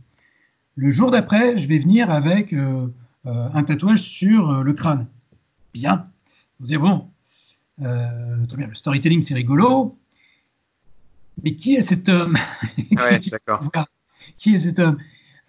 Le 0.76 0.90
jour 0.90 1.12
d'après, 1.12 1.58
je 1.58 1.68
vais 1.68 1.80
venir 1.80 2.10
avec 2.10 2.54
euh, 2.54 2.88
euh, 3.26 3.50
un 3.54 3.64
tatouage 3.64 4.02
sur 4.02 4.50
euh, 4.50 4.64
le 4.64 4.74
crâne. 4.74 5.08
Bien. 5.74 6.08
Vous 6.60 6.68
dire 6.68 6.80
bon, 6.80 7.08
très 7.78 8.58
bien, 8.58 8.68
le 8.68 8.76
storytelling, 8.76 9.24
c'est 9.24 9.34
rigolo. 9.34 9.98
Mais 11.44 11.56
qui 11.56 11.76
est 11.76 11.82
cet 11.82 12.10
homme 12.10 12.38
ouais. 12.92 13.20
Qui 14.38 14.56
est 14.56 14.60
cet 14.60 14.80
homme? 14.80 14.98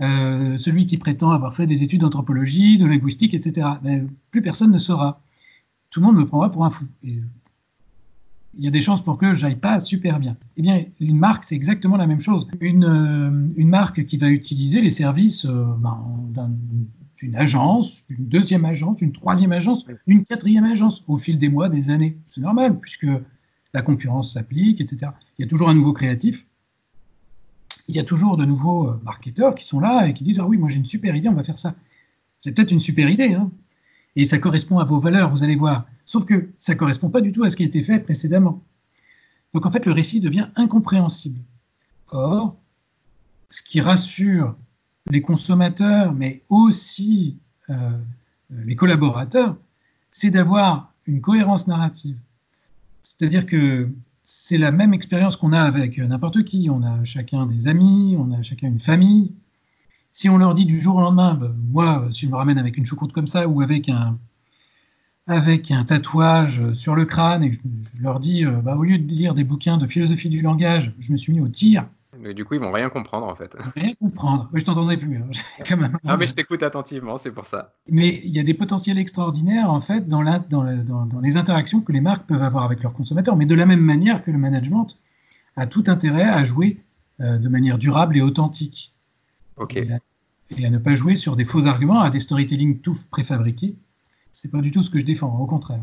Celui 0.00 0.86
qui 0.86 0.98
prétend 0.98 1.30
avoir 1.30 1.54
fait 1.54 1.66
des 1.66 1.82
études 1.82 2.00
d'anthropologie, 2.00 2.78
de 2.78 2.86
linguistique, 2.86 3.34
etc. 3.34 3.68
Mais 3.82 4.02
plus 4.30 4.42
personne 4.42 4.72
ne 4.72 4.78
saura. 4.78 5.22
Tout 5.90 6.00
le 6.00 6.06
monde 6.06 6.16
me 6.16 6.26
prendra 6.26 6.50
pour 6.50 6.64
un 6.64 6.70
fou. 6.70 6.86
Et 7.04 7.18
il 8.54 8.64
y 8.64 8.68
a 8.68 8.70
des 8.70 8.80
chances 8.80 9.02
pour 9.02 9.18
que 9.18 9.34
j'aille 9.34 9.56
pas 9.56 9.80
super 9.80 10.18
bien. 10.18 10.36
Eh 10.56 10.62
bien, 10.62 10.84
une 11.00 11.18
marque, 11.18 11.44
c'est 11.44 11.54
exactement 11.54 11.96
la 11.96 12.06
même 12.06 12.20
chose. 12.20 12.46
Une, 12.60 12.84
euh, 12.84 13.48
une 13.56 13.68
marque 13.68 14.04
qui 14.04 14.16
va 14.16 14.28
utiliser 14.28 14.80
les 14.80 14.90
services 14.90 15.46
euh, 15.46 15.66
ben, 15.78 16.50
d'une 17.18 17.36
agence, 17.36 18.06
d'une 18.08 18.26
deuxième 18.26 18.64
agence, 18.64 18.96
d'une 18.96 19.12
troisième 19.12 19.52
agence, 19.52 19.86
d'une 20.06 20.24
quatrième 20.24 20.64
agence 20.64 21.04
au 21.08 21.16
fil 21.16 21.38
des 21.38 21.48
mois, 21.48 21.68
des 21.68 21.90
années. 21.90 22.18
C'est 22.26 22.40
normal, 22.40 22.78
puisque 22.80 23.06
la 23.74 23.82
concurrence 23.82 24.34
s'applique, 24.34 24.80
etc. 24.80 25.12
Il 25.38 25.42
y 25.42 25.44
a 25.46 25.48
toujours 25.48 25.68
un 25.68 25.74
nouveau 25.74 25.92
créatif. 25.92 26.46
Il 27.88 27.96
y 27.96 27.98
a 27.98 28.04
toujours 28.04 28.36
de 28.36 28.44
nouveaux 28.44 28.88
euh, 28.88 29.00
marketeurs 29.02 29.54
qui 29.54 29.66
sont 29.66 29.80
là 29.80 30.06
et 30.06 30.14
qui 30.14 30.24
disent 30.24 30.38
Ah 30.40 30.46
oui, 30.46 30.56
moi 30.56 30.68
j'ai 30.68 30.76
une 30.76 30.86
super 30.86 31.16
idée, 31.16 31.28
on 31.28 31.34
va 31.34 31.42
faire 31.42 31.58
ça. 31.58 31.74
C'est 32.40 32.52
peut-être 32.52 32.72
une 32.72 32.80
super 32.80 33.08
idée, 33.08 33.34
hein, 33.34 33.50
et 34.16 34.24
ça 34.24 34.38
correspond 34.38 34.78
à 34.78 34.84
vos 34.84 34.98
valeurs, 34.98 35.30
vous 35.30 35.42
allez 35.42 35.56
voir. 35.56 35.86
Sauf 36.06 36.24
que 36.24 36.50
ça 36.58 36.74
ne 36.74 36.78
correspond 36.78 37.08
pas 37.08 37.20
du 37.20 37.32
tout 37.32 37.44
à 37.44 37.50
ce 37.50 37.56
qui 37.56 37.62
a 37.62 37.66
été 37.66 37.82
fait 37.82 37.98
précédemment. 37.98 38.62
Donc 39.54 39.66
en 39.66 39.70
fait, 39.70 39.86
le 39.86 39.92
récit 39.92 40.20
devient 40.20 40.48
incompréhensible. 40.56 41.40
Or, 42.10 42.56
ce 43.50 43.62
qui 43.62 43.80
rassure 43.80 44.56
les 45.10 45.20
consommateurs, 45.20 46.12
mais 46.12 46.42
aussi 46.48 47.38
euh, 47.70 47.98
les 48.50 48.76
collaborateurs, 48.76 49.56
c'est 50.10 50.30
d'avoir 50.30 50.92
une 51.06 51.20
cohérence 51.20 51.66
narrative. 51.66 52.16
C'est-à-dire 53.16 53.46
que 53.46 53.90
c'est 54.22 54.58
la 54.58 54.72
même 54.72 54.94
expérience 54.94 55.36
qu'on 55.36 55.52
a 55.52 55.60
avec 55.60 55.98
n'importe 55.98 56.44
qui. 56.44 56.68
On 56.70 56.82
a 56.82 57.04
chacun 57.04 57.46
des 57.46 57.68
amis, 57.68 58.16
on 58.18 58.32
a 58.32 58.42
chacun 58.42 58.68
une 58.68 58.78
famille, 58.78 59.34
si 60.12 60.28
on 60.28 60.36
leur 60.36 60.54
dit 60.54 60.66
du 60.66 60.80
jour 60.80 60.96
au 60.96 61.00
lendemain, 61.00 61.34
ben, 61.34 61.54
moi, 61.70 62.06
si 62.10 62.26
je 62.26 62.30
me 62.30 62.36
ramène 62.36 62.58
avec 62.58 62.76
une 62.76 62.84
choucroute 62.84 63.12
comme 63.12 63.26
ça 63.26 63.48
ou 63.48 63.62
avec 63.62 63.88
un, 63.88 64.18
avec 65.26 65.70
un 65.70 65.84
tatouage 65.84 66.72
sur 66.74 66.94
le 66.94 67.06
crâne 67.06 67.42
et 67.42 67.52
je, 67.52 67.58
leur 68.02 68.20
dis, 68.20 68.44
euh, 68.44 68.60
bah, 68.60 68.76
au 68.76 68.84
lieu 68.84 68.98
de 68.98 69.08
lire 69.08 69.34
des 69.34 69.44
bouquins 69.44 69.78
de 69.78 69.86
philosophie 69.86 70.28
du 70.28 70.42
langage, 70.42 70.94
je 70.98 71.12
me 71.12 71.16
suis 71.16 71.32
mis 71.32 71.40
au 71.40 71.48
tir. 71.48 71.86
Mais 72.18 72.34
du 72.34 72.44
coup, 72.44 72.54
ils 72.54 72.60
vont 72.60 72.72
rien 72.72 72.90
comprendre 72.90 73.26
en 73.26 73.34
fait. 73.34 73.56
Rien 73.74 73.94
comprendre. 73.94 74.50
Je 74.52 74.64
t'entendais 74.64 74.96
plus. 74.96 75.16
Hein. 75.16 75.30
Quand 75.66 75.78
même... 75.78 75.98
Non, 76.04 76.16
mais 76.18 76.26
je 76.26 76.34
t'écoute 76.34 76.62
attentivement, 76.62 77.16
c'est 77.16 77.30
pour 77.30 77.46
ça. 77.46 77.74
Mais 77.88 78.20
il 78.24 78.30
y 78.30 78.38
a 78.38 78.42
des 78.42 78.54
potentiels 78.54 78.98
extraordinaires 78.98 79.70
en 79.70 79.80
fait 79.80 80.06
dans, 80.08 80.20
la, 80.20 80.38
dans, 80.38 80.62
dans, 80.62 81.06
dans, 81.06 81.20
les 81.20 81.36
interactions 81.36 81.80
que 81.80 81.92
les 81.92 82.02
marques 82.02 82.26
peuvent 82.26 82.42
avoir 82.42 82.64
avec 82.64 82.82
leurs 82.82 82.92
consommateurs. 82.92 83.36
Mais 83.36 83.46
de 83.46 83.54
la 83.54 83.64
même 83.64 83.80
manière 83.80 84.22
que 84.22 84.30
le 84.30 84.38
management 84.38 84.98
a 85.56 85.66
tout 85.66 85.84
intérêt 85.86 86.28
à 86.28 86.44
jouer 86.44 86.82
euh, 87.20 87.38
de 87.38 87.48
manière 87.48 87.78
durable 87.78 88.16
et 88.16 88.22
authentique. 88.22 88.94
Et, 89.70 90.64
à, 90.64 90.70
ne 90.70 90.78
pas 90.78 90.94
jouer 90.94 91.16
sur 91.16 91.36
des 91.36 91.44
faux 91.44 91.66
arguments, 91.66 92.00
à 92.00 92.10
des 92.10 92.20
storytelling 92.20 92.80
tout 92.80 92.96
préfabriqués. 93.10 93.76
C'est 94.32 94.50
pas 94.50 94.60
du 94.60 94.70
tout 94.70 94.82
ce 94.82 94.90
que 94.90 94.98
je 94.98 95.04
défends, 95.04 95.38
au 95.38 95.46
contraire. 95.46 95.82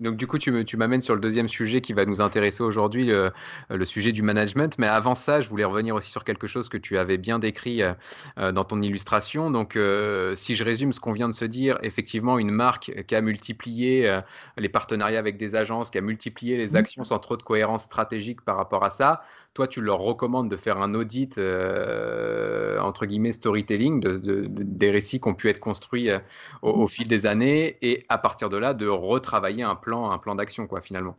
Donc 0.00 0.16
du 0.16 0.26
coup, 0.26 0.38
tu, 0.38 0.64
tu 0.64 0.76
m'amènes 0.76 1.00
sur 1.00 1.14
le 1.14 1.20
deuxième 1.20 1.48
sujet 1.48 1.80
qui 1.80 1.92
va 1.94 2.04
nous 2.04 2.20
intéresser 2.20 2.62
aujourd'hui, 2.62 3.06
le, 3.06 3.84
sujet 3.84 4.12
du 4.12 4.22
management. 4.22 4.76
Mais 4.78 4.86
avant 4.86 5.14
ça, 5.14 5.40
je 5.40 5.48
voulais 5.48 5.64
revenir 5.64 5.94
aussi 5.94 6.10
sur 6.10 6.24
quelque 6.24 6.46
chose 6.46 6.68
que 6.68 6.76
tu 6.76 6.98
avais 6.98 7.18
bien 7.18 7.38
décrit 7.38 7.82
euh, 7.82 7.92
euh, 8.38 8.52
dans 8.52 8.64
ton 8.64 8.80
illustration. 8.82 9.50
Donc 9.50 9.76
euh, 9.76 10.34
si 10.34 10.54
je 10.56 10.64
résume 10.64 10.92
ce 10.92 11.00
qu'on 11.00 11.12
vient 11.12 11.28
de 11.28 11.34
se 11.34 11.44
dire, 11.44 11.78
effectivement, 11.82 12.38
une 12.38 12.50
marque 12.50 12.92
qui 13.06 13.14
a 13.14 13.20
multiplié 13.20 14.20
les 14.56 14.68
partenariats 14.68 15.18
avec 15.18 15.36
des 15.36 15.54
agences, 15.54 15.90
qui 15.90 15.98
a 15.98 16.02
multiplié 16.02 16.56
les 16.56 16.76
actions 16.76 17.04
sans 17.04 17.18
trop 17.18 17.36
de 17.36 17.42
cohérence 17.42 17.84
stratégique 17.84 18.42
par 18.42 18.56
rapport 18.56 18.84
à 18.84 18.90
ça, 18.90 19.22
toi, 19.54 19.68
tu 19.68 19.82
leur 19.82 19.98
recommandes 19.98 20.50
de 20.50 20.56
faire 20.56 20.80
un 20.80 20.94
audit, 20.94 21.36
euh, 21.36 22.80
entre 22.80 23.04
guillemets, 23.04 23.32
storytelling, 23.32 24.00
des 24.00 24.90
récits 24.90 25.20
qui 25.20 25.28
ont 25.28 25.34
pu 25.34 25.48
être 25.48 25.60
construits 25.60 26.08
euh, 26.08 26.18
au, 26.62 26.86
fil 26.86 27.06
des 27.06 27.26
années, 27.26 27.76
et 27.82 28.04
à 28.08 28.16
partir 28.16 28.48
de 28.48 28.56
là, 28.56 28.72
de 28.72 28.86
retravailler 28.86 29.62
un 29.62 29.74
plan, 29.74 30.10
un 30.10 30.18
plan 30.18 30.34
d'action, 30.34 30.66
quoi, 30.66 30.80
finalement. 30.80 31.16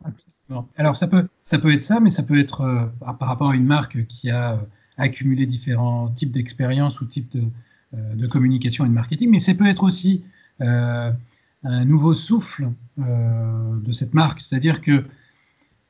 Alors, 0.76 0.96
ça 0.96 1.06
peut, 1.06 1.28
ça 1.44 1.58
peut 1.58 1.72
être 1.72 1.84
ça, 1.84 2.00
mais 2.00 2.10
ça 2.10 2.24
peut 2.24 2.38
être 2.38 2.62
euh, 2.62 2.86
par 2.98 3.28
rapport 3.28 3.50
à 3.50 3.54
une 3.54 3.66
marque 3.66 4.04
qui 4.06 4.30
a 4.30 4.58
accumulé 4.96 5.46
différents 5.46 6.08
types 6.08 6.32
d'expériences 6.32 7.00
ou 7.00 7.04
types 7.04 7.30
de, 7.36 7.44
de, 7.92 8.26
communication 8.26 8.84
et 8.84 8.88
de 8.88 8.94
marketing, 8.94 9.30
mais 9.30 9.40
ça 9.40 9.54
peut 9.54 9.66
être 9.66 9.82
aussi 9.82 10.24
un 10.60 11.84
nouveau 11.84 12.14
souffle 12.14 12.68
de 12.96 13.92
cette 13.92 14.14
marque. 14.14 14.40
C'est-à-dire 14.40 14.80
que 14.80 15.04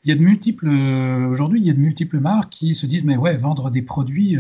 il 0.05 0.11
y 0.11 0.13
a 0.13 0.17
de 0.17 0.21
multiples, 0.21 0.69
aujourd'hui, 0.69 1.61
il 1.61 1.67
y 1.67 1.71
a 1.71 1.73
de 1.73 1.79
multiples 1.79 2.21
marques 2.21 2.51
qui 2.51 2.75
se 2.75 2.87
disent, 2.87 3.05
mais 3.05 3.17
ouais, 3.17 3.37
vendre 3.37 3.71
des 3.71 3.83
produits, 3.83 4.37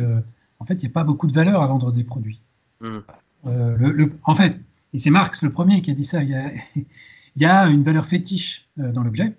en 0.58 0.64
fait, 0.64 0.74
il 0.74 0.86
n'y 0.86 0.90
a 0.90 0.92
pas 0.92 1.04
beaucoup 1.04 1.26
de 1.26 1.32
valeur 1.32 1.62
à 1.62 1.66
vendre 1.66 1.90
des 1.90 2.04
produits. 2.04 2.40
Mmh. 2.80 2.98
le, 3.46 4.12
en 4.24 4.34
fait, 4.34 4.60
et 4.94 4.98
c'est 4.98 5.10
Marx 5.10 5.42
le 5.42 5.50
premier 5.50 5.82
qui 5.82 5.90
a 5.90 5.94
dit 5.94 6.04
ça. 6.04 6.22
Il 7.36 7.42
y 7.42 7.44
a, 7.44 7.68
une 7.68 7.82
valeur 7.82 8.06
fétiche 8.06 8.68
euh, 8.78 8.92
dans 8.92 9.02
l'objet. 9.02 9.36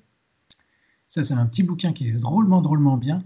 Ça, 1.08 1.24
c'est 1.24 1.34
un 1.34 1.46
petit 1.46 1.64
bouquin 1.64 1.94
qui 1.94 2.10
est 2.10 2.12
drôlement, 2.12 2.62
drôlement 2.62 2.98
bien. 2.98 3.24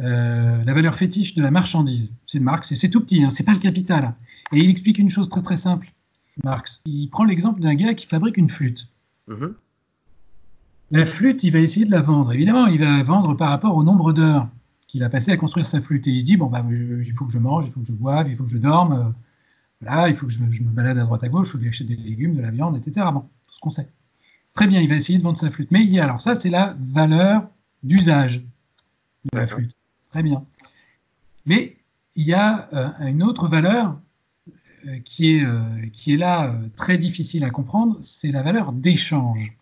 Euh, 0.00 0.64
la 0.64 0.74
valeur 0.74 0.96
fétiche 0.96 1.36
de 1.36 1.42
la 1.42 1.52
marchandise. 1.52 2.10
C'est 2.26 2.40
Marx, 2.40 2.72
et 2.72 2.74
c'est 2.74 2.90
tout 2.90 3.00
petit, 3.00 3.22
hein, 3.22 3.30
c'est 3.30 3.44
pas 3.44 3.52
le 3.52 3.58
capital. 3.58 4.14
Et 4.52 4.58
il 4.58 4.70
explique 4.70 4.98
une 4.98 5.08
chose 5.08 5.28
très 5.28 5.42
très 5.42 5.56
simple, 5.56 5.92
Marx. 6.42 6.80
Il 6.84 7.08
prend 7.10 7.24
l'exemple 7.24 7.60
d'un 7.60 7.74
gars 7.76 7.94
qui 7.94 8.06
fabrique 8.06 8.36
une 8.36 8.50
flûte. 8.50 8.88
Mm-hmm. 9.28 9.54
La 10.90 11.04
flûte, 11.04 11.44
il 11.44 11.52
va 11.52 11.58
essayer 11.58 11.84
de 11.84 11.90
la 11.90 12.00
vendre. 12.00 12.32
Évidemment, 12.32 12.66
il 12.66 12.80
va 12.80 13.02
vendre 13.02 13.34
par 13.34 13.50
rapport 13.50 13.76
au 13.76 13.84
nombre 13.84 14.12
d'heures 14.12 14.48
qu'il 14.86 15.02
a 15.02 15.10
passé 15.10 15.30
à 15.30 15.36
construire 15.36 15.66
sa 15.66 15.80
flûte. 15.80 16.06
Et 16.06 16.10
il 16.10 16.20
se 16.20 16.24
dit, 16.24 16.36
bon, 16.36 16.46
bah, 16.46 16.64
il 16.68 17.14
faut 17.14 17.26
que 17.26 17.32
je 17.32 17.38
mange, 17.38 17.66
il 17.66 17.72
faut 17.72 17.80
que 17.80 17.86
je 17.86 17.92
boive, 17.92 18.28
il 18.28 18.34
faut 18.34 18.44
que 18.44 18.50
je 18.50 18.58
dorme. 18.58 18.92
Euh, 18.92 20.08
il 20.08 20.14
faut 20.14 20.26
que 20.26 20.32
je 20.32 20.42
me, 20.42 20.70
balade 20.70 20.98
à 20.98 21.02
droite 21.02 21.22
à 21.22 21.28
gauche, 21.28 21.48
il 21.48 21.50
faut 21.52 21.58
que 21.58 21.64
j'achète 21.64 21.86
des 21.86 21.96
légumes, 21.96 22.34
de 22.34 22.42
la 22.42 22.50
viande, 22.50 22.76
etc. 22.76 23.06
Bon, 23.12 23.20
tout 23.20 23.54
ce 23.54 23.60
qu'on 23.60 23.70
sait. 23.70 23.88
Très 24.54 24.66
bien, 24.66 24.80
il 24.80 24.88
va 24.88 24.96
essayer 24.96 25.18
de 25.18 25.22
vendre 25.22 25.38
sa 25.38 25.50
flûte. 25.50 25.70
Mais 25.70 25.82
il 25.82 25.90
y 25.90 26.00
a, 26.00 26.04
alors 26.04 26.20
ça, 26.20 26.34
c'est 26.34 26.50
la 26.50 26.76
valeur 26.80 27.48
d'usage 27.82 28.44
de 29.32 29.38
la 29.38 29.46
flûte. 29.46 29.74
Très 30.10 30.22
bien. 30.22 30.44
Mais 31.46 31.76
il 32.16 32.26
y 32.26 32.34
a 32.34 32.68
euh, 32.72 33.06
une 33.06 33.22
autre 33.22 33.46
valeur 33.46 33.98
euh, 34.86 34.98
qui, 35.04 35.36
est, 35.36 35.44
euh, 35.44 35.86
qui 35.92 36.14
est 36.14 36.16
là 36.16 36.58
très 36.76 36.98
difficile 36.98 37.44
à 37.44 37.50
comprendre, 37.50 37.96
c'est 38.00 38.32
la 38.32 38.42
valeur 38.42 38.72
d'échange. 38.72 39.56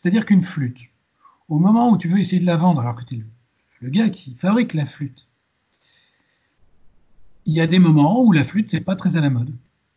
C'est-à-dire 0.00 0.26
qu'une 0.26 0.42
flûte, 0.42 0.78
au 1.48 1.58
moment 1.58 1.90
où 1.90 1.98
tu 1.98 2.06
veux 2.06 2.20
essayer 2.20 2.40
de 2.40 2.46
la 2.46 2.54
vendre, 2.54 2.82
alors 2.82 2.94
que 2.94 3.04
tu 3.04 3.16
es 3.16 3.24
le 3.80 3.90
gars 3.90 4.08
qui 4.10 4.36
fabrique 4.36 4.72
la 4.72 4.84
flûte, 4.84 5.26
il 7.46 7.54
y 7.54 7.60
a 7.60 7.66
des 7.66 7.80
moments 7.80 8.22
où 8.22 8.30
la 8.30 8.44
flûte, 8.44 8.70
c'est 8.70 8.80
pas 8.80 8.94
très 8.94 9.16
à 9.16 9.20
la 9.20 9.28
mode. 9.28 9.52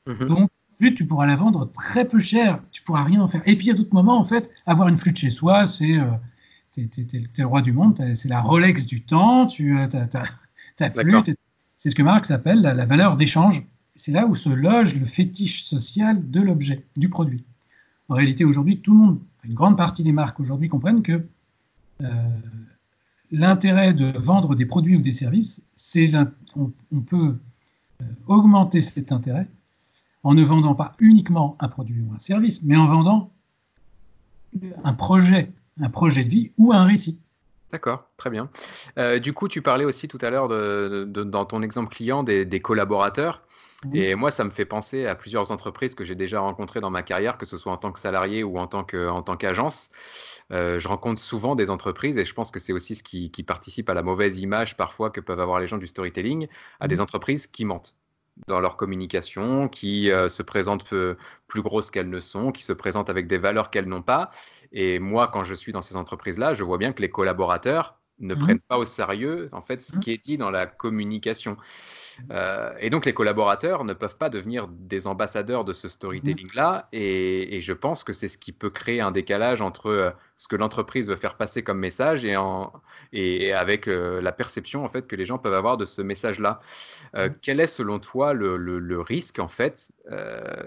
Mhm. 0.08 0.28
Donc, 0.28 0.50
flûte, 0.76 0.98
tu 0.98 1.06
pourras 1.06 1.28
la 1.28 1.36
vendre 1.36 1.72
très 1.72 2.08
peu 2.08 2.18
cher, 2.18 2.64
tu 2.72 2.82
pourras 2.82 3.04
rien 3.04 3.22
en 3.22 3.28
faire. 3.28 3.44
Et 3.46 3.56
puis, 3.56 3.68
il 3.68 3.70
y 3.70 3.72
a 3.72 3.76
d'autres 3.76 3.94
moments, 3.94 4.18
en 4.18 4.24
fait, 4.24 4.50
avoir 4.66 4.88
une 4.88 4.98
flûte 4.98 5.18
chez 5.18 5.30
soi, 5.30 5.68
c'est. 5.68 6.00
Euh, 6.00 6.10
tu 6.72 6.82
es, 6.82 7.24
le 7.38 7.46
roi 7.46 7.62
du 7.62 7.72
monde, 7.72 8.02
c'est 8.16 8.30
la 8.30 8.42
Rolex 8.42 8.88
du 8.88 9.04
temps, 9.04 9.46
tu 9.46 9.78
as 9.78 9.88
ta, 9.88 10.90
flûte. 10.90 11.30
C'est 11.78 11.92
ce 11.92 11.96
que 11.96 12.02
Marx 12.02 12.32
appelle 12.32 12.62
la, 12.62 12.86
valeur 12.86 13.18
d'échange. 13.18 13.68
C'est 13.94 14.12
là 14.12 14.26
où 14.26 14.34
se 14.34 14.50
loge 14.50 14.96
le 14.96 15.06
fétiche 15.06 15.66
social 15.66 16.32
de 16.32 16.42
l'objet, 16.42 16.88
du 16.98 17.10
produit. 17.10 17.46
En 18.12 18.16
réalité, 18.16 18.44
aujourd'hui, 18.44 18.82
tout 18.82 18.92
le 18.92 18.98
monde, 18.98 19.20
une 19.46 19.54
grande 19.54 19.78
partie 19.78 20.04
des 20.04 20.12
marques 20.12 20.38
aujourd'hui 20.42 20.68
comprennent 20.68 21.02
que 21.02 21.26
euh, 22.02 22.06
l'intérêt 23.32 23.94
de 23.94 24.12
vendre 24.18 24.54
des 24.54 24.66
produits 24.66 24.98
ou 24.98 25.02
des 25.02 25.14
services, 25.14 25.64
c'est 25.76 26.12
on, 26.58 26.74
on, 26.92 27.00
peut 27.00 27.38
euh, 28.02 28.06
augmenter 28.28 28.82
cet 28.82 29.14
intérêt 29.14 29.48
en 30.24 30.34
ne 30.34 30.44
vendant 30.44 30.76
pas 30.76 30.94
uniquement 31.00 31.56
un 31.62 31.70
produit 31.70 32.02
ou 32.02 32.14
un 32.14 32.20
service, 32.20 32.64
mais 32.64 32.76
en 32.76 32.88
vendant 32.88 33.32
un 34.84 34.94
projet, 34.94 35.50
un 35.80 35.90
projet 35.90 36.26
de 36.26 36.30
vie 36.30 36.52
ou 36.58 36.74
un 36.74 36.84
récit. 36.84 37.18
D'accord, 37.72 38.10
très 38.18 38.30
bien. 38.30 38.50
Euh, 38.98 39.20
du 39.20 39.34
coup, 39.34 39.48
tu 39.48 39.62
parlais 39.62 39.86
aussi 39.86 40.08
tout 40.08 40.20
à 40.22 40.30
l'heure 40.30 40.50
dans 40.50 41.46
ton 41.46 41.62
exemple 41.62 41.94
client 41.94 42.24
des 42.24 42.62
collaborateurs. 42.62 43.44
Et 43.94 44.14
moi, 44.14 44.30
ça 44.30 44.44
me 44.44 44.52
fait 44.52 44.66
penser 44.66 45.08
à 45.08 45.16
plusieurs 45.16 45.52
entreprises 45.52 45.96
que 45.96 46.06
j'ai 46.06 46.14
déjà 46.14 46.40
rencontrées 46.40 46.82
dans 46.82 46.92
ma 46.92 47.02
carrière, 47.02 47.40
que 47.40 47.48
ce 47.48 47.58
soit 47.58 47.72
en 47.72 47.78
tant 47.78 47.92
que 47.92 48.00
salarié 48.00 48.44
ou 48.44 48.60
en 48.60 48.68
tant 48.68 48.84
qu'agence. 48.84 49.90
Euh, 50.52 50.80
je 50.80 50.88
rencontre 50.88 51.20
souvent 51.20 51.56
des 51.56 51.70
entreprises 51.70 52.18
et 52.18 52.26
je 52.26 52.34
pense 52.34 52.52
que 52.52 52.60
c'est 52.60 52.74
aussi 52.74 52.96
ce 52.96 53.04
qui, 53.04 53.30
participe 53.44 53.90
à 53.90 53.96
la 53.96 54.04
mauvaise 54.04 54.40
image 54.40 54.78
parfois 54.78 55.10
que 55.10 55.20
peuvent 55.20 55.40
avoir 55.40 55.60
les 55.60 55.68
gens 55.68 55.80
du 55.80 55.88
storytelling, 55.88 56.48
à 56.80 56.88
des 56.88 57.02
entreprises 57.02 57.48
qui 57.48 57.66
mentent 57.66 57.96
dans 58.48 58.60
leur 58.60 58.78
communication, 58.78 59.68
qui 59.70 60.12
euh, 60.12 60.28
se 60.30 60.44
présentent 60.44 60.94
plus 61.48 61.62
grosses 61.62 61.92
qu'elles 61.92 62.10
ne 62.10 62.20
sont, 62.20 62.52
qui 62.52 62.64
se 62.64 62.74
présentent 62.74 63.10
avec 63.10 63.28
des 63.28 63.38
valeurs 63.38 63.70
qu'elles 63.72 63.88
n'ont 63.88 64.02
pas. 64.02 64.32
Et 64.72 65.00
moi, 65.00 65.28
quand 65.28 65.44
je 65.44 65.56
suis 65.56 65.72
dans 65.74 65.82
ces 65.82 65.98
entreprises-là, 65.98 66.54
je 66.54 66.64
vois 66.64 66.78
bien 66.78 66.94
que 66.94 67.02
les 67.02 67.10
collaborateurs 67.10 68.01
ne 68.22 68.36
mmh. 68.36 68.40
prennent 68.40 68.60
pas 68.60 68.78
au 68.78 68.86
sérieux 68.86 69.50
en 69.52 69.62
fait 69.62 69.82
ce 69.82 69.96
mmh. 69.96 70.00
qui 70.00 70.12
est 70.12 70.24
dit 70.24 70.38
dans 70.38 70.52
la 70.52 70.66
communication. 70.66 71.58
Euh, 72.30 72.74
et 72.80 72.90
donc 72.90 73.06
les 73.06 73.14
collaborateurs 73.14 73.84
ne 73.84 73.94
peuvent 73.94 74.18
pas 74.18 74.30
devenir 74.30 74.68
des 74.68 75.08
ambassadeurs 75.08 75.66
de 75.66 75.74
ce 75.74 75.90
storytelling-là. 75.90 76.88
Et, 76.92 77.60
je 77.62 77.74
pense 77.74 78.04
que 78.04 78.14
c'est 78.14 78.28
ce 78.28 78.38
qui 78.38 78.52
peut 78.52 78.70
créer 78.70 79.02
un 79.02 79.12
décalage 79.12 79.62
entre 79.62 79.88
euh, 79.88 80.12
ce 80.38 80.48
que 80.48 80.56
l'entreprise 80.56 81.08
veut 81.08 81.16
faire 81.16 81.38
passer 81.38 81.64
comme 81.64 81.80
message 81.80 82.26
et, 82.26 82.36
en, 82.36 82.74
et 83.14 83.54
avec 83.54 83.88
euh, 83.88 84.22
la 84.22 84.32
perception 84.32 84.84
en 84.84 84.90
fait 84.90 85.08
que 85.08 85.16
les 85.16 85.26
gens 85.26 85.38
peuvent 85.38 85.54
avoir 85.54 85.78
de 85.78 85.86
ce 85.86 86.02
message-là. 86.02 86.60
Mmh. 87.14 87.28
Quel 87.42 87.60
est 87.60 87.68
selon 87.68 88.00
toi 88.00 88.34
le, 88.34 88.58
le 88.58 89.02
risque 89.02 89.40
en 89.40 89.48
fait 89.48 89.92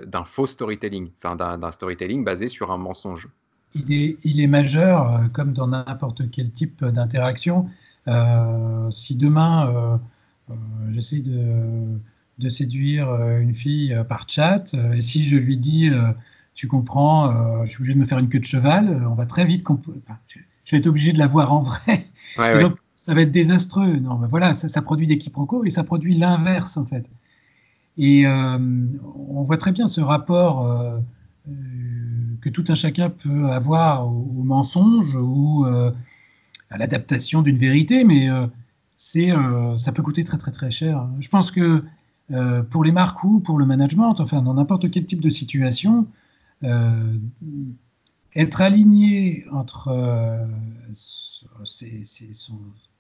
d'un 0.05 0.25
faux 0.25 0.47
storytelling, 0.47 1.11
enfin 1.17 1.37
d'un 1.37 1.71
storytelling 1.71 2.25
basé 2.25 2.49
sur 2.49 2.71
un 2.71 2.79
mensonge? 2.79 3.29
Il 3.75 4.41
est, 4.41 4.47
majeur, 4.47 5.11
euh, 5.11 5.29
comme 5.29 5.53
dans 5.53 5.69
n'importe 5.69 6.31
quel 6.31 6.51
type 6.51 6.85
d'interaction. 6.85 7.69
Euh, 8.07 8.91
si 8.91 9.17
demain, 9.17 10.01
euh, 10.51 10.55
j'essaie 10.91 11.21
de, 11.21 12.49
séduire 12.49 13.09
une 13.39 13.55
fille 13.55 13.97
par 14.09 14.29
chat, 14.29 14.75
et 14.95 15.01
si 15.01 15.25
je 15.25 15.37
lui 15.37 15.57
dis, 15.57 15.91
tu 16.55 16.69
comprends, 16.69 17.65
je 17.65 17.71
suis 17.71 17.79
obligé 17.79 17.95
de 17.95 18.01
me 18.01 18.05
faire 18.05 18.19
une 18.19 18.29
queue 18.29 18.41
de 18.41 18.45
cheval, 18.45 19.07
on 19.09 19.15
va 19.15 19.25
très 19.25 19.47
vite... 19.47 19.65
je 20.65 20.71
vais 20.73 20.79
être 20.79 20.87
obligé 20.87 21.13
de 21.13 21.19
la 21.19 21.27
voir 21.27 21.53
en 21.53 21.61
vrai. 21.61 22.09
ça 22.97 23.15
va 23.15 23.23
être 23.23 23.31
désastreux. 23.31 23.97
Non, 23.97 24.17
voilà, 24.29 24.53
ça, 24.53 24.83
produit 24.83 25.07
des 25.07 25.17
quiproquos 25.17 25.65
et 25.65 25.71
ça 25.71 25.85
produit 25.85 26.17
l'inverse, 26.17 26.77
en 26.77 26.85
fait. 26.85 27.09
Et 27.97 28.27
on 28.27 29.43
voit 29.43 29.57
très 29.57 29.73
bien 29.73 29.87
ce 29.87 30.03
rapport 30.03 31.01
que 32.45 32.51
tout 32.51 32.65
un 32.69 32.75
chacun 32.75 33.09
peut 33.09 33.47
avoir 33.47 34.07
au, 34.07 34.43
mensonge 34.45 35.17
ou 35.17 35.65
euh, 35.65 35.91
à 36.69 36.77
l'adaptation 36.77 37.41
d'une 37.41 37.57
vérité, 37.57 38.05
mais 38.05 38.29
euh, 38.29 38.47
euh, 39.17 39.77
ça 39.79 39.93
peut 39.93 40.03
coûter 40.03 40.25
très 40.25 40.37
très 40.37 40.51
très 40.51 40.71
cher. 40.71 41.09
Je 41.21 41.29
pense 41.31 41.51
que 41.51 41.83
pour 42.71 42.85
les 42.85 42.93
marques 42.93 43.25
ou 43.25 43.41
pour 43.41 43.59
le 43.59 43.65
management, 43.67 44.21
enfin 44.21 44.43
dans 44.43 44.55
n'importe 44.55 44.91
quel 44.91 45.07
type 45.07 45.21
de 45.21 45.31
situation, 45.31 46.07
être 48.35 48.61
aligné 48.61 49.47
entre 49.53 50.47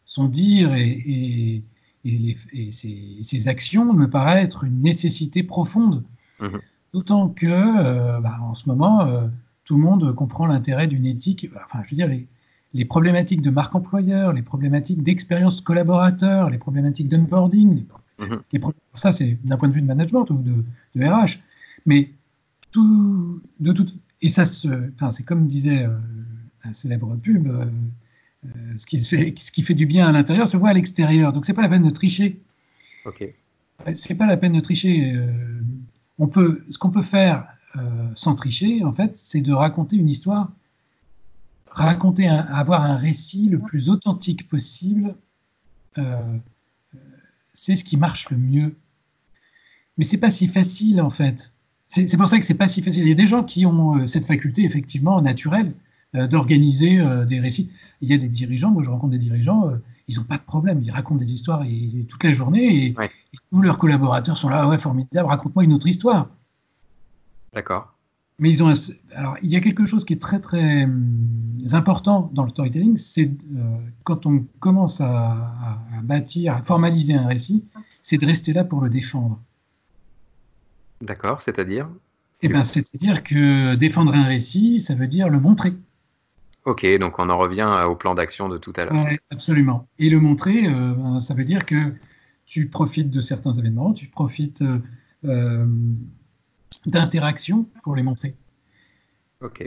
son, 0.05 0.29
dire 0.29 0.75
et, 0.75 1.63
et, 2.05 2.73
ses, 2.73 3.49
actions 3.49 3.93
me 3.95 4.09
paraît 4.09 4.43
être 4.43 4.65
une 4.65 4.83
nécessité 4.83 5.43
profonde. 5.43 6.03
Mmh 6.41 6.59
D'autant 6.95 7.29
que, 7.29 7.47
euh, 7.47 8.21
bah, 8.21 8.39
en 8.41 8.55
ce 8.55 8.69
moment, 8.69 9.05
euh, 9.05 9.27
tout 9.65 9.77
le 9.77 9.83
monde 9.83 10.15
comprend 10.15 10.47
l'intérêt 10.47 10.87
d'une 10.87 11.07
éthique. 11.07 11.51
Enfin, 11.65 11.81
je 11.83 11.91
veux 11.91 11.97
dire, 11.97 12.09
les, 12.73 12.85
problématiques 12.85 13.43
de 13.43 13.51
marque 13.51 13.75
employeur, 13.75 14.33
les 14.33 14.43
problématiques 14.43 15.03
d'expérience 15.03 15.61
collaborateur, 15.61 16.51
les 16.51 16.59
problématiques 16.59 17.09
d'onboarding, 17.09 17.85
mhm. 18.21 18.43
ça 18.95 19.11
c'est 19.11 19.39
d'un 19.45 19.57
point 19.57 19.69
de 19.69 19.73
vue 19.73 19.83
de 19.83 19.89
management 19.89 20.31
ou 20.31 20.41
de, 20.41 21.05
RH. 21.05 21.41
Mais 21.85 22.11
tout, 22.71 23.43
de 23.59 23.73
toute, 23.73 23.93
et 24.23 24.29
ça, 24.29 24.45
enfin, 24.95 25.11
c'est 25.11 25.25
comme 25.25 25.49
disait 25.49 25.87
euh, 25.87 25.99
un 26.63 26.73
célèbre 26.75 27.17
pub, 27.17 27.49
ce, 28.77 28.87
qui 28.87 29.01
fait, 29.01 29.35
ce 29.37 29.51
qui 29.51 29.65
fait 29.65 29.75
du 29.75 29.87
bien 29.87 30.07
à 30.07 30.13
l'intérieur 30.13 30.47
se 30.47 30.57
voit 30.57 30.69
à 30.69 30.75
l'extérieur. 30.75 31.33
Donc 31.33 31.45
c'est 31.45 31.55
pas 31.55 31.63
la 31.63 31.69
peine 31.69 31.85
de 31.85 31.91
tricher. 31.91 32.41
Ok. 33.05 33.25
C'est 33.95 34.15
pas 34.15 34.27
la 34.27 34.37
peine 34.37 34.53
de 34.53 34.61
tricher 34.61 35.13
peut, 36.29 36.65
ce 36.71 36.79
qu'on 36.79 36.91
peut 36.91 37.03
faire 37.03 37.47
euh, 37.77 38.09
sans 38.15 38.35
tricher, 38.35 38.85
en 38.85 38.93
fait, 38.93 39.17
c'est 39.17 39.41
de 39.41 39.53
raconter 39.53 39.97
une 39.97 40.09
histoire, 40.09 40.53
raconter, 41.67 42.29
avoir 42.29 42.83
un 42.83 42.97
récit 42.97 43.49
le 43.49 43.59
plus 43.59 43.89
authentique 43.91 44.49
possible. 44.49 45.17
Euh, 45.99 46.39
c'est 47.53 47.77
ce 47.77 47.85
qui 47.85 47.97
marche 47.97 48.31
le 48.31 48.37
mieux. 48.37 48.77
Mais 49.99 50.05
c'est 50.05 50.19
pas 50.19 50.31
si 50.31 50.47
facile, 50.47 51.01
en 51.01 51.11
fait. 51.11 51.53
C'est 51.89 52.17
pour 52.17 52.27
ça 52.27 52.41
que 52.41 52.47
c'est 52.47 52.55
pas 52.55 52.67
si 52.67 52.83
facile. 52.83 53.05
Il 53.05 53.09
y 53.09 53.13
a 53.13 53.17
des 53.17 53.27
gens 53.27 53.45
qui 53.45 53.67
ont 53.67 53.99
euh, 53.99 54.07
cette 54.07 54.27
faculté, 54.27 54.65
effectivement, 54.65 55.21
naturelle, 55.21 55.75
d'organiser 56.31 57.03
des 57.27 57.41
récits. 57.41 57.73
Il 58.01 58.09
y 58.09 58.13
a 58.13 58.17
des 58.17 58.29
dirigeants, 58.29 58.71
moi 58.71 58.85
je 58.85 58.89
rencontre 58.89 59.11
des 59.11 59.19
dirigeants, 59.19 59.73
ils 60.09 60.19
n'ont 60.19 60.25
pas 60.25 60.37
de 60.37 60.43
problème, 60.43 60.83
ils 60.83 60.91
racontent 60.91 61.19
des 61.19 61.33
histoires 61.33 61.63
et, 61.65 62.07
toute 62.09 62.23
la 62.25 62.33
journée 62.33 62.87
et, 62.87 62.95
tous 63.51 63.63
leurs 63.63 63.79
collaborateurs 63.79 64.37
sont 64.37 64.49
là, 64.49 64.69
ouais, 64.69 64.79
formidable, 64.79 65.29
raconte-moi 65.29 65.65
une 65.65 65.73
autre 65.73 65.87
histoire. 65.87 66.29
D'accord. 67.53 67.95
Mais 68.39 68.51
ils 68.51 68.65
ont 68.65 68.73
alors 69.15 69.37
il 69.43 69.49
y 69.49 69.57
a 69.57 69.61
quelque 69.61 69.85
chose 69.85 70.05
qui 70.05 70.13
est 70.13 70.21
très 70.21 70.41
très 70.41 70.85
hum, 70.85 71.57
important 71.73 72.31
dans 72.35 72.43
le 72.43 72.49
storytelling, 72.49 72.97
c'est 72.97 73.31
euh, 73.57 73.77
quand 74.03 74.27
on 74.27 74.45
commence 74.59 75.01
à, 75.01 75.79
bâtir, 76.03 76.57
à 76.57 76.63
formaliser 76.63 77.15
un 77.15 77.27
récit, 77.27 77.65
c'est 78.03 78.19
de 78.19 78.27
rester 78.27 78.53
là 78.53 78.65
pour 78.65 78.81
le 78.81 78.91
défendre. 78.91 79.41
D'accord, 81.01 81.43
c'est-à-dire? 81.43 81.89
Eh 82.43 82.49
ben, 82.49 82.65
c'est-à-dire 82.65 83.23
que 83.23 83.75
défendre 83.77 84.13
un 84.15 84.25
récit, 84.25 84.81
ça 84.81 84.95
veut 84.95 85.07
dire 85.07 85.29
le 85.29 85.41
montrer. 85.41 85.73
Ok, 86.65 86.87
donc 86.99 87.19
on 87.19 87.29
en 87.29 87.37
revient 87.37 87.71
au 87.87 87.95
plan 87.95 88.15
d'action 88.15 88.49
de 88.49 88.57
tout 88.57 88.73
à 88.77 88.85
l'heure. 88.85 89.07
Absolument. 89.31 89.87
Et 89.99 90.09
le 90.09 90.19
montrer, 90.19 90.67
euh, 90.67 90.95
ben, 90.95 91.21
ça 91.21 91.35
veut 91.35 91.45
dire 91.45 91.65
que 91.67 91.93
tu 92.47 92.69
profites 92.69 93.11
de 93.11 93.21
certains 93.21 93.53
événements, 93.53 93.93
tu 93.93 94.09
profites 94.09 94.63
euh, 95.25 95.67
d'interaction 96.87 97.67
pour 97.83 97.97
les 97.97 98.03
montrer. 98.03 98.35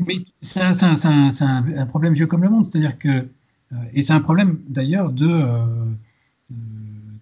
Mais 0.05 0.25
c'est 0.41 0.61
un, 0.61 1.85
problème 1.85 2.13
vieux 2.13 2.27
comme 2.27 2.43
le 2.43 2.49
monde, 2.49 2.65
c'est-à-dire 2.65 2.97
que, 2.97 3.09
euh, 3.09 3.75
et 3.93 4.01
c'est 4.01 4.13
un 4.13 4.19
problème 4.19 4.59
d'ailleurs 4.67 5.11
de, 5.11 5.27
euh, 5.29 5.85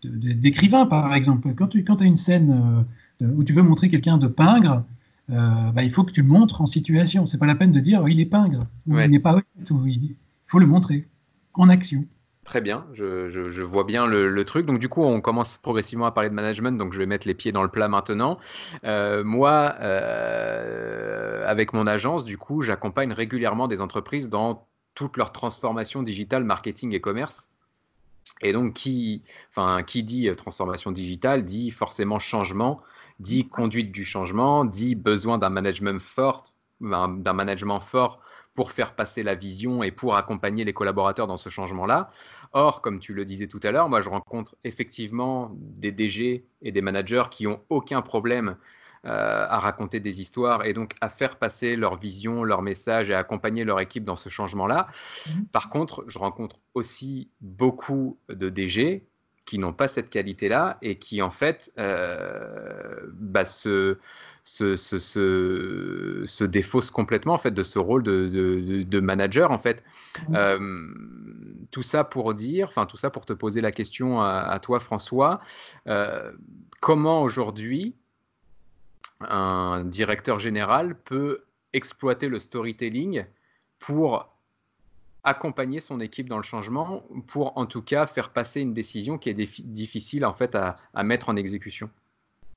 d'écrivain, 0.03 0.85
par 0.85 1.13
exemple. 1.13 1.53
Quand 1.53 1.67
tu 1.67 1.83
quand 1.83 2.01
as 2.01 2.05
une 2.05 2.15
scène 2.15 2.85
où 3.21 3.43
tu 3.43 3.53
veux 3.53 3.61
montrer 3.61 3.89
quelqu'un 3.89 4.17
de 4.17 4.27
pingre, 4.27 4.83
bah, 5.29 5.83
il 5.83 5.91
faut 5.91 6.03
que 6.03 6.11
tu 6.11 6.21
le 6.21 6.27
montres 6.27 6.61
en 6.61 6.65
situation. 6.65 7.25
C'est 7.25 7.37
pas 7.37 7.45
la 7.45 7.55
peine 7.55 7.71
de 7.71 7.79
dire 7.79 8.01
oh, 8.03 8.07
il 8.07 8.19
est 8.19 8.25
pingre, 8.25 8.67
ou 8.87 8.99
il 8.99 9.09
n'est 9.09 9.19
pas 9.19 9.39
il 9.57 10.15
faut 10.45 10.59
le 10.59 10.67
montrer 10.67 11.07
en 11.53 11.69
action. 11.69 12.05
Très 12.45 12.61
bien, 12.61 12.85
je, 12.93 13.63
vois 13.63 13.85
bien 13.85 14.05
le, 14.05 14.45
truc. 14.45 14.67
Donc 14.67 14.77
du 14.79 14.87
coup, 14.87 15.01
on 15.01 15.19
commence 15.19 15.57
progressivement 15.57 16.05
à 16.05 16.11
parler 16.11 16.29
de 16.29 16.35
management, 16.35 16.77
donc 16.77 16.93
je 16.93 16.99
vais 16.99 17.07
mettre 17.07 17.27
les 17.27 17.33
pieds 17.33 17.51
dans 17.51 17.63
le 17.63 17.69
plat 17.69 17.87
maintenant. 17.87 18.37
Euh, 18.83 19.23
moi, 19.23 19.75
euh, 19.79 21.43
avec 21.47 21.73
mon 21.73 21.87
agence, 21.87 22.23
du 22.23 22.37
coup, 22.37 22.61
j'accompagne 22.61 23.13
régulièrement 23.13 23.67
des 23.67 23.81
entreprises 23.81 24.29
dans 24.29 24.67
toute 24.93 25.17
leur 25.17 25.31
transformation 25.31 26.03
digitale, 26.03 26.43
marketing 26.43 26.93
et 26.93 27.01
commerce. 27.01 27.49
Et 28.41 28.53
donc, 28.53 28.73
qui, 28.73 29.23
enfin, 29.49 29.81
qui 29.81 30.03
dit 30.03 30.29
euh, 30.29 30.35
transformation 30.35 30.91
digitale 30.91 31.45
dit 31.45 31.71
forcément 31.71 32.19
changement, 32.19 32.79
dit 33.19 33.47
conduite 33.47 33.91
du 33.91 34.03
changement, 34.03 34.65
dit 34.65 34.95
besoin 34.95 35.37
d'un 35.37 35.49
management 35.49 36.01
fort, 36.01 36.43
d'un 36.81 37.33
management 37.33 37.79
fort 37.79 38.19
pour 38.55 38.71
faire 38.71 38.95
passer 38.95 39.21
la 39.21 39.35
vision 39.35 39.83
et 39.83 39.91
pour 39.91 40.15
accompagner 40.15 40.63
les 40.63 40.73
collaborateurs 40.73 41.27
dans 41.27 41.37
ce 41.37 41.49
changement-là. 41.49 42.09
Or, 42.53 42.81
comme 42.81 42.99
tu 42.99 43.13
le 43.13 43.25
disais 43.25 43.47
tout 43.47 43.59
à 43.63 43.71
l'heure, 43.71 43.89
moi 43.89 44.01
je 44.01 44.09
rencontre 44.09 44.55
effectivement 44.63 45.51
des 45.53 45.91
DG 45.91 46.45
et 46.61 46.71
des 46.71 46.81
managers 46.81 47.23
qui 47.29 47.47
ont 47.47 47.61
aucun 47.69 48.01
problème 48.01 48.55
euh, 49.05 49.45
à 49.47 49.59
raconter 49.59 49.99
des 49.99 50.21
histoires 50.21 50.65
et 50.65 50.73
donc 50.73 50.95
à 51.01 51.09
faire 51.09 51.37
passer 51.37 51.75
leur 51.75 51.97
vision, 51.97 52.43
leur 52.43 52.61
message 52.61 53.09
et 53.09 53.13
à 53.13 53.19
accompagner 53.19 53.63
leur 53.63 53.79
équipe 53.79 54.05
dans 54.05 54.15
ce 54.15 54.29
changement-là. 54.29 54.87
Mmh. 55.27 55.43
Par 55.51 55.69
contre, 55.69 56.05
je 56.07 56.17
rencontre 56.17 56.57
aussi 56.73 57.29
beaucoup 57.41 58.17
de 58.29 58.49
DG 58.49 59.05
qui 59.45 59.59
n'ont 59.59 59.73
pas 59.73 59.87
cette 59.87 60.09
qualité-là 60.09 60.77
et 60.81 60.97
qui 60.97 61.21
en 61.21 61.29
fait 61.29 61.71
euh, 61.77 62.99
bah, 63.13 63.45
se, 63.45 63.97
se, 64.43 64.75
se, 64.75 64.97
se, 66.27 66.43
défaussent 66.43 66.91
complètement 66.91 67.33
en 67.33 67.37
fait 67.37 67.51
de 67.51 67.63
ce 67.63 67.77
rôle 67.77 68.03
de, 68.03 68.83
de, 68.83 68.99
manager 68.99 69.51
en 69.51 69.59
fait. 69.59 69.83
Mmh. 70.27 70.35
Euh, 70.35 70.87
tout 71.71 71.83
ça 71.83 72.03
pour 72.03 72.33
dire, 72.33 72.67
enfin 72.67 72.85
tout 72.85 72.97
ça 72.97 73.09
pour 73.09 73.25
te 73.25 73.33
poser 73.33 73.61
la 73.61 73.71
question 73.71 74.21
à, 74.21 74.59
toi 74.59 74.79
François, 74.79 75.41
euh, 75.87 76.31
comment 76.81 77.21
aujourd'hui 77.21 77.95
un 79.21 79.83
directeur 79.85 80.39
général 80.39 80.95
peut 80.95 81.43
exploiter 81.73 82.29
le 82.29 82.39
storytelling 82.39 83.25
pour 83.79 84.34
accompagner 85.25 85.79
son 85.79 85.99
équipe 85.99 86.29
dans 86.29 86.37
le 86.37 86.43
changement 86.43 87.03
pour 87.27 87.57
en 87.57 87.65
tout 87.65 87.81
cas 87.81 88.05
faire 88.05 88.29
passer 88.29 88.61
une 88.61 88.73
décision 88.73 89.17
qui 89.17 89.29
est 89.29 89.63
difficile 89.65 90.23
en 90.23 90.33
fait 90.33 90.55
à, 90.55 90.75
mettre 91.03 91.29
en 91.29 91.35
exécution. 91.35 91.89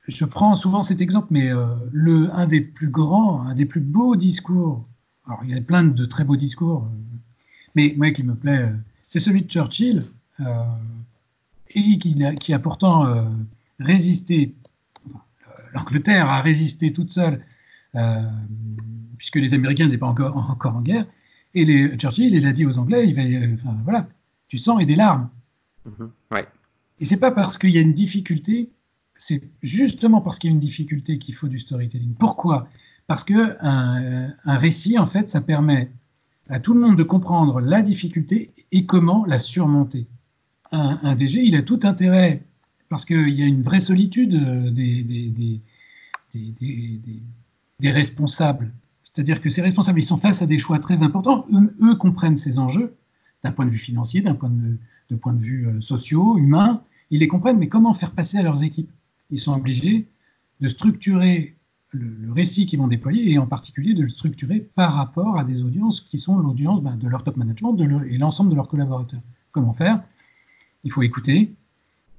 Je 0.07 0.25
prends 0.25 0.55
souvent 0.55 0.83
cet 0.83 1.01
exemple, 1.01 1.29
mais 1.31 1.51
euh, 1.51 1.67
le, 1.93 2.31
un 2.33 2.47
des 2.47 2.61
plus 2.61 2.91
grands, 2.91 3.43
un 3.43 3.55
des 3.55 3.67
plus 3.67 3.81
beaux 3.81 4.17
discours, 4.17 4.87
alors 5.27 5.41
il 5.45 5.51
y 5.51 5.59
a 5.59 5.61
plein 5.61 5.85
de 5.85 6.05
très 6.05 6.25
beaux 6.25 6.37
discours, 6.37 6.85
euh, 6.85 7.17
mais 7.75 7.95
moi 7.97 8.11
qui 8.11 8.23
me 8.23 8.35
plaît, 8.35 8.63
euh, 8.63 8.77
c'est 9.07 9.21
celui 9.21 9.43
de 9.43 9.51
Churchill, 9.51 10.07
et 11.75 11.99
qui, 11.99 12.55
a 12.55 12.59
pourtant 12.61 13.07
résisté, 13.81 14.55
l'Angleterre 15.75 16.31
a 16.31 16.41
résisté 16.43 16.93
toute 16.93 17.11
seule, 17.11 17.43
puisque 19.17 19.37
les 19.37 19.53
Américains 19.53 19.87
n'étaient 19.87 19.99
pas 19.99 20.07
encore, 20.07 20.37
encore 20.37 20.77
en 20.77 20.83
guerre, 20.83 21.07
et 21.61 21.65
les, 21.65 21.97
Churchill, 21.97 22.35
il 22.35 22.47
a 22.47 22.53
dit 22.53 22.65
aux 22.65 22.79
Anglais, 22.79 23.07
il 23.09 23.15
va, 23.15 23.23
euh, 23.23 23.55
enfin, 23.55 23.77
voilà, 23.85 24.09
du 24.49 24.59
sang 24.59 24.79
et 24.79 24.87
des 24.87 24.97
larmes. 24.97 25.29
Mm-hmm. 25.87 26.09
ouais. 26.33 26.47
Et 27.01 27.07
c'est 27.07 27.21
pas 27.21 27.31
parce 27.31 27.59
qu'il 27.59 27.71
y 27.71 27.79
a 27.79 27.81
une 27.81 27.93
difficulté, 27.93 28.71
c'est 29.17 29.43
justement 29.63 30.21
parce 30.21 30.39
qu'il 30.39 30.51
y 30.51 30.53
a 30.53 30.55
une 30.55 30.61
difficulté 30.61 31.19
qu'il 31.19 31.35
faut 31.35 31.49
du 31.49 31.59
storytelling. 31.59 32.15
Pourquoi? 32.15 32.69
Parce 33.07 33.25
que 33.25 33.57
un, 33.61 34.59
récit, 34.59 34.99
en 34.99 35.07
fait, 35.07 35.29
ça 35.29 35.41
permet 35.41 35.91
à 36.49 36.61
tout 36.61 36.75
le 36.75 36.81
monde 36.81 36.97
de 36.97 37.03
comprendre 37.03 37.61
la 37.61 37.83
difficulté 37.83 38.53
et 38.73 38.85
comment 38.85 39.25
la 39.27 39.39
surmonter. 39.39 40.07
Un, 40.73 41.15
DG, 41.15 41.41
il 41.43 41.57
a 41.57 41.63
tout 41.63 41.81
intérêt, 41.85 42.43
parce 42.91 43.05
qu'il 43.05 43.31
y 43.31 43.43
a 43.43 43.47
une 43.47 43.63
vraie 43.63 43.81
solitude 43.81 44.35
des, 44.75 45.03
des, 45.05 45.31
des, 46.31 47.21
des 47.81 47.91
responsables 47.91 48.73
c'est-à-dire 49.13 49.41
que 49.41 49.49
ces 49.49 49.63
responsables, 49.63 49.99
ils 49.99 50.05
sont 50.05 50.19
face 50.19 50.43
à 50.43 50.47
des 50.47 50.59
choix 50.59 50.79
très 50.79 51.03
importants. 51.03 51.47
Eux, 51.81 51.95
comprennent 51.95 52.37
ces 52.37 52.59
enjeux 52.59 52.95
d'un 53.43 53.53
point 53.53 53.65
de 53.65 53.71
vue 53.71 53.79
financier, 53.79 54.21
d'un 54.21 54.35
point 54.35 54.51
de, 54.51 55.17
point 55.17 55.33
de 55.33 55.39
vue 55.39 55.67
euh, 55.67 55.81
sociaux, 55.81 56.37
humain. 56.37 56.83
Ils 57.11 57.21
les 57.21 57.29
comprennent, 57.29 57.59
mais 57.59 57.69
comment 57.69 57.95
faire 57.95 58.13
passer 58.13 58.37
à 58.37 58.43
leurs 58.43 58.63
équipes? 58.63 58.91
Ils 59.31 59.39
sont 59.39 59.55
obligés 59.55 60.09
de 60.61 60.69
structurer 60.69 61.57
le, 61.91 62.33
récit 62.33 62.67
qu'ils 62.67 62.79
vont 62.79 62.87
déployer 62.87 63.33
et 63.33 63.39
en 63.39 63.47
particulier 63.47 63.95
de 63.95 64.03
le 64.03 64.09
structurer 64.09 64.61
par 64.61 64.93
rapport 64.93 65.39
à 65.39 65.45
des 65.45 65.63
audiences 65.63 66.03
qui 66.03 66.19
sont 66.19 66.39
l'audience 66.39 66.83
ben, 66.83 66.97
de 66.97 67.09
leur 67.09 67.25
top 67.25 67.39
management 67.39 67.77
et 68.11 68.19
l'ensemble 68.19 68.51
de 68.51 68.57
leurs 68.57 68.69
collaborateurs. 68.69 69.23
Comment 69.53 69.73
faire? 69.73 70.03
Il 70.85 70.93
faut 70.93 71.03
écouter 71.03 71.55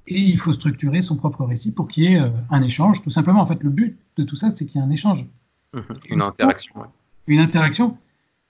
et 0.08 0.20
il 0.20 0.40
faut 0.40 0.54
structurer 0.54 1.04
son 1.04 1.18
propre 1.18 1.46
récit 1.46 1.72
pour 1.72 1.88
qu'il 1.88 2.04
y 2.04 2.08
ait 2.08 2.20
euh, 2.20 2.32
un 2.50 2.64
échange. 2.64 3.04
Tout 3.04 3.12
simplement, 3.12 3.42
en 3.42 3.46
fait, 3.46 3.62
le 3.62 3.70
but 3.70 4.00
de 4.18 4.24
tout 4.24 4.36
ça, 4.36 4.50
c'est 4.50 4.66
qu'il 4.66 4.82
y 4.82 4.84
ait 4.84 4.88
un 4.88 4.90
échange. 4.90 5.28
Mhm. 5.74 5.84
Une 6.10 6.22
interaction. 6.22 6.74
Une 7.28 7.40
interaction. 7.40 7.98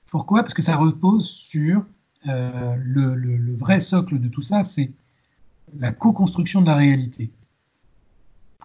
Pourquoi? 0.07 0.41
Parce 0.41 0.53
que 0.53 0.61
ça 0.61 0.75
repose 0.75 1.29
sur 1.29 1.85
euh, 2.27 2.75
le, 2.77 3.53
vrai 3.53 3.79
socle 3.79 4.19
de 4.19 4.27
tout 4.27 4.41
ça, 4.41 4.63
c'est 4.63 4.91
la 5.77 5.91
co-construction 5.91 6.61
de 6.61 6.67
la 6.67 6.75
réalité. 6.75 7.29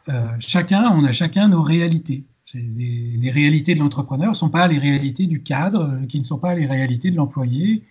Euh, 0.09 0.27
chacun, 0.39 0.91
on 0.93 1.05
a 1.05 1.13
chacun 1.13 1.49
nos 1.49 1.63
réalités. 1.63 2.25
Les, 2.55 3.31
réalités 3.33 3.75
de 3.75 3.81
l'entrepreneur 3.81 4.31
ne 4.31 4.35
sont 4.35 4.51
pas 4.51 4.69
les 4.69 4.79
réalités 4.79 5.27
du 5.27 5.43
cadre, 5.43 6.01
qui 6.09 6.21
ne 6.21 6.25
sont 6.25 6.39
pas 6.39 6.55
les 6.55 6.67
réalités 6.67 7.11
de 7.11 7.17
l'employé. 7.17 7.83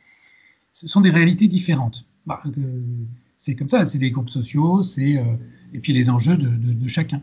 Ce 0.72 0.88
sont 0.88 1.02
des 1.02 1.10
réalités 1.10 1.48
différentes. 1.48 2.06
Bah, 2.26 2.42
euh, 2.46 2.82
c'est 3.38 3.56
comme 3.56 3.68
ça, 3.68 3.84
c'est 3.84 3.98
des 3.98 4.12
groupes 4.12 4.30
sociaux, 4.30 4.84
c'est 4.84 5.22
et 5.74 5.80
puis 5.80 5.92
les 5.92 6.10
enjeux 6.10 6.38
de 6.38 6.88
chacun 6.88 7.22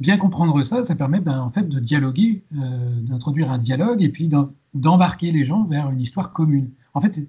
bien 0.00 0.16
comprendre 0.16 0.62
ça, 0.62 0.82
ça 0.82 0.96
permet 0.96 1.20
ben, 1.20 1.38
en 1.40 1.50
fait 1.50 1.68
de 1.68 1.78
dialoguer, 1.78 2.42
euh, 2.54 3.00
d'introduire 3.02 3.50
un 3.50 3.58
dialogue 3.58 4.02
et 4.02 4.08
puis 4.08 4.30
d'embarquer 4.74 5.30
les 5.30 5.44
gens 5.44 5.64
vers 5.64 5.90
une 5.90 6.00
histoire 6.00 6.32
commune. 6.32 6.70
En 6.94 7.00
fait, 7.00 7.20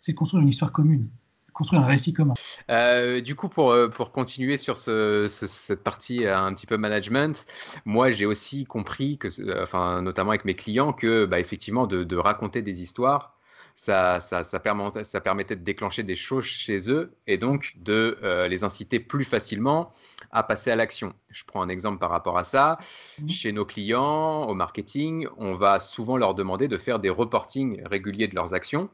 c'est 0.00 0.12
de 0.12 0.16
construire 0.16 0.42
une 0.42 0.50
histoire 0.50 0.70
commune, 0.70 1.08
construire 1.52 1.82
un 1.82 1.86
récit 1.86 2.12
commun. 2.12 2.34
Euh, 2.70 3.20
du 3.20 3.34
coup, 3.34 3.48
pour, 3.48 3.72
euh, 3.72 3.88
pour 3.88 4.12
continuer 4.12 4.58
sur 4.58 4.76
cette 4.76 5.82
partie 5.82 6.26
un 6.26 6.52
petit 6.52 6.66
peu 6.66 6.76
management, 6.76 7.46
moi 7.84 8.10
j'ai 8.10 8.26
aussi 8.26 8.66
compris, 8.66 9.18
que, 9.18 9.28
enfin, 9.62 10.02
notamment 10.02 10.30
avec 10.30 10.44
mes 10.44 10.54
clients, 10.54 10.92
que 10.92 11.24
bah, 11.24 11.40
effectivement 11.40 11.86
de, 11.86 12.04
de 12.04 12.16
raconter 12.16 12.60
des 12.62 12.82
histoires, 12.82 13.37
ça, 13.78 14.20
ça, 14.20 14.42
ça, 14.44 14.58
permettait, 14.60 15.04
ça, 15.04 15.20
permettait, 15.20 15.56
de 15.56 15.62
déclencher 15.62 16.02
des 16.02 16.16
choses 16.16 16.44
chez 16.44 16.90
eux 16.90 17.12
et 17.26 17.38
donc 17.38 17.76
de 17.76 18.18
les 18.48 18.64
inciter 18.64 19.00
plus 19.00 19.24
facilement 19.24 19.92
à 20.30 20.42
passer 20.42 20.70
à 20.70 20.76
l'action. 20.76 21.14
Je 21.30 21.44
prends 21.44 21.62
un 21.62 21.68
exemple 21.68 21.98
par 21.98 22.10
rapport 22.10 22.38
à 22.38 22.44
ça. 22.44 22.78
Mmh. 23.20 23.28
Chez 23.28 23.52
nos 23.52 23.64
clients, 23.64 24.44
au 24.44 24.54
marketing, 24.54 25.28
on 25.36 25.54
va 25.54 25.78
souvent 25.78 26.16
leur 26.16 26.34
demander 26.34 26.68
de 26.68 26.76
faire 26.76 26.98
des 26.98 27.10
reportings 27.10 27.82
réguliers 27.86 28.28
de 28.28 28.34
leurs 28.34 28.54
actions. 28.54 28.88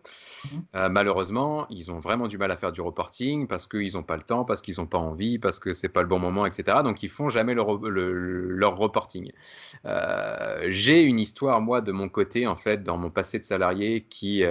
Mmh. 0.45 0.49
Euh, 0.75 0.89
malheureusement, 0.89 1.67
ils 1.71 1.91
ont 1.91 1.99
vraiment 1.99 2.29
du 2.29 2.39
mal 2.39 2.51
à 2.51 2.57
faire 2.57 2.73
du 2.73 2.81
reporting 2.81 3.47
parce 3.47 3.67
qu'ils 3.67 3.95
n'ont 3.95 4.03
pas 4.03 4.17
le 4.17 4.23
temps, 4.23 4.45
parce 4.45 4.63
qu'ils 4.63 4.77
n'ont 4.79 4.87
pas 4.87 4.99
envie, 4.99 5.39
parce 5.39 5.59
que 5.59 5.73
c'est 5.73 5.89
pas 5.89 6.03
le 6.03 6.09
bon 6.09 6.19
moment, 6.19 6.47
etc. 6.47 6.79
Donc, 6.83 7.03
ils 7.03 7.09
font 7.09 7.29
jamais 7.29 7.55
leur, 7.55 7.79
leur 7.83 8.77
reporting. 8.77 9.33
Euh, 9.85 10.67
j'ai 10.69 11.03
une 11.03 11.21
histoire, 11.21 11.61
moi, 11.61 11.81
de 11.81 11.93
mon 11.93 12.09
côté, 12.09 12.47
en 12.47 12.57
fait, 12.57 12.83
dans 12.83 12.97
mon 12.97 13.11
passé 13.11 13.39
de 13.39 13.45
salarié 13.45 14.03
qui... 14.09 14.45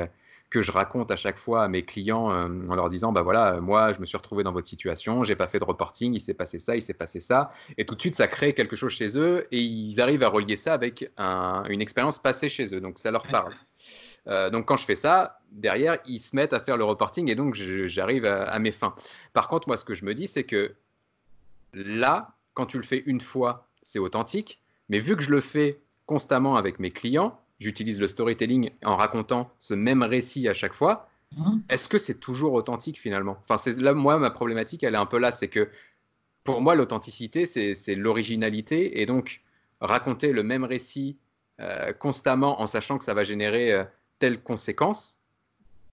Euh, 0.53 0.59
que 0.59 0.61
je 0.61 0.71
raconte 0.71 1.09
à 1.09 1.15
chaque 1.15 1.39
fois 1.39 1.63
à 1.63 1.67
mes 1.67 1.83
clients 1.83 2.31
euh, 2.31 2.47
en 2.69 2.75
leur 2.75 2.89
disant 2.89 3.11
bah 3.11 3.23
voilà 3.23 3.59
moi 3.59 3.91
je 3.93 3.99
me 3.99 4.05
suis 4.05 4.17
retrouvé 4.17 4.43
dans 4.43 4.51
votre 4.51 4.67
situation 4.67 5.23
j'ai 5.23 5.35
pas 5.35 5.47
fait 5.47 5.57
de 5.57 5.63
reporting 5.63 6.13
il 6.13 6.19
s'est 6.19 6.35
passé 6.35 6.59
ça 6.59 6.75
il 6.75 6.81
s'est 6.81 6.93
passé 6.93 7.19
ça. 7.19 7.51
Et 7.77 7.85
tout 7.85 7.95
de 7.95 8.01
suite 8.01 8.15
ça 8.15 8.27
crée 8.27 8.53
quelque 8.53 8.75
chose 8.75 8.91
chez 8.91 9.17
eux 9.17 9.47
et 9.51 9.59
ils 9.59 9.99
arrivent 9.99 10.23
à 10.23 10.29
relier 10.29 10.55
ça 10.55 10.73
avec 10.73 11.09
une 11.17 11.81
expérience 11.81 12.19
passée 12.19 12.49
chez 12.49 12.73
eux. 12.75 12.81
Donc 12.81 12.99
ça 12.99 13.11
leur 13.11 13.25
parle. 13.27 13.53
Euh, 14.27 14.49
donc 14.49 14.65
quand 14.67 14.77
je 14.77 14.85
fais 14.85 14.95
ça 14.95 15.39
derrière 15.51 15.97
ils 16.05 16.19
se 16.19 16.35
mettent 16.35 16.53
à 16.53 16.59
faire 16.59 16.77
le 16.77 16.85
reporting 16.85 17.29
et 17.29 17.35
donc 17.35 17.55
j'arrive 17.55 18.25
à, 18.25 18.57
mes 18.59 18.71
fins. 18.71 18.95
Par 19.33 19.47
contre 19.47 19.67
moi 19.67 19.77
ce 19.77 19.85
que 19.85 19.93
je 19.93 20.05
me 20.05 20.13
dis 20.13 20.27
c'est 20.27 20.43
que 20.45 20.75
là 21.73 22.29
quand 22.53 22.67
tu 22.67 22.77
le 22.77 22.83
fais 22.83 23.03
une 23.05 23.21
fois 23.21 23.67
c'est 23.81 23.99
authentique. 23.99 24.61
Mais 24.89 24.99
vu 24.99 25.15
que 25.15 25.23
je 25.23 25.31
le 25.31 25.41
fais 25.41 25.79
constamment 26.05 26.55
avec 26.57 26.79
mes 26.79 26.91
clients 26.91 27.39
j'utilise 27.63 27.99
le 27.99 28.07
storytelling 28.07 28.71
en 28.83 28.95
racontant 28.95 29.49
ce 29.57 29.73
même 29.73 30.03
récit 30.03 30.47
à 30.47 30.53
chaque 30.53 30.73
fois, 30.73 31.09
hein 31.37 31.59
est-ce 31.69 31.89
que 31.89 31.97
c'est 31.97 32.19
toujours 32.19 32.53
authentique 32.53 32.99
finalement? 32.99 33.37
Enfin, 33.41 33.57
c'est 33.57 33.77
là, 33.79 33.93
moi, 33.93 34.17
ma 34.19 34.29
problématique, 34.29 34.83
elle 34.83 34.93
est 34.93 34.97
un 34.97 35.05
peu 35.05 35.17
là, 35.17 35.31
c'est 35.31 35.47
que 35.47 35.69
pour 36.43 36.61
moi, 36.61 36.75
l'authenticité, 36.75 37.45
c'est 37.45 37.95
l'originalité, 37.95 39.01
et 39.01 39.05
donc 39.05 39.41
raconter 39.79 40.31
le 40.33 40.43
même 40.43 40.63
récit 40.63 41.17
euh, 41.59 41.93
constamment 41.93 42.61
en 42.61 42.67
sachant 42.67 42.97
que 42.97 43.03
ça 43.03 43.13
va 43.13 43.23
générer 43.23 43.71
euh, 43.71 43.83
telle 44.19 44.41
conséquence, 44.41 45.19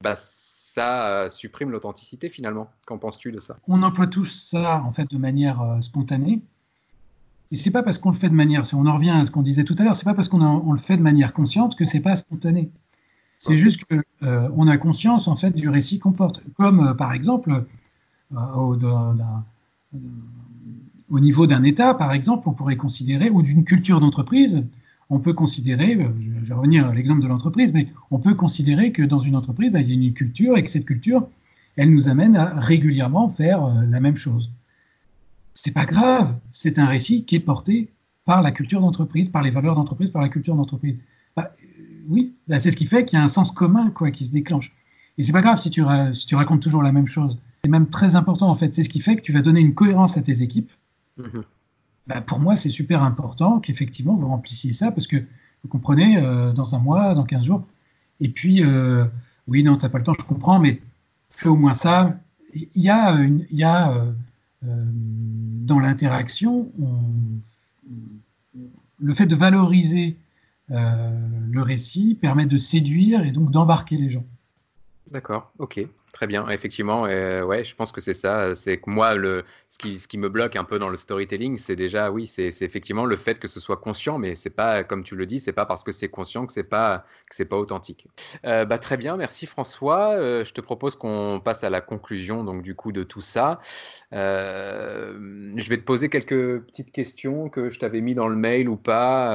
bah, 0.01 0.17
ça 0.17 1.09
euh, 1.09 1.29
supprime 1.29 1.71
l'authenticité 1.71 2.29
finalement. 2.29 2.71
Qu'en 2.87 2.99
penses-tu 2.99 3.31
de 3.31 3.41
ça? 3.41 3.59
On 3.69 3.83
emploie 3.83 4.07
tous 4.07 4.27
ça 4.27 4.83
en 4.85 4.91
fait 4.91 5.09
de 5.11 5.19
manière 5.19 5.79
spontanée. 5.83 6.41
Et 7.53 7.57
c'est 7.57 7.73
pas 7.73 7.83
parce 7.83 7.99
qu'on 7.99 8.11
le 8.11 8.17
fait 8.17 8.29
de 8.29 8.35
manière, 8.35 8.63
on 8.75 8.87
en 8.87 8.95
revient 8.95 9.11
à 9.11 9.25
ce 9.25 9.31
qu'on 9.31 9.43
disait 9.43 9.65
tout 9.65 9.75
à 9.79 9.83
l'heure, 9.83 9.97
c'est 9.97 10.05
pas 10.05 10.15
parce 10.15 10.29
qu'on 10.29 10.73
le 10.73 10.79
fait 10.79 10.97
de 10.97 11.03
manière 11.03 11.33
consciente 11.33 11.75
que 11.75 11.85
c'est 11.85 12.01
pas 12.01 12.15
spontané. 12.15 12.71
C'est 13.39 13.57
juste 13.57 13.85
qu'on 13.85 14.03
euh, 14.23 14.69
a 14.69 14.77
conscience 14.77 15.27
en 15.27 15.35
fait 15.35 15.57
du 15.57 15.69
récit 15.69 15.99
qu'on 15.99 16.13
porte. 16.13 16.43
Comme 16.57 16.81
euh, 16.81 16.95
par 16.95 17.13
exemple 17.13 17.65
euh, 18.33 18.55
au, 18.55 18.79
au, 21.11 21.21
niveau 21.21 21.47
d'un 21.47 21.63
État, 21.65 21.95
par 21.95 22.13
exemple, 22.13 22.49
on 22.49 22.53
pourrait 22.53 22.77
considérer, 22.77 23.31
ou 23.31 23.43
d'une 23.43 23.65
culture 23.65 23.99
d'entreprise, 23.99 24.63
on 25.09 25.19
peut 25.19 25.33
considérer, 25.33 25.99
je, 26.21 26.31
vais 26.31 26.55
revenir 26.55 26.87
à 26.87 26.95
l'exemple 26.95 27.23
de 27.23 27.27
l'entreprise, 27.27 27.73
mais 27.73 27.89
on 28.13 28.21
peut 28.21 28.35
considérer 28.35 28.93
que 28.93 29.03
dans 29.03 29.19
une 29.19 29.35
entreprise, 29.35 29.73
bah, 29.73 29.81
il 29.81 29.89
y 29.89 29.93
a 29.93 29.95
une 29.95 30.13
culture 30.13 30.57
et 30.57 30.63
que 30.63 30.71
cette 30.71 30.85
culture, 30.85 31.27
elle 31.77 31.93
nous 31.93 32.09
amène 32.09 32.37
à 32.37 32.61
régulièrement 32.61 33.27
faire 33.27 33.65
la 33.89 33.99
même 33.99 34.17
chose 34.17 34.53
c'est 35.63 35.73
pas 35.73 35.87
grave. 35.87 36.35
C'est 36.53 36.79
un 36.79 36.87
récit 36.87 37.25
qui 37.25 37.37
est 37.37 37.41
porté 37.41 37.91
par 38.25 38.43
la 38.43 38.53
culture 38.53 38.81
d'entreprise, 38.81 39.29
par 39.29 39.43
les 39.43 39.51
valeurs 39.51 39.75
d'entreprise, 39.75 40.11
par 40.11 40.23
la 40.23 40.29
culture 40.29 40.55
d'entreprise. 40.55 40.97
Bah, 41.37 41.53
euh, 41.63 42.05
oui, 42.09 42.35
bah, 42.49 42.61
c'est 42.61 42.71
ce 42.71 42.77
qui 42.77 42.87
fait 42.87 43.05
qu'il 43.05 43.19
y 43.19 43.21
a 43.21 43.25
un 43.25 43.29
sens 43.29 43.53
commun 43.53 43.91
quoi, 43.91 44.11
qui 44.11 44.25
se 44.25 44.33
déclenche. 44.33 44.73
Et 45.19 45.23
c'est 45.23 45.33
pas 45.33 45.43
grave 45.43 45.59
si 45.59 45.71
tu, 45.71 45.83
si 46.15 46.27
tu 46.27 46.35
racontes 46.35 46.63
toujours 46.63 46.83
la 46.83 46.93
même 46.93 47.07
chose. 47.07 47.39
C'est 47.65 47.71
même 47.71 47.89
très 47.89 48.17
important 48.17 48.49
en 48.49 48.55
fait. 48.55 48.75
C'est 48.75 48.85
ce 48.85 48.89
qui 48.89 49.01
fait 49.01 49.17
que 49.17 49.23
tu 49.23 49.33
vas 49.33 49.43
donner 49.43 49.61
une 49.61 49.75
cohérence 49.75 50.17
à 50.17 50.23
tes 50.23 50.43
équipes. 50.43 50.71
Mm-hmm. 51.19 51.43
Bah, 52.07 52.21
pour 52.23 52.41
moi, 52.41 52.57
c'est 52.57 52.71
super 52.71 53.03
important 53.03 53.61
qu'effectivement 53.61 54.15
vous 54.15 54.29
remplissiez 54.29 54.73
ça 54.73 54.91
parce 54.91 55.07
que 55.07 55.17
vous 55.63 55.69
comprenez, 55.69 56.17
euh, 56.17 56.53
dans 56.53 56.75
un 56.75 56.79
mois, 56.79 57.15
dans 57.15 57.25
15 57.25 57.45
jours. 57.45 57.67
Et 58.21 58.29
puis, 58.29 58.63
euh, 58.63 59.05
oui, 59.47 59.63
non, 59.63 59.77
tu 59.77 59.85
n'as 59.85 59.91
pas 59.91 59.99
le 59.99 60.05
temps, 60.05 60.15
je 60.19 60.25
comprends, 60.25 60.59
mais 60.59 60.81
fais 61.29 61.49
au 61.49 61.57
moins 61.57 61.75
ça. 61.75 62.19
Il 62.55 62.83
y 62.83 62.89
a, 62.89 63.13
une, 63.13 63.47
il 63.51 63.59
y 63.59 63.65
a 63.65 63.93
euh, 63.93 64.13
dans 64.63 65.79
l'interaction, 65.79 66.71
le 68.99 69.15
fait 69.15 69.27
de 69.27 69.35
valoriser 69.35 70.17
euh, 70.71 71.11
le 71.51 71.63
récit 71.63 72.15
permet 72.15 72.47
de 72.47 72.59
séduire 72.59 73.25
et 73.25 73.33
donc 73.33 73.51
d'embarquer 73.51 73.97
les 73.97 74.09
gens. 74.09 74.25
D'accord, 75.11 75.53
ok. 75.59 75.85
Très 76.13 76.27
bien, 76.27 76.49
effectivement, 76.49 77.07
euh, 77.07 77.45
ouais, 77.45 77.63
je 77.63 77.77
pense 77.77 77.93
que 77.93 78.01
c'est 78.01 78.15
ça. 78.15 78.55
C'est 78.57 78.79
que 78.79 78.91
moi, 78.91 79.15
le, 79.15 79.45
ce, 79.69 79.79
qui, 79.79 79.97
ce 79.97 80.09
qui 80.09 80.19
me 80.19 80.29
bloque 80.29 80.57
un 80.57 80.65
peu 80.65 80.81
dans 80.81 80.89
le 80.89 80.97
storytelling, 80.97 81.57
c'est 81.57 81.77
déjà, 81.77 82.11
oui, 82.11 82.27
c'est 82.27 82.49
effectivement 82.63 83.05
le 83.05 83.15
fait 83.15 83.39
que 83.39 83.47
ce 83.47 83.61
soit 83.61 83.77
conscient, 83.77 84.19
mais 84.19 84.35
c'est 84.35 84.51
pas, 84.51 84.83
comme 84.83 85.05
tu 85.05 85.15
le 85.15 85.25
dis, 85.25 85.39
c'est 85.39 85.53
pas 85.53 85.67
parce 85.67 85.85
que 85.85 85.93
c'est 85.93 86.09
conscient 86.09 86.47
que 86.47 86.53
c'est 86.53 86.65
pas, 86.65 87.05
que 87.29 87.37
c'est 87.37 87.45
pas 87.45 87.57
authentique. 87.57 88.09
Euh, 88.45 88.65
bah, 88.65 88.79
très 88.79 88.97
bien, 88.97 89.17
merci 89.17 89.47
François. 89.47 90.15
Euh, 90.15 90.45
je 90.45 90.53
te 90.53 90.61
propose 90.61 90.97
qu'on 90.97 91.41
passe 91.45 91.63
à 91.63 91.71
la 91.71 91.81
conclusion, 91.81 92.43
donc 92.43 92.63
du 92.63 92.75
coup 92.75 92.91
de 92.91 93.05
tout 93.05 93.21
ça. 93.21 93.61
je 94.11 95.69
vais 95.69 95.77
te 95.77 95.85
poser 95.85 96.09
quelques 96.09 96.61
petites 96.63 96.91
questions 96.91 97.49
que 97.49 97.71
je 97.71 97.79
t'avais 97.79 98.01
mis 98.01 98.15
dans 98.17 98.29
le 98.29 98.37
mail 98.37 98.69
ou 98.69 98.77
pas. 98.77 99.31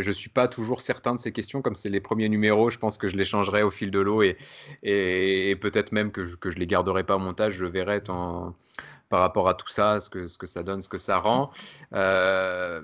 je 0.00 0.12
suis 0.12 0.30
pas 0.30 0.46
toujours 0.46 0.80
certain 0.80 1.16
de 1.16 1.20
ces 1.20 1.32
questions, 1.32 1.60
comme 1.60 1.74
c'est 1.74 1.88
les 1.88 2.00
premiers 2.00 2.28
numéros. 2.28 2.70
Je 2.70 2.78
pense 2.78 2.98
que 2.98 3.08
je 3.08 3.16
les 3.16 3.24
changerai 3.24 3.64
au 3.64 3.70
fil 3.70 3.90
de 3.90 3.98
l'eau 3.98 4.22
et, 4.22 4.36
et, 4.84 5.50
et 5.50 5.56
peut 5.56 5.71
peut-être 5.72 5.92
même 5.92 6.12
que 6.12 6.24
je, 6.24 6.36
que 6.36 6.50
je 6.50 6.58
les 6.58 6.66
garderai 6.66 7.04
pas 7.04 7.16
au 7.16 7.18
montage, 7.18 7.54
je 7.54 7.64
verrai 7.64 8.02
par 9.12 9.20
rapport 9.20 9.46
à 9.46 9.54
tout 9.54 9.68
ça, 9.68 10.00
ce 10.00 10.08
que, 10.08 10.26
ce 10.26 10.38
que 10.38 10.46
ça 10.46 10.62
donne, 10.62 10.80
ce 10.80 10.88
que 10.88 10.96
ça 10.96 11.18
rend. 11.18 11.50
Euh, 11.92 12.80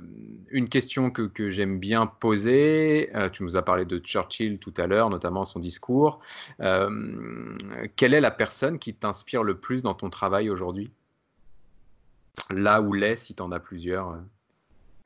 une 0.50 0.68
question 0.68 1.10
que, 1.10 1.22
que 1.22 1.50
j'aime 1.50 1.78
bien 1.78 2.06
poser, 2.06 3.10
euh, 3.14 3.30
tu 3.30 3.42
nous 3.44 3.56
as 3.56 3.62
parlé 3.62 3.86
de 3.86 3.98
Churchill 3.98 4.58
tout 4.58 4.74
à 4.76 4.86
l'heure, 4.86 5.08
notamment 5.08 5.46
son 5.46 5.58
discours. 5.58 6.20
Euh, 6.60 7.56
quelle 7.96 8.12
est 8.12 8.20
la 8.20 8.30
personne 8.30 8.78
qui 8.78 8.92
t'inspire 8.92 9.42
le 9.42 9.56
plus 9.56 9.82
dans 9.82 9.94
ton 9.94 10.10
travail 10.10 10.50
aujourd'hui? 10.50 10.90
Là 12.50 12.82
où 12.82 12.92
l'est, 12.92 13.16
si 13.16 13.34
tu 13.34 13.42
en 13.42 13.50
as 13.50 13.60
plusieurs. 13.60 14.18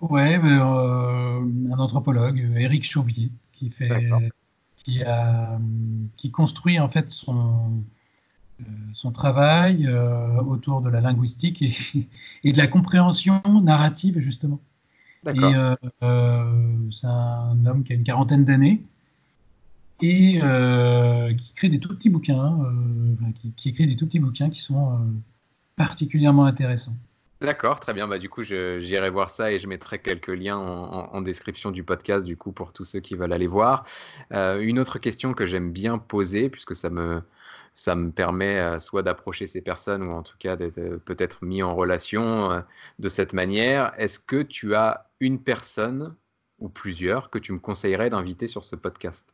Ouais, 0.00 0.34
un 0.34 1.78
anthropologue, 1.78 2.50
Éric 2.56 2.84
Chauvier, 2.84 3.30
qui 3.52 3.70
fait 3.70 4.10
qui, 4.84 5.02
a, 5.02 5.58
qui 6.16 6.30
construit 6.30 6.78
en 6.78 6.88
fait 6.88 7.10
son, 7.10 7.82
euh, 8.60 8.64
son 8.92 9.12
travail 9.12 9.86
euh, 9.86 10.40
autour 10.40 10.82
de 10.82 10.88
la 10.88 11.00
linguistique 11.00 11.62
et, 11.62 11.72
et, 12.44 12.52
de 12.52 12.58
la 12.58 12.66
compréhension 12.66 13.42
narrative, 13.62 14.18
justement. 14.18 14.60
Et 15.26 15.38
euh, 15.38 15.76
c'est 16.90 17.06
un 17.06 17.64
homme 17.64 17.84
qui 17.84 17.92
a 17.92 17.96
une 17.96 18.02
quarantaine 18.02 18.44
d'années 18.44 18.82
et 20.00 20.40
qui 21.38 21.52
crée 21.54 21.68
des 21.68 21.78
tout 21.78 21.90
petits 21.90 22.10
bouquins, 22.10 22.58
qui, 23.40 23.52
qui, 23.52 23.68
écrit 23.68 23.86
des 23.86 23.94
tout 23.94 24.06
petits 24.06 24.18
bouquins 24.18 24.50
qui 24.50 24.60
sont 24.60 24.98
particulièrement 25.76 26.44
intéressants. 26.44 26.96
D'accord, 27.42 27.80
très 27.80 27.92
bien. 27.92 28.06
Bah, 28.06 28.18
du 28.18 28.28
coup, 28.28 28.42
j'irai 28.44 29.10
voir 29.10 29.28
ça 29.28 29.50
et 29.50 29.58
je 29.58 29.66
mettrai 29.66 29.98
quelques 29.98 30.28
liens 30.28 30.58
en, 30.58 31.20
description 31.22 31.72
du 31.72 31.82
podcast, 31.82 32.24
du 32.24 32.36
coup, 32.36 32.52
pour 32.52 32.72
tous 32.72 32.84
ceux 32.84 33.00
qui 33.00 33.16
veulent 33.16 33.32
aller 33.32 33.48
voir. 33.48 33.84
Euh, 34.32 34.60
une 34.60 34.78
autre 34.78 34.98
question 34.98 35.34
que 35.34 35.44
j'aime 35.44 35.72
bien 35.72 35.98
poser, 35.98 36.48
puisque 36.48 36.76
ça 36.76 36.88
me, 36.88 37.20
ça 37.74 37.96
me 37.96 38.12
permet 38.12 38.58
euh, 38.58 38.78
soit 38.78 39.02
d'approcher 39.02 39.48
ces 39.48 39.60
personnes 39.60 40.04
ou 40.04 40.12
en 40.12 40.22
tout 40.22 40.36
cas 40.38 40.54
d'être 40.54 40.78
euh, 40.78 40.98
peut-être 41.04 41.44
mis 41.44 41.64
en 41.64 41.74
relation 41.74 42.62
de 43.00 43.08
cette 43.08 43.32
manière. 43.32 43.92
Est-ce 43.98 44.20
que 44.20 44.42
tu 44.42 44.76
as 44.76 45.10
une 45.18 45.40
personne 45.40 46.14
ou 46.60 46.68
plusieurs 46.68 47.28
que 47.28 47.40
tu 47.40 47.52
me 47.52 47.58
conseillerais 47.58 48.10
d'inviter 48.10 48.46
sur 48.46 48.62
ce 48.62 48.76
podcast? 48.76 49.26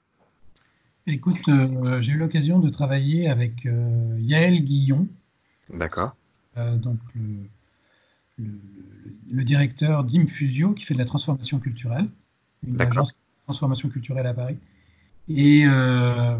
Écoute, 1.06 1.50
j'ai 2.00 2.12
eu 2.12 2.18
l'occasion 2.18 2.58
de 2.58 2.70
travailler 2.70 3.28
avec 3.28 3.66
Yael 4.18 4.60
Guillon. 4.60 5.08
D'accord. 5.70 6.16
donc, 6.56 6.98
le, 7.14 7.48
directeur 9.44 10.04
d'Imfusio, 10.04 10.72
qui 10.72 10.84
fait 10.84 10.94
de 10.94 10.98
la 10.98 11.04
transformation 11.04 11.58
culturelle, 11.58 12.08
une 12.66 12.80
agence 12.80 13.12
de 13.12 13.18
transformation 13.44 13.88
culturelle 13.88 14.26
à 14.26 14.34
Paris, 14.34 14.58
et 15.28 15.64
euh, 15.66 16.38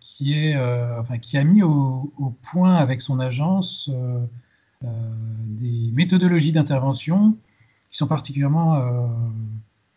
qui, 0.00 0.32
est, 0.32 0.56
euh, 0.56 1.00
enfin, 1.00 1.18
qui 1.18 1.36
a 1.36 1.44
mis 1.44 1.62
au, 1.62 2.12
point 2.50 2.76
avec 2.76 3.02
son 3.02 3.20
agence 3.20 3.90
euh, 3.92 4.24
des 5.46 5.90
méthodologies 5.92 6.52
d'intervention 6.52 7.36
qui 7.90 7.98
sont 7.98 8.06
particulièrement 8.06 9.10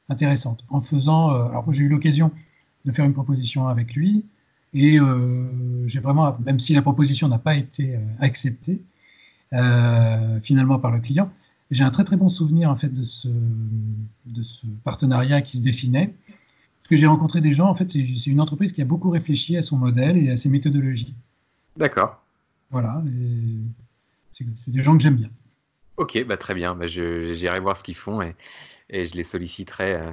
intéressantes. 0.10 0.66
En 0.70 0.80
faisant, 0.80 1.30
alors 1.30 1.72
j'ai 1.72 1.84
eu 1.84 1.90
l'occasion 1.90 2.32
de 2.86 2.92
faire 2.92 3.06
une 3.06 3.14
proposition 3.14 3.68
avec 3.68 3.94
lui, 3.94 4.26
et 4.74 4.98
j'ai 5.86 6.00
vraiment, 6.00 6.36
même 6.44 6.60
si 6.60 6.74
la 6.74 6.82
proposition 6.82 7.28
n'a 7.28 7.38
pas 7.38 7.56
été 7.56 8.00
acceptée, 8.20 8.82
euh, 9.54 10.40
finalement 10.42 10.80
par 10.80 10.92
le 10.92 11.00
client. 11.00 11.32
J'ai 11.72 11.84
un 11.84 11.92
très 11.92 12.04
très 12.04 12.18
bon 12.18 12.30
souvenir 12.30 12.70
en 12.70 12.76
fait 12.76 12.90
de 12.90 13.04
ce, 13.04 13.28
de 13.28 14.44
ce 14.44 14.68
partenariat 14.84 15.42
qui 15.42 15.58
se 15.58 15.64
dessinait. 15.64 16.14
Parce 16.84 16.90
que 16.90 16.96
j'ai 16.98 17.08
rencontré 17.08 17.40
des 17.40 17.54
gens, 17.54 17.70
en 17.70 17.74
fait, 17.74 17.90
c'est 17.92 18.28
une 18.28 18.42
entreprise 18.42 18.74
qui 18.74 18.82
a 18.82 18.86
beaucoup 18.86 19.10
réfléchi 19.10 19.56
à 19.56 19.62
son 19.62 19.78
modèle 19.78 20.18
et 20.18 20.32
à 20.32 20.36
ses 20.36 20.50
méthodologies. 20.50 21.16
D'accord. 21.78 22.22
Voilà, 22.72 23.02
c'est 24.34 24.72
des 24.72 24.82
gens 24.82 24.98
que 24.98 25.02
j'aime 25.02 25.16
bien. 25.16 25.30
Ok, 25.96 26.26
bah 26.26 26.38
très 26.38 26.54
bien. 26.56 26.76
Bah 26.76 26.88
J'irai 26.88 27.60
voir 27.60 27.78
ce 27.78 27.84
qu'ils 27.84 27.96
font 27.96 28.22
et, 28.22 28.36
et, 28.90 29.06
je 29.06 29.16
les 29.16 29.24
solliciterai 29.24 29.94
euh, 29.94 30.12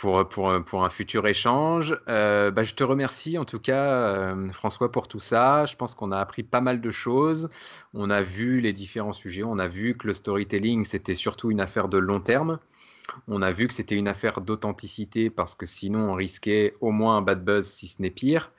pour, 0.00 0.26
pour, 0.26 0.64
pour, 0.64 0.84
un 0.84 0.88
futur 0.88 1.26
échange. 1.26 1.94
Euh, 2.08 2.50
bah, 2.50 2.62
je 2.62 2.74
te 2.74 2.82
remercie 2.82 3.36
en 3.36 3.44
tout 3.44 3.60
cas, 3.60 3.84
euh, 3.84 4.50
François, 4.50 4.90
pour 4.90 5.08
tout 5.08 5.20
ça. 5.20 5.66
Je 5.66 5.76
pense 5.76 5.94
qu'on 5.94 6.10
a 6.10 6.18
appris 6.18 6.42
pas 6.42 6.62
mal 6.62 6.80
de 6.80 6.90
choses. 6.90 7.50
On 7.92 8.08
a 8.08 8.22
vu 8.22 8.60
les 8.62 8.72
différents 8.72 9.12
sujets. 9.12 9.42
On 9.42 9.58
a 9.58 9.68
vu 9.68 9.96
que 9.98 10.06
le 10.06 10.14
storytelling, 10.14 10.84
c'était 10.84 11.14
surtout 11.14 11.50
une 11.50 11.60
affaire 11.60 11.88
de 11.88 11.98
long 11.98 12.20
terme. 12.20 12.58
On 13.28 13.42
a 13.42 13.50
vu 13.50 13.68
que 13.68 13.74
c'était 13.74 13.96
une 13.96 14.08
affaire 14.08 14.40
d'authenticité 14.40 15.30
parce 15.30 15.54
que 15.54 15.66
sinon 15.66 16.10
on 16.10 16.14
risquait 16.14 16.74
au 16.80 16.90
moins 16.90 17.16
un 17.16 17.22
bad 17.22 17.44
buzz 17.44 17.66
si 17.66 17.88
ce 17.88 18.00
n'est 18.02 18.10
pire. 18.10 18.52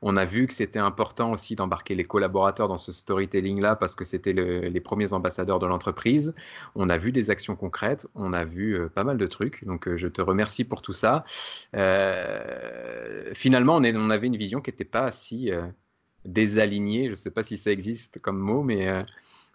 On 0.00 0.16
a 0.16 0.24
vu 0.24 0.46
que 0.46 0.54
c'était 0.54 0.78
important 0.78 1.32
aussi 1.32 1.56
d'embarquer 1.56 1.94
les 1.94 2.04
collaborateurs 2.04 2.68
dans 2.68 2.76
ce 2.76 2.92
storytelling-là 2.92 3.74
parce 3.74 3.94
que 3.96 4.04
c'était 4.04 4.32
les 4.32 4.80
premiers 4.80 5.12
ambassadeurs 5.12 5.58
de 5.58 5.66
l'entreprise. 5.66 6.34
On 6.76 6.88
a 6.88 6.96
vu 6.96 7.10
des 7.10 7.30
actions 7.30 7.56
concrètes, 7.56 8.06
on 8.14 8.32
a 8.32 8.44
vu 8.44 8.74
euh, 8.74 8.88
pas 8.88 9.02
mal 9.02 9.18
de 9.18 9.26
trucs. 9.26 9.64
Donc 9.64 9.88
euh, 9.88 9.96
je 9.96 10.06
te 10.06 10.20
remercie 10.20 10.64
pour 10.64 10.82
tout 10.82 10.92
ça. 10.92 11.24
Euh, 11.74 13.30
finalement, 13.34 13.76
on, 13.76 13.84
on, 13.84 14.10
avait 14.10 14.28
une 14.28 14.36
vision 14.36 14.60
qui 14.60 14.70
n'était 14.70 14.84
pas 14.84 15.10
si 15.10 15.50
désalignée. 16.24 17.06
Je 17.06 17.10
ne 17.10 17.14
sais 17.16 17.30
pas 17.30 17.42
si 17.42 17.56
ça 17.56 17.70
existe 17.72 18.20
comme 18.20 18.38
mot, 18.38 18.62
mais 18.62 19.02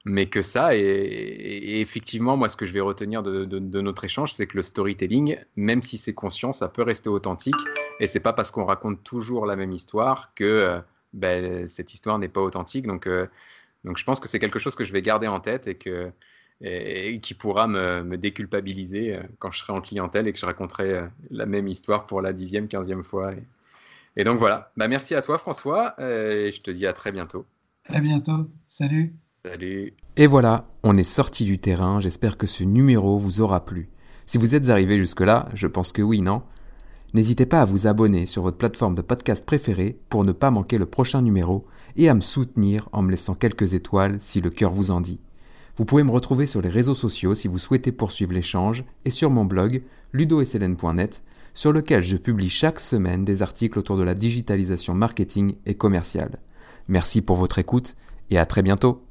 mais 0.06 0.28
que 0.28 0.42
ça. 0.42 0.76
Et, 0.76 1.80
effectivement, 1.82 2.38
moi, 2.38 2.50
ce 2.50 2.58
que 2.58 2.66
je 2.66 2.74
vais 2.74 2.82
retenir 2.82 3.24
de, 3.24 3.82
notre 3.82 4.04
échange, 4.04 4.34
c'est 4.34 4.48
que 4.48 4.58
le 4.58 4.64
storytelling, 4.64 5.38
même 5.56 5.82
si 5.82 5.98
c'est 5.98 6.14
conscient, 6.14 6.52
ça 6.52 6.68
peut 6.68 6.84
rester 6.84 7.10
authentique. 7.10 7.56
Et 8.00 8.08
c'est 8.08 8.20
pas 8.20 8.34
parce 8.34 8.52
qu'on 8.52 8.66
raconte 8.66 9.04
toujours 9.04 9.46
la 9.46 9.56
même 9.56 9.72
histoire 9.72 10.34
que 10.36 10.44
euh, 10.44 10.80
ben, 11.14 11.68
cette 11.68 11.94
histoire 11.94 12.20
n'est 12.20 12.28
pas 12.28 12.42
authentique. 12.42 12.88
Donc, 12.88 13.08
euh, 13.08 13.28
donc, 13.84 13.98
je 13.98 14.04
pense 14.04 14.20
que 14.20 14.28
c'est 14.28 14.40
quelque 14.40 14.60
chose 14.60 14.76
que 14.76 14.84
je 14.84 14.94
vais 14.94 15.02
garder 15.02 15.28
en 15.28 15.40
tête 15.40 15.68
et 15.68 15.76
que 15.76 16.12
qui 17.22 17.34
pourra 17.34 17.68
me, 17.68 18.16
déculpabiliser 18.16 19.18
euh, 19.18 19.24
quand 19.40 19.52
je 19.52 19.60
serai 19.60 19.74
en 19.74 19.82
clientèle 19.82 20.30
et 20.30 20.34
que 20.34 20.40
je 20.40 20.46
raconterai 20.46 21.10
la 21.30 21.46
même 21.46 21.68
histoire 21.68 22.06
pour 22.06 22.22
la 22.22 22.32
dixième, 22.32 22.70
quinzième 22.70 23.04
fois. 23.04 23.32
Et, 24.16 24.24
donc 24.24 24.40
voilà. 24.40 24.72
Bah, 24.78 24.88
merci 24.88 25.14
à 25.14 25.22
toi, 25.22 25.38
François. 25.38 25.96
Et 26.00 26.52
je 26.52 26.62
te 26.62 26.72
dis 26.72 26.88
à 26.88 26.94
très 26.94 27.12
bientôt. 27.12 27.46
À 27.90 28.00
bientôt. 28.00 28.50
Salut. 28.68 29.14
Salut. 29.46 29.94
Et 30.16 30.26
voilà, 30.26 30.68
on 30.84 30.96
est 30.96 31.04
sorti 31.04 31.44
du 31.44 31.58
terrain, 31.58 32.00
j'espère 32.00 32.38
que 32.38 32.48
ce 32.48 32.64
numéro 32.64 33.18
vous 33.18 33.42
aura 33.42 33.66
plu. 33.66 33.90
Si 34.26 34.38
vous 34.38 34.56
êtes 34.56 34.70
arrivé 34.70 34.98
jusque-là, 34.98 35.50
je 35.54 35.68
pense 35.68 35.92
que 35.92 36.02
oui, 36.02 36.22
non? 36.22 36.44
N'hésitez 37.14 37.46
pas 37.46 37.60
à 37.60 37.66
vous 37.66 37.86
abonner 37.86 38.26
sur 38.26 38.42
votre 38.42 38.58
plateforme 38.58 38.96
de 38.96 39.02
podcast 39.02 39.46
préférée 39.46 40.00
pour 40.08 40.24
ne 40.24 40.32
pas 40.32 40.50
manquer 40.50 40.78
le 40.78 40.86
prochain 40.86 41.22
numéro 41.22 41.66
et 41.98 42.08
à 42.08 42.14
me 42.14 42.22
soutenir 42.22 42.88
en 42.94 43.02
me 43.02 43.12
laissant 43.12 43.36
quelques 43.36 43.74
étoiles 43.74 44.16
si 44.22 44.40
le 44.40 44.50
cœur 44.50 44.72
vous 44.72 44.92
en 44.92 45.02
dit. 45.02 45.20
Vous 45.76 45.84
pouvez 45.84 46.04
me 46.04 46.12
retrouver 46.12 46.46
sur 46.46 46.62
les 46.62 46.70
réseaux 46.70 46.96
sociaux 46.96 47.36
si 47.36 47.50
vous 47.50 47.60
souhaitez 47.60 47.92
poursuivre 47.92 48.32
l'échange 48.32 48.86
et 49.04 49.10
sur 49.10 49.30
mon 49.30 49.44
blog 49.44 49.84
ludosln.net 50.14 51.22
sur 51.54 51.74
lequel 51.74 52.02
je 52.02 52.16
publie 52.16 52.50
chaque 52.50 52.80
semaine 52.80 53.26
des 53.26 53.42
articles 53.42 53.78
autour 53.78 53.98
de 53.98 54.04
la 54.04 54.14
digitalisation 54.14 54.94
marketing 54.94 55.56
et 55.66 55.76
commerciale. 55.76 56.40
Merci 56.88 57.22
pour 57.22 57.36
votre 57.36 57.60
écoute 57.60 57.98
et 58.30 58.38
à 58.38 58.46
très 58.46 58.62
bientôt. 58.62 59.04